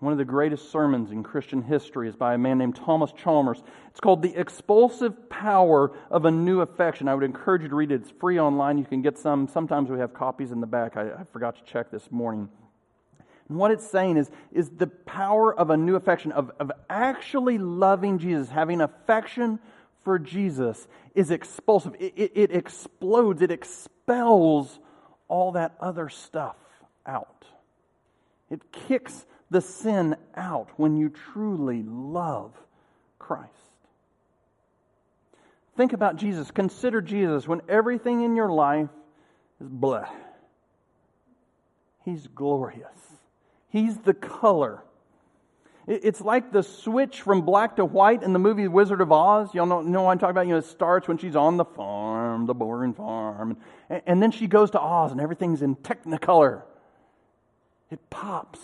One 0.00 0.12
of 0.12 0.18
the 0.18 0.24
greatest 0.24 0.72
sermons 0.72 1.10
in 1.10 1.22
Christian 1.22 1.60
history 1.60 2.08
is 2.08 2.16
by 2.16 2.32
a 2.32 2.38
man 2.38 2.56
named 2.56 2.74
Thomas 2.74 3.12
Chalmers. 3.12 3.62
It's 3.90 4.00
called 4.00 4.22
The 4.22 4.34
Expulsive 4.34 5.28
Power 5.28 5.92
of 6.10 6.24
a 6.24 6.30
New 6.30 6.62
Affection. 6.62 7.06
I 7.06 7.14
would 7.14 7.22
encourage 7.22 7.62
you 7.62 7.68
to 7.68 7.74
read 7.74 7.92
it. 7.92 8.00
It's 8.00 8.10
free 8.10 8.40
online. 8.40 8.78
You 8.78 8.86
can 8.86 9.02
get 9.02 9.18
some. 9.18 9.46
Sometimes 9.46 9.90
we 9.90 9.98
have 9.98 10.14
copies 10.14 10.52
in 10.52 10.62
the 10.62 10.66
back. 10.66 10.96
I, 10.96 11.10
I 11.10 11.24
forgot 11.30 11.56
to 11.56 11.70
check 11.70 11.90
this 11.90 12.10
morning. 12.10 12.48
And 13.50 13.58
what 13.58 13.72
it's 13.72 13.86
saying 13.86 14.16
is, 14.16 14.30
is 14.52 14.70
the 14.70 14.86
power 14.86 15.54
of 15.54 15.68
a 15.68 15.76
new 15.76 15.96
affection, 15.96 16.32
of, 16.32 16.50
of 16.58 16.72
actually 16.88 17.58
loving 17.58 18.18
Jesus, 18.18 18.48
having 18.48 18.80
affection 18.80 19.58
for 20.02 20.18
Jesus, 20.18 20.88
is 21.14 21.30
expulsive. 21.30 21.94
It, 22.00 22.14
it, 22.16 22.32
it 22.36 22.52
explodes, 22.52 23.42
it 23.42 23.50
expels 23.50 24.78
all 25.28 25.52
that 25.52 25.74
other 25.78 26.08
stuff 26.08 26.56
out. 27.04 27.44
It 28.48 28.62
kicks 28.72 29.26
the 29.50 29.60
sin 29.60 30.16
out 30.34 30.70
when 30.76 30.96
you 30.96 31.08
truly 31.08 31.82
love 31.82 32.52
Christ. 33.18 33.50
Think 35.76 35.92
about 35.92 36.16
Jesus. 36.16 36.50
Consider 36.50 37.00
Jesus 37.00 37.48
when 37.48 37.62
everything 37.68 38.22
in 38.22 38.36
your 38.36 38.50
life 38.50 38.90
is 39.60 39.68
blah. 39.68 40.08
He's 42.04 42.26
glorious. 42.26 42.86
He's 43.70 43.96
the 43.98 44.14
color. 44.14 44.82
It's 45.86 46.20
like 46.20 46.52
the 46.52 46.62
switch 46.62 47.22
from 47.22 47.42
black 47.42 47.76
to 47.76 47.84
white 47.84 48.22
in 48.22 48.32
the 48.32 48.38
movie 48.38 48.68
Wizard 48.68 49.00
of 49.00 49.10
Oz. 49.10 49.54
Y'all 49.54 49.66
know, 49.66 49.80
know 49.80 50.02
what 50.02 50.12
I'm 50.12 50.18
talking 50.18 50.32
about? 50.32 50.46
You 50.46 50.52
know, 50.52 50.58
it 50.58 50.66
starts 50.66 51.08
when 51.08 51.18
she's 51.18 51.34
on 51.34 51.56
the 51.56 51.64
farm, 51.64 52.46
the 52.46 52.54
boring 52.54 52.94
farm. 52.94 53.56
And, 53.88 54.02
and 54.06 54.22
then 54.22 54.30
she 54.30 54.46
goes 54.46 54.70
to 54.72 54.80
Oz 54.80 55.12
and 55.12 55.20
everything's 55.20 55.62
in 55.62 55.76
technicolor. 55.76 56.62
It 57.90 57.98
pops. 58.08 58.60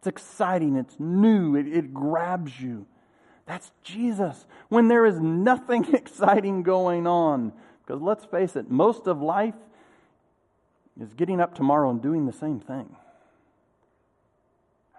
It's 0.00 0.06
exciting, 0.06 0.76
it's 0.76 0.98
new, 0.98 1.56
it, 1.56 1.68
it 1.68 1.92
grabs 1.92 2.58
you. 2.58 2.86
That's 3.44 3.70
Jesus. 3.82 4.46
When 4.70 4.88
there 4.88 5.04
is 5.04 5.20
nothing 5.20 5.84
exciting 5.94 6.62
going 6.62 7.06
on. 7.06 7.52
Because 7.84 8.00
let's 8.00 8.24
face 8.24 8.56
it, 8.56 8.70
most 8.70 9.06
of 9.06 9.20
life 9.20 9.52
is 10.98 11.12
getting 11.12 11.38
up 11.38 11.54
tomorrow 11.54 11.90
and 11.90 12.00
doing 12.00 12.24
the 12.24 12.32
same 12.32 12.60
thing. 12.60 12.96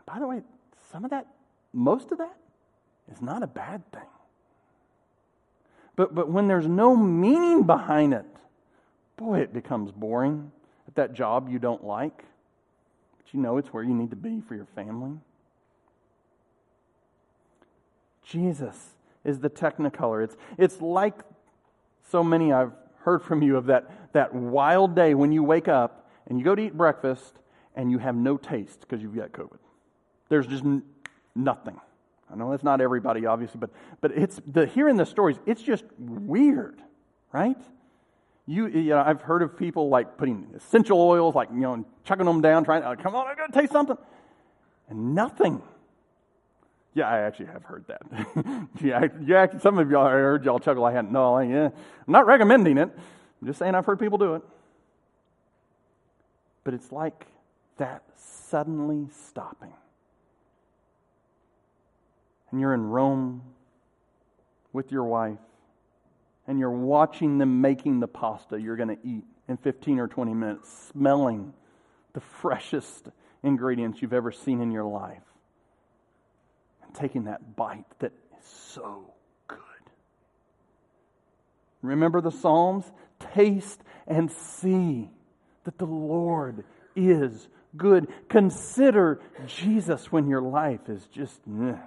by 0.05 0.19
the 0.19 0.27
way, 0.27 0.41
some 0.91 1.03
of 1.03 1.09
that, 1.09 1.25
most 1.73 2.11
of 2.11 2.19
that, 2.19 2.35
is 3.11 3.23
not 3.23 3.41
a 3.41 3.47
bad 3.47 3.91
thing. 3.91 4.01
But, 5.95 6.13
but 6.13 6.29
when 6.29 6.47
there's 6.47 6.67
no 6.67 6.95
meaning 6.95 7.63
behind 7.63 8.13
it, 8.13 8.25
boy, 9.17 9.39
it 9.39 9.51
becomes 9.51 9.91
boring. 9.91 10.51
At 10.87 10.93
that 10.93 11.13
job 11.13 11.49
you 11.49 11.57
don't 11.57 11.83
like, 11.83 12.25
you 13.33 13.39
know 13.39 13.57
it's 13.57 13.69
where 13.69 13.83
you 13.83 13.93
need 13.93 14.09
to 14.09 14.15
be 14.15 14.41
for 14.41 14.55
your 14.55 14.67
family? 14.75 15.17
Jesus 18.23 18.91
is 19.23 19.39
the 19.39 19.49
technicolor. 19.49 20.23
It's, 20.23 20.37
it's 20.57 20.81
like 20.81 21.19
so 22.09 22.23
many 22.23 22.53
I've 22.53 22.71
heard 23.03 23.21
from 23.23 23.41
you 23.41 23.57
of 23.57 23.65
that, 23.67 24.13
that 24.13 24.33
wild 24.33 24.95
day 24.95 25.13
when 25.13 25.31
you 25.31 25.43
wake 25.43 25.67
up 25.67 26.09
and 26.27 26.37
you 26.37 26.45
go 26.45 26.55
to 26.55 26.61
eat 26.61 26.77
breakfast 26.77 27.39
and 27.75 27.91
you 27.91 27.97
have 27.97 28.15
no 28.15 28.37
taste 28.37 28.81
because 28.81 29.01
you've 29.01 29.15
got 29.15 29.31
COVID. 29.31 29.57
There's 30.29 30.47
just 30.47 30.63
n- 30.63 30.83
nothing. 31.35 31.79
I 32.31 32.35
know 32.35 32.51
that's 32.51 32.63
not 32.63 32.79
everybody, 32.79 33.25
obviously, 33.25 33.59
but, 33.59 33.71
but 33.99 34.11
it's 34.11 34.39
the, 34.47 34.65
hearing 34.65 34.95
the 34.95 35.05
stories, 35.05 35.37
it's 35.45 35.61
just 35.61 35.83
weird, 35.97 36.81
right? 37.33 37.57
You, 38.51 38.67
you 38.67 38.89
know, 38.89 39.01
I've 39.01 39.21
heard 39.21 39.43
of 39.43 39.55
people 39.55 39.87
like 39.87 40.17
putting 40.17 40.45
essential 40.53 40.99
oils, 40.99 41.35
like, 41.35 41.47
you 41.53 41.61
know, 41.61 41.85
chucking 42.03 42.25
them 42.25 42.41
down, 42.41 42.65
trying, 42.65 42.83
oh, 42.83 42.97
come 43.01 43.15
on, 43.15 43.25
I 43.25 43.33
gotta 43.33 43.53
taste 43.53 43.71
something. 43.71 43.95
And 44.89 45.15
nothing. 45.15 45.61
Yeah, 46.93 47.07
I 47.07 47.19
actually 47.19 47.45
have 47.45 47.63
heard 47.63 47.85
that. 47.87 48.01
yeah, 48.83 49.07
yeah, 49.25 49.57
some 49.59 49.77
of 49.77 49.89
y'all 49.89 50.05
I 50.05 50.11
heard 50.11 50.43
y'all 50.43 50.59
chuckle. 50.59 50.83
I 50.83 50.91
hadn't. 50.91 51.13
No, 51.13 51.39
yeah, 51.39 51.67
I'm 51.67 52.11
not 52.11 52.25
recommending 52.25 52.77
it. 52.77 52.89
I'm 53.41 53.47
just 53.47 53.57
saying 53.57 53.73
I've 53.73 53.85
heard 53.85 53.99
people 53.99 54.17
do 54.17 54.35
it. 54.35 54.41
But 56.65 56.73
it's 56.73 56.91
like 56.91 57.27
that 57.77 58.03
suddenly 58.17 59.07
stopping. 59.27 59.71
And 62.51 62.59
you're 62.59 62.73
in 62.73 62.83
Rome 62.83 63.43
with 64.73 64.91
your 64.91 65.05
wife, 65.05 65.39
and 66.51 66.59
you're 66.59 66.69
watching 66.69 67.37
them 67.37 67.61
making 67.61 68.01
the 68.01 68.09
pasta 68.09 68.59
you're 68.59 68.75
going 68.75 68.89
to 68.89 68.97
eat 69.05 69.23
in 69.47 69.55
15 69.55 69.99
or 69.99 70.09
20 70.09 70.33
minutes, 70.33 70.89
smelling 70.91 71.53
the 72.11 72.19
freshest 72.19 73.07
ingredients 73.41 74.01
you've 74.01 74.11
ever 74.11 74.33
seen 74.33 74.59
in 74.59 74.69
your 74.69 74.83
life, 74.83 75.23
and 76.83 76.93
taking 76.93 77.23
that 77.23 77.55
bite 77.55 77.85
that 77.99 78.11
is 78.37 78.45
so 78.45 79.13
good. 79.47 79.59
Remember 81.81 82.19
the 82.19 82.31
Psalms? 82.31 82.83
Taste 83.33 83.81
and 84.05 84.29
see 84.29 85.09
that 85.63 85.77
the 85.77 85.85
Lord 85.85 86.65
is 86.97 87.47
good. 87.77 88.09
Consider 88.27 89.21
Jesus 89.47 90.11
when 90.11 90.27
your 90.27 90.41
life 90.41 90.89
is 90.89 91.07
just. 91.13 91.47
Meh. 91.47 91.77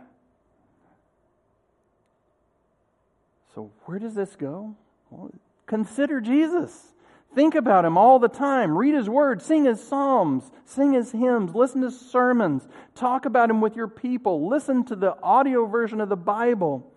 So, 3.55 3.71
where 3.85 3.99
does 3.99 4.15
this 4.15 4.37
go? 4.37 4.75
Well, 5.11 5.31
consider 5.67 6.21
Jesus. 6.21 6.93
Think 7.35 7.55
about 7.55 7.85
him 7.85 7.99
all 7.99 8.19
the 8.19 8.29
time. 8.29 8.77
Read 8.77 8.95
his 8.95 9.09
word, 9.09 9.43
sing 9.43 9.65
his 9.65 9.83
psalms, 9.83 10.51
sing 10.65 10.93
his 10.93 11.11
hymns, 11.11 11.55
listen 11.55 11.81
to 11.81 11.91
sermons, 11.91 12.67
talk 12.95 13.27
about 13.27 13.51
him 13.51 13.61
with 13.61 13.75
your 13.75 13.89
people, 13.89 14.49
listen 14.49 14.85
to 14.85 14.97
the 14.97 15.17
audio 15.21 15.67
version 15.67 16.01
of 16.01 16.09
the 16.09 16.17
Bible. 16.17 16.91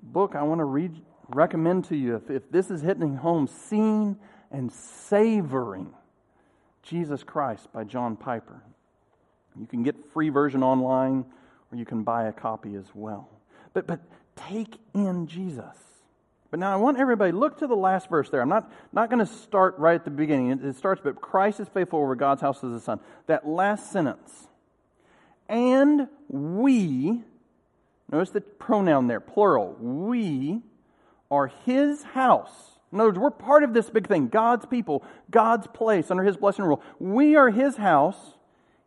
Book 0.00 0.36
I 0.36 0.42
want 0.42 0.60
to 0.60 0.64
read 0.64 1.00
recommend 1.28 1.84
to 1.86 1.96
you, 1.96 2.16
if, 2.16 2.30
if 2.30 2.50
this 2.50 2.70
is 2.70 2.80
hitting 2.80 3.16
home, 3.16 3.46
seeing 3.46 4.16
and 4.50 4.72
savoring 4.72 5.92
Jesus 6.82 7.22
Christ 7.22 7.70
by 7.72 7.84
John 7.84 8.16
Piper. 8.16 8.62
You 9.58 9.66
can 9.66 9.82
get 9.82 9.96
free 10.12 10.30
version 10.30 10.62
online 10.62 11.24
or 11.70 11.76
you 11.76 11.84
can 11.84 12.02
buy 12.02 12.28
a 12.28 12.32
copy 12.32 12.76
as 12.76 12.86
well. 12.94 13.28
But, 13.74 13.86
but 13.86 14.00
take 14.48 14.76
in 14.94 15.26
Jesus. 15.26 15.76
But 16.50 16.60
now 16.60 16.72
I 16.72 16.76
want 16.76 16.98
everybody, 16.98 17.32
look 17.32 17.58
to 17.58 17.66
the 17.66 17.76
last 17.76 18.08
verse 18.08 18.30
there. 18.30 18.40
I'm 18.40 18.48
not, 18.48 18.72
not 18.92 19.10
going 19.10 19.24
to 19.24 19.30
start 19.30 19.78
right 19.78 19.96
at 19.96 20.04
the 20.04 20.10
beginning. 20.10 20.50
It, 20.50 20.64
it 20.64 20.76
starts, 20.76 21.00
but 21.04 21.20
Christ 21.20 21.60
is 21.60 21.68
faithful 21.68 22.00
over 22.00 22.14
God's 22.14 22.40
house 22.40 22.64
as 22.64 22.72
a 22.72 22.80
son. 22.80 23.00
That 23.26 23.46
last 23.46 23.92
sentence. 23.92 24.48
And 25.48 26.08
we, 26.28 27.22
notice 28.10 28.30
the 28.30 28.40
pronoun 28.40 29.08
there, 29.08 29.20
plural. 29.20 29.76
We 29.78 30.62
are 31.30 31.48
his 31.48 32.02
house. 32.02 32.78
In 32.92 33.00
other 33.00 33.10
words, 33.10 33.18
we're 33.18 33.30
part 33.30 33.64
of 33.64 33.74
this 33.74 33.90
big 33.90 34.06
thing 34.06 34.28
God's 34.28 34.64
people, 34.64 35.04
God's 35.30 35.66
place 35.66 36.10
under 36.10 36.22
his 36.22 36.38
blessing 36.38 36.64
rule. 36.64 36.82
We 36.98 37.36
are 37.36 37.50
his 37.50 37.76
house 37.76 38.16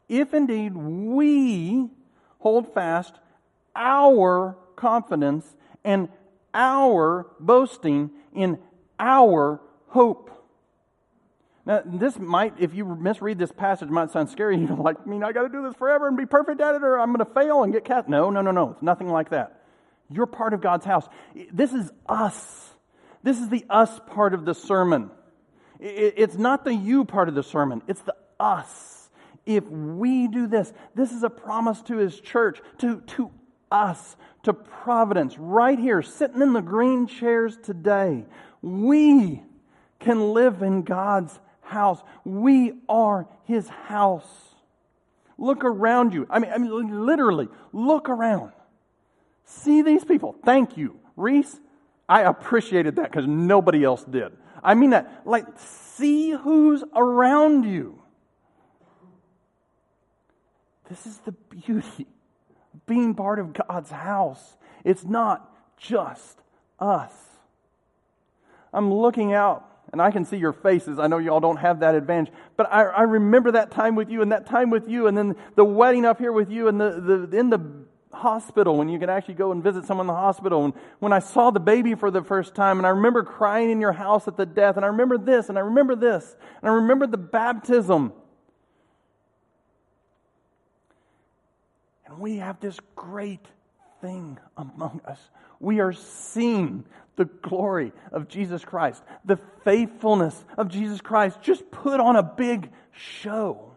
if 0.10 0.34
indeed 0.34 0.76
we 0.76 1.90
hold 2.40 2.74
fast 2.74 3.16
our 3.76 4.58
confidence 4.82 5.46
and 5.84 6.10
our 6.54 7.28
boasting 7.40 8.10
in 8.34 8.58
our 9.00 9.62
hope. 9.88 10.30
Now, 11.66 11.84
this 11.86 12.18
might, 12.18 12.56
if 12.60 12.74
you 12.74 12.84
misread 12.84 13.38
this 13.38 13.52
passage, 13.52 13.90
might 13.90 14.10
sound 14.10 14.30
scary. 14.30 14.58
You're 14.60 14.76
like, 14.76 14.98
I 15.06 15.08
mean, 15.08 15.24
I 15.24 15.32
got 15.32 15.44
to 15.44 15.50
do 15.50 15.62
this 15.64 15.76
forever 15.76 16.08
and 16.08 16.18
be 16.18 16.26
perfect 16.26 16.60
at 16.60 16.76
it, 16.76 16.84
or 16.84 17.00
I'm 17.00 17.14
going 17.14 17.26
to 17.26 17.34
fail 17.34 17.64
and 17.64 17.72
get 17.72 17.86
cast. 17.86 18.10
No, 18.10 18.32
no, 18.32 18.42
no, 18.42 18.52
no. 18.52 18.72
It's 18.72 18.82
nothing 18.82 19.08
like 19.08 19.30
that. 19.30 19.62
You're 20.10 20.26
part 20.26 20.54
of 20.54 20.62
God's 20.62 20.86
house. 20.86 21.08
This 21.54 21.72
is 21.72 21.92
us. 22.10 22.70
This 23.24 23.40
is 23.40 23.50
the 23.50 23.64
us 23.70 23.98
part 24.08 24.34
of 24.34 24.44
the 24.44 24.56
sermon. 24.56 25.12
It's 25.80 26.36
not 26.36 26.66
the 26.66 26.74
you 26.74 27.06
part 27.06 27.30
of 27.30 27.36
the 27.36 27.44
sermon, 27.44 27.82
it's 27.88 28.02
the 28.02 28.16
us 28.40 29.02
if 29.46 29.68
we 29.68 30.28
do 30.28 30.48
this, 30.48 30.72
this 30.96 31.12
is 31.12 31.24
a 31.24 31.30
promise 31.30 31.82
to 31.84 31.98
his 31.98 32.20
church, 32.20 32.62
to, 32.80 33.02
to 33.02 33.32
us, 33.72 34.16
to 34.44 34.54
Providence, 34.54 35.38
right 35.38 35.78
here, 35.78 36.02
sitting 36.02 36.42
in 36.42 36.54
the 36.54 36.62
green 36.62 37.08
chairs 37.08 37.58
today. 37.58 38.26
We 38.62 39.44
can 40.00 40.34
live 40.34 40.62
in 40.62 40.82
God's 40.82 41.40
house. 41.62 42.02
We 42.26 42.74
are 42.90 43.28
his 43.46 43.70
house. 43.70 44.28
Look 45.38 45.64
around 45.64 46.14
you. 46.14 46.28
I 46.30 46.40
mean, 46.40 46.52
I 46.52 46.58
mean 46.58 47.06
literally, 47.06 47.48
look 47.72 48.10
around. 48.10 48.52
See 49.46 49.82
these 49.82 50.04
people. 50.04 50.36
Thank 50.44 50.78
you. 50.78 51.00
Reese, 51.16 51.60
I 52.08 52.22
appreciated 52.22 52.96
that 52.98 53.12
because 53.12 53.28
nobody 53.28 53.84
else 53.84 54.04
did. 54.04 54.32
I 54.64 54.76
mean 54.76 54.92
that. 54.92 55.22
Like, 55.26 55.46
see 55.58 56.32
who's 56.32 56.84
around 56.96 57.64
you. 57.64 58.02
This 60.90 61.06
is 61.06 61.18
the 61.20 61.32
beauty 61.32 62.06
being 62.86 63.16
part 63.16 63.40
of 63.40 63.54
God's 63.54 63.92
house. 63.92 64.58
It's 64.84 65.04
not 65.04 65.50
just 65.78 66.40
us. 66.80 67.14
I'm 68.74 68.94
looking 68.94 69.34
out 69.34 69.68
and 69.92 70.02
I 70.02 70.12
can 70.12 70.26
see 70.26 70.38
your 70.38 70.54
faces. 70.54 71.00
I 71.00 71.08
know 71.08 71.18
y'all 71.18 71.40
don't 71.40 71.58
have 71.58 71.82
that 71.82 71.96
advantage, 71.96 72.34
but 72.56 72.72
I, 72.72 72.84
I, 72.84 73.02
remember 73.02 73.52
that 73.52 73.72
time 73.72 73.96
with 73.96 74.10
you 74.10 74.22
and 74.22 74.32
that 74.32 74.46
time 74.46 74.70
with 74.70 74.88
you, 74.88 75.08
and 75.08 75.18
then 75.18 75.36
the 75.56 75.66
wedding 75.66 76.06
up 76.06 76.18
here 76.18 76.32
with 76.32 76.50
you, 76.50 76.70
and 76.70 76.80
the, 76.80 77.28
the 77.30 77.38
in 77.38 77.50
the 77.50 77.60
hospital 78.14 78.78
when 78.78 78.90
you 78.90 79.00
can 79.00 79.10
actually 79.10 79.34
go 79.34 79.52
and 79.52 79.64
visit 79.64 79.86
someone 79.86 80.06
in 80.06 80.08
the 80.08 80.14
hospital. 80.14 80.66
And 80.66 80.74
when 81.00 81.14
I 81.14 81.20
saw 81.20 81.52
the 81.52 81.60
baby 81.60 81.96
for 81.96 82.12
the 82.12 82.24
first 82.24 82.56
time, 82.56 82.78
and 82.78 82.86
I 82.86 82.92
remember 82.92 83.24
crying 83.24 83.70
in 83.70 83.82
your 83.82 83.92
house 83.92 84.28
at 84.28 84.38
the 84.38 84.46
death, 84.46 84.78
and 84.78 84.86
I 84.86 84.90
remember 84.90 85.18
this, 85.18 85.50
and 85.50 85.58
I 85.58 85.62
remember 85.62 85.96
this, 85.96 86.36
and 86.62 86.70
I 86.70 86.76
remember 86.76 87.08
the 87.08 87.18
baptism. 87.18 88.14
And 92.12 92.20
we 92.20 92.38
have 92.38 92.60
this 92.60 92.78
great 92.96 93.46
thing 94.02 94.38
among 94.58 95.00
us. 95.08 95.20
We 95.62 95.80
are 95.80 95.94
seeing 95.94 96.84
the 97.16 97.24
glory 97.26 97.94
of 98.12 98.28
Jesus 98.28 98.66
Christ, 98.66 99.02
the 99.24 99.40
faithfulness 99.64 100.44
of 100.58 100.68
Jesus 100.68 101.00
Christ, 101.00 101.42
just 101.42 101.70
put 101.72 102.02
on 102.02 102.18
a 102.18 102.24
big 102.24 102.70
show. 102.92 103.72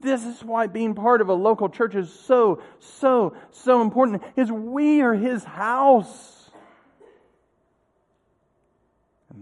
This 0.00 0.24
is 0.24 0.42
why 0.42 0.68
being 0.68 0.94
part 0.94 1.20
of 1.20 1.28
a 1.28 1.34
local 1.34 1.68
church 1.68 1.94
is 1.94 2.10
so, 2.10 2.62
so, 2.78 3.36
so 3.50 3.82
important, 3.82 4.22
is 4.36 4.50
we 4.50 5.02
are 5.02 5.12
his 5.12 5.44
house. 5.44 6.49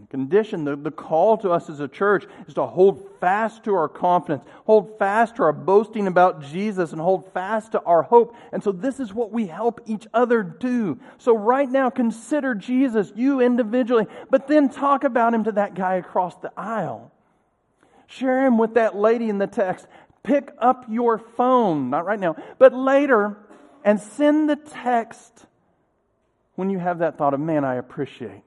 The 0.01 0.07
condition, 0.07 0.65
the, 0.65 0.77
the 0.77 0.91
call 0.91 1.39
to 1.39 1.51
us 1.51 1.69
as 1.69 1.81
a 1.81 1.89
church 1.89 2.25
is 2.47 2.55
to 2.55 2.67
hold 2.67 3.09
fast 3.21 3.65
to 3.65 3.75
our 3.75 3.89
confidence, 3.89 4.45
hold 4.65 4.99
fast 4.99 5.37
to 5.37 5.43
our 5.43 5.53
boasting 5.53 6.07
about 6.07 6.43
Jesus, 6.43 6.93
and 6.93 7.01
hold 7.01 7.33
fast 7.33 7.73
to 7.73 7.83
our 7.83 8.03
hope. 8.03 8.37
And 8.53 8.63
so 8.63 8.73
this 8.73 9.01
is 9.01 9.13
what 9.13 9.33
we 9.33 9.47
help 9.47 9.81
each 9.87 10.07
other 10.15 10.43
do. 10.43 10.99
So 11.19 11.37
right 11.37 11.69
now, 11.69 11.91
consider 11.91 12.55
Jesus, 12.55 13.13
you 13.17 13.41
individually, 13.41 14.07
but 14.31 14.49
then 14.49 14.69
talk 14.69 15.05
about 15.05 15.35
him 15.35 15.45
to 15.45 15.53
that 15.53 15.75
guy 15.75 15.95
across 15.95 16.37
the 16.37 16.53
aisle. 16.57 17.13
Share 18.07 18.47
him 18.47 18.59
with 18.59 18.75
that 18.75 18.97
lady 18.97 19.29
in 19.29 19.39
the 19.39 19.47
text. 19.47 19.87
Pick 20.23 20.51
up 20.59 20.85
your 20.89 21.19
phone, 21.19 21.91
not 21.91 22.05
right 22.05 22.21
now, 22.21 22.37
but 22.59 22.73
later, 22.73 23.37
and 23.85 24.01
send 24.01 24.49
the 24.49 24.57
text 24.57 25.47
when 26.55 26.71
you 26.71 26.79
have 26.79 26.99
that 26.99 27.19
thought 27.19 27.35
of, 27.35 27.41
man, 27.41 27.65
I 27.65 27.77
appreciate 27.77 28.43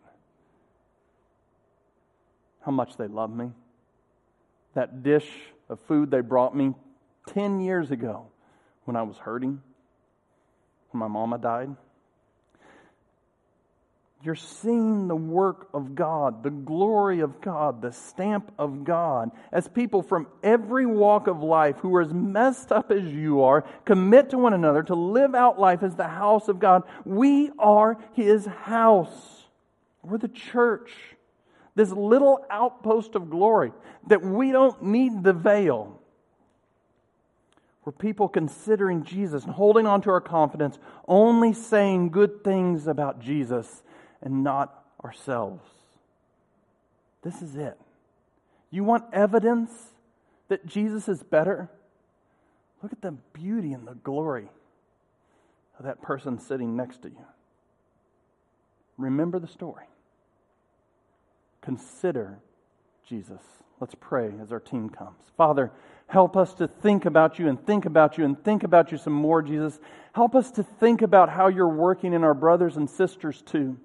how 2.66 2.72
much 2.72 2.98
they 2.98 3.08
love 3.08 3.34
me. 3.34 3.52
That 4.74 5.04
dish 5.04 5.30
of 5.70 5.80
food 5.82 6.12
they 6.12 6.22
brought 6.22 6.56
me 6.56 6.74
10 7.28 7.60
years 7.60 7.92
ago 7.92 8.28
when 8.86 8.96
I 8.96 9.02
was 9.04 9.18
hurting, 9.18 9.62
when 10.92 11.00
my 11.00 11.08
mama 11.08 11.38
died. 11.38 11.76
You're 14.24 14.36
seeing 14.36 15.08
the 15.08 15.16
work 15.16 15.70
of 15.74 15.96
God, 15.96 16.44
the 16.44 16.52
glory 16.52 17.22
of 17.22 17.42
God, 17.42 17.82
the 17.82 17.92
stamp 17.92 18.52
of 18.60 18.84
God, 18.84 19.32
as 19.52 19.68
people 19.68 20.04
from 20.04 20.28
every 20.44 20.86
walk 20.86 21.26
of 21.26 21.42
life 21.42 21.78
who 21.78 21.96
are 21.96 22.02
as 22.02 22.14
messed 22.14 22.72
up 22.72 22.92
as 22.92 23.04
you 23.04 23.42
are 23.42 23.64
commit 23.84 24.30
to 24.30 24.38
one 24.38 24.54
another 24.54 24.84
to 24.84 24.94
live 24.94 25.34
out 25.34 25.60
life 25.60 25.82
as 25.82 25.96
the 25.96 26.08
house 26.08 26.50
of 26.50 26.60
God. 26.60 26.84
We 27.04 27.50
are 27.58 27.98
His 28.14 28.46
house. 28.46 29.46
We're 30.04 30.20
the 30.20 30.28
church 30.28 30.92
this 31.76 31.92
little 31.92 32.46
outpost 32.50 33.16
of 33.16 33.30
glory, 33.30 33.72
that 34.08 34.22
we 34.22 34.52
don't 34.52 34.82
need 34.84 35.24
the 35.24 35.34
veil. 35.34 36.00
We're 37.86 37.94
people 37.94 38.28
considering 38.28 39.04
Jesus 39.04 39.44
and 39.44 39.54
holding 39.54 39.88
on 39.88 40.02
to 40.02 40.12
our 40.12 40.22
confidence, 40.22 40.78
only 41.08 41.54
saying 41.54 42.10
good 42.10 42.44
things 42.44 42.88
about 42.88 43.20
Jesus 43.20 43.84
and 44.22 44.44
not 44.44 44.84
ourselves. 45.04 45.64
This 47.24 47.42
is 47.42 47.56
it. 47.56 47.78
You 48.70 48.84
want 48.84 49.06
evidence 49.14 49.72
that 50.48 50.66
Jesus 50.66 51.08
is 51.08 51.24
better? 51.24 51.70
Look 52.84 52.92
at 52.92 53.02
the 53.02 53.12
beauty 53.34 53.74
and 53.74 53.88
the 53.88 53.96
glory 53.96 54.50
of 55.80 55.86
that 55.86 56.02
person 56.02 56.40
sitting 56.40 56.76
next 56.76 57.02
to 57.04 57.10
you. 57.10 57.26
Remember 58.98 59.40
the 59.40 59.48
story 59.48 59.86
consider 61.62 62.40
Jesus. 63.08 63.42
Let's 63.80 63.96
pray 64.00 64.32
as 64.42 64.52
our 64.52 64.60
team 64.60 64.90
comes. 64.90 65.18
Father, 65.38 65.72
help 66.08 66.38
us 66.38 66.54
to 66.56 66.68
think 66.68 67.06
about 67.06 67.40
you 67.40 67.48
and 67.48 67.64
think 67.66 67.86
about 67.86 68.18
you 68.18 68.26
and 68.26 68.42
think 68.44 68.64
about 68.64 68.92
you 68.92 68.98
some 68.98 69.14
more, 69.14 69.42
Jesus. 69.42 69.80
Help 70.14 70.36
us 70.36 70.52
to 70.52 70.64
think 70.64 71.02
about 71.02 71.30
how 71.30 71.48
you're 71.48 71.68
working 71.68 72.14
in 72.14 72.24
our 72.24 72.34
brothers 72.34 72.78
and 72.78 72.90
sisters 72.90 73.42
too. 73.42 73.78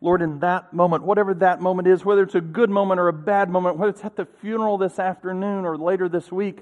Lord, 0.00 0.22
in 0.22 0.38
that 0.40 0.72
moment, 0.72 1.02
whatever 1.02 1.34
that 1.34 1.60
moment 1.60 1.88
is, 1.88 2.04
whether 2.04 2.22
it's 2.22 2.36
a 2.36 2.40
good 2.40 2.70
moment 2.70 3.00
or 3.00 3.08
a 3.08 3.12
bad 3.12 3.50
moment, 3.50 3.78
whether 3.78 3.90
it's 3.90 4.04
at 4.04 4.16
the 4.16 4.26
funeral 4.26 4.78
this 4.78 4.98
afternoon 4.98 5.64
or 5.64 5.76
later 5.76 6.08
this 6.08 6.30
week, 6.30 6.60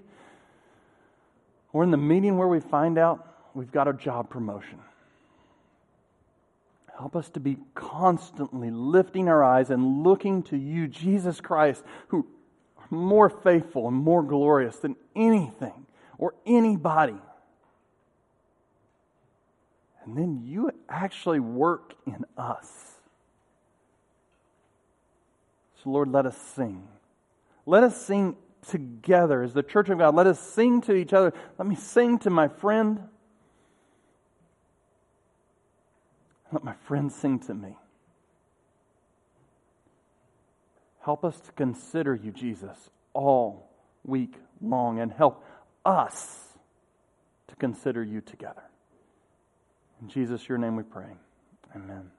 or 1.72 1.82
in 1.82 1.90
the 1.90 1.98
meeting 1.98 2.38
where 2.38 2.48
we 2.48 2.60
find 2.60 2.96
out 2.96 3.50
we've 3.52 3.72
got 3.72 3.88
a 3.88 3.92
job 3.92 4.30
promotion. 4.30 4.78
Help 6.98 7.14
us 7.14 7.28
to 7.30 7.40
be 7.40 7.58
constantly 7.74 8.70
lifting 8.70 9.28
our 9.28 9.44
eyes 9.44 9.68
and 9.70 10.02
looking 10.02 10.42
to 10.44 10.56
you, 10.56 10.88
Jesus 10.88 11.40
Christ, 11.40 11.82
who 12.08 12.26
are 12.78 12.86
more 12.90 13.28
faithful 13.28 13.86
and 13.86 13.96
more 13.96 14.22
glorious 14.22 14.76
than 14.76 14.96
anything 15.14 15.86
or 16.16 16.34
anybody. 16.46 17.16
And 20.04 20.16
then 20.16 20.40
you 20.44 20.70
actually 20.88 21.40
work 21.40 21.94
in 22.06 22.24
us. 22.38 22.94
So, 25.82 25.90
Lord, 25.90 26.08
let 26.08 26.24
us 26.24 26.36
sing. 26.54 26.86
Let 27.66 27.82
us 27.82 28.00
sing 28.00 28.36
together 28.70 29.42
as 29.42 29.52
the 29.52 29.62
church 29.62 29.90
of 29.90 29.98
God. 29.98 30.14
Let 30.14 30.26
us 30.26 30.40
sing 30.40 30.80
to 30.82 30.94
each 30.94 31.12
other. 31.12 31.34
Let 31.58 31.68
me 31.68 31.74
sing 31.74 32.18
to 32.20 32.30
my 32.30 32.48
friend. 32.48 33.00
Let 36.52 36.64
my 36.64 36.74
friends 36.86 37.14
sing 37.14 37.38
to 37.40 37.54
me. 37.54 37.76
Help 41.00 41.24
us 41.24 41.38
to 41.40 41.52
consider 41.52 42.14
you, 42.14 42.32
Jesus, 42.32 42.90
all 43.12 43.70
week 44.04 44.34
long, 44.60 44.98
and 45.00 45.12
help 45.12 45.44
us 45.84 46.58
to 47.48 47.56
consider 47.56 48.02
you 48.02 48.20
together. 48.20 48.62
In 50.02 50.08
Jesus, 50.08 50.48
your 50.48 50.58
name 50.58 50.76
we 50.76 50.82
pray. 50.82 51.16
Amen. 51.74 52.10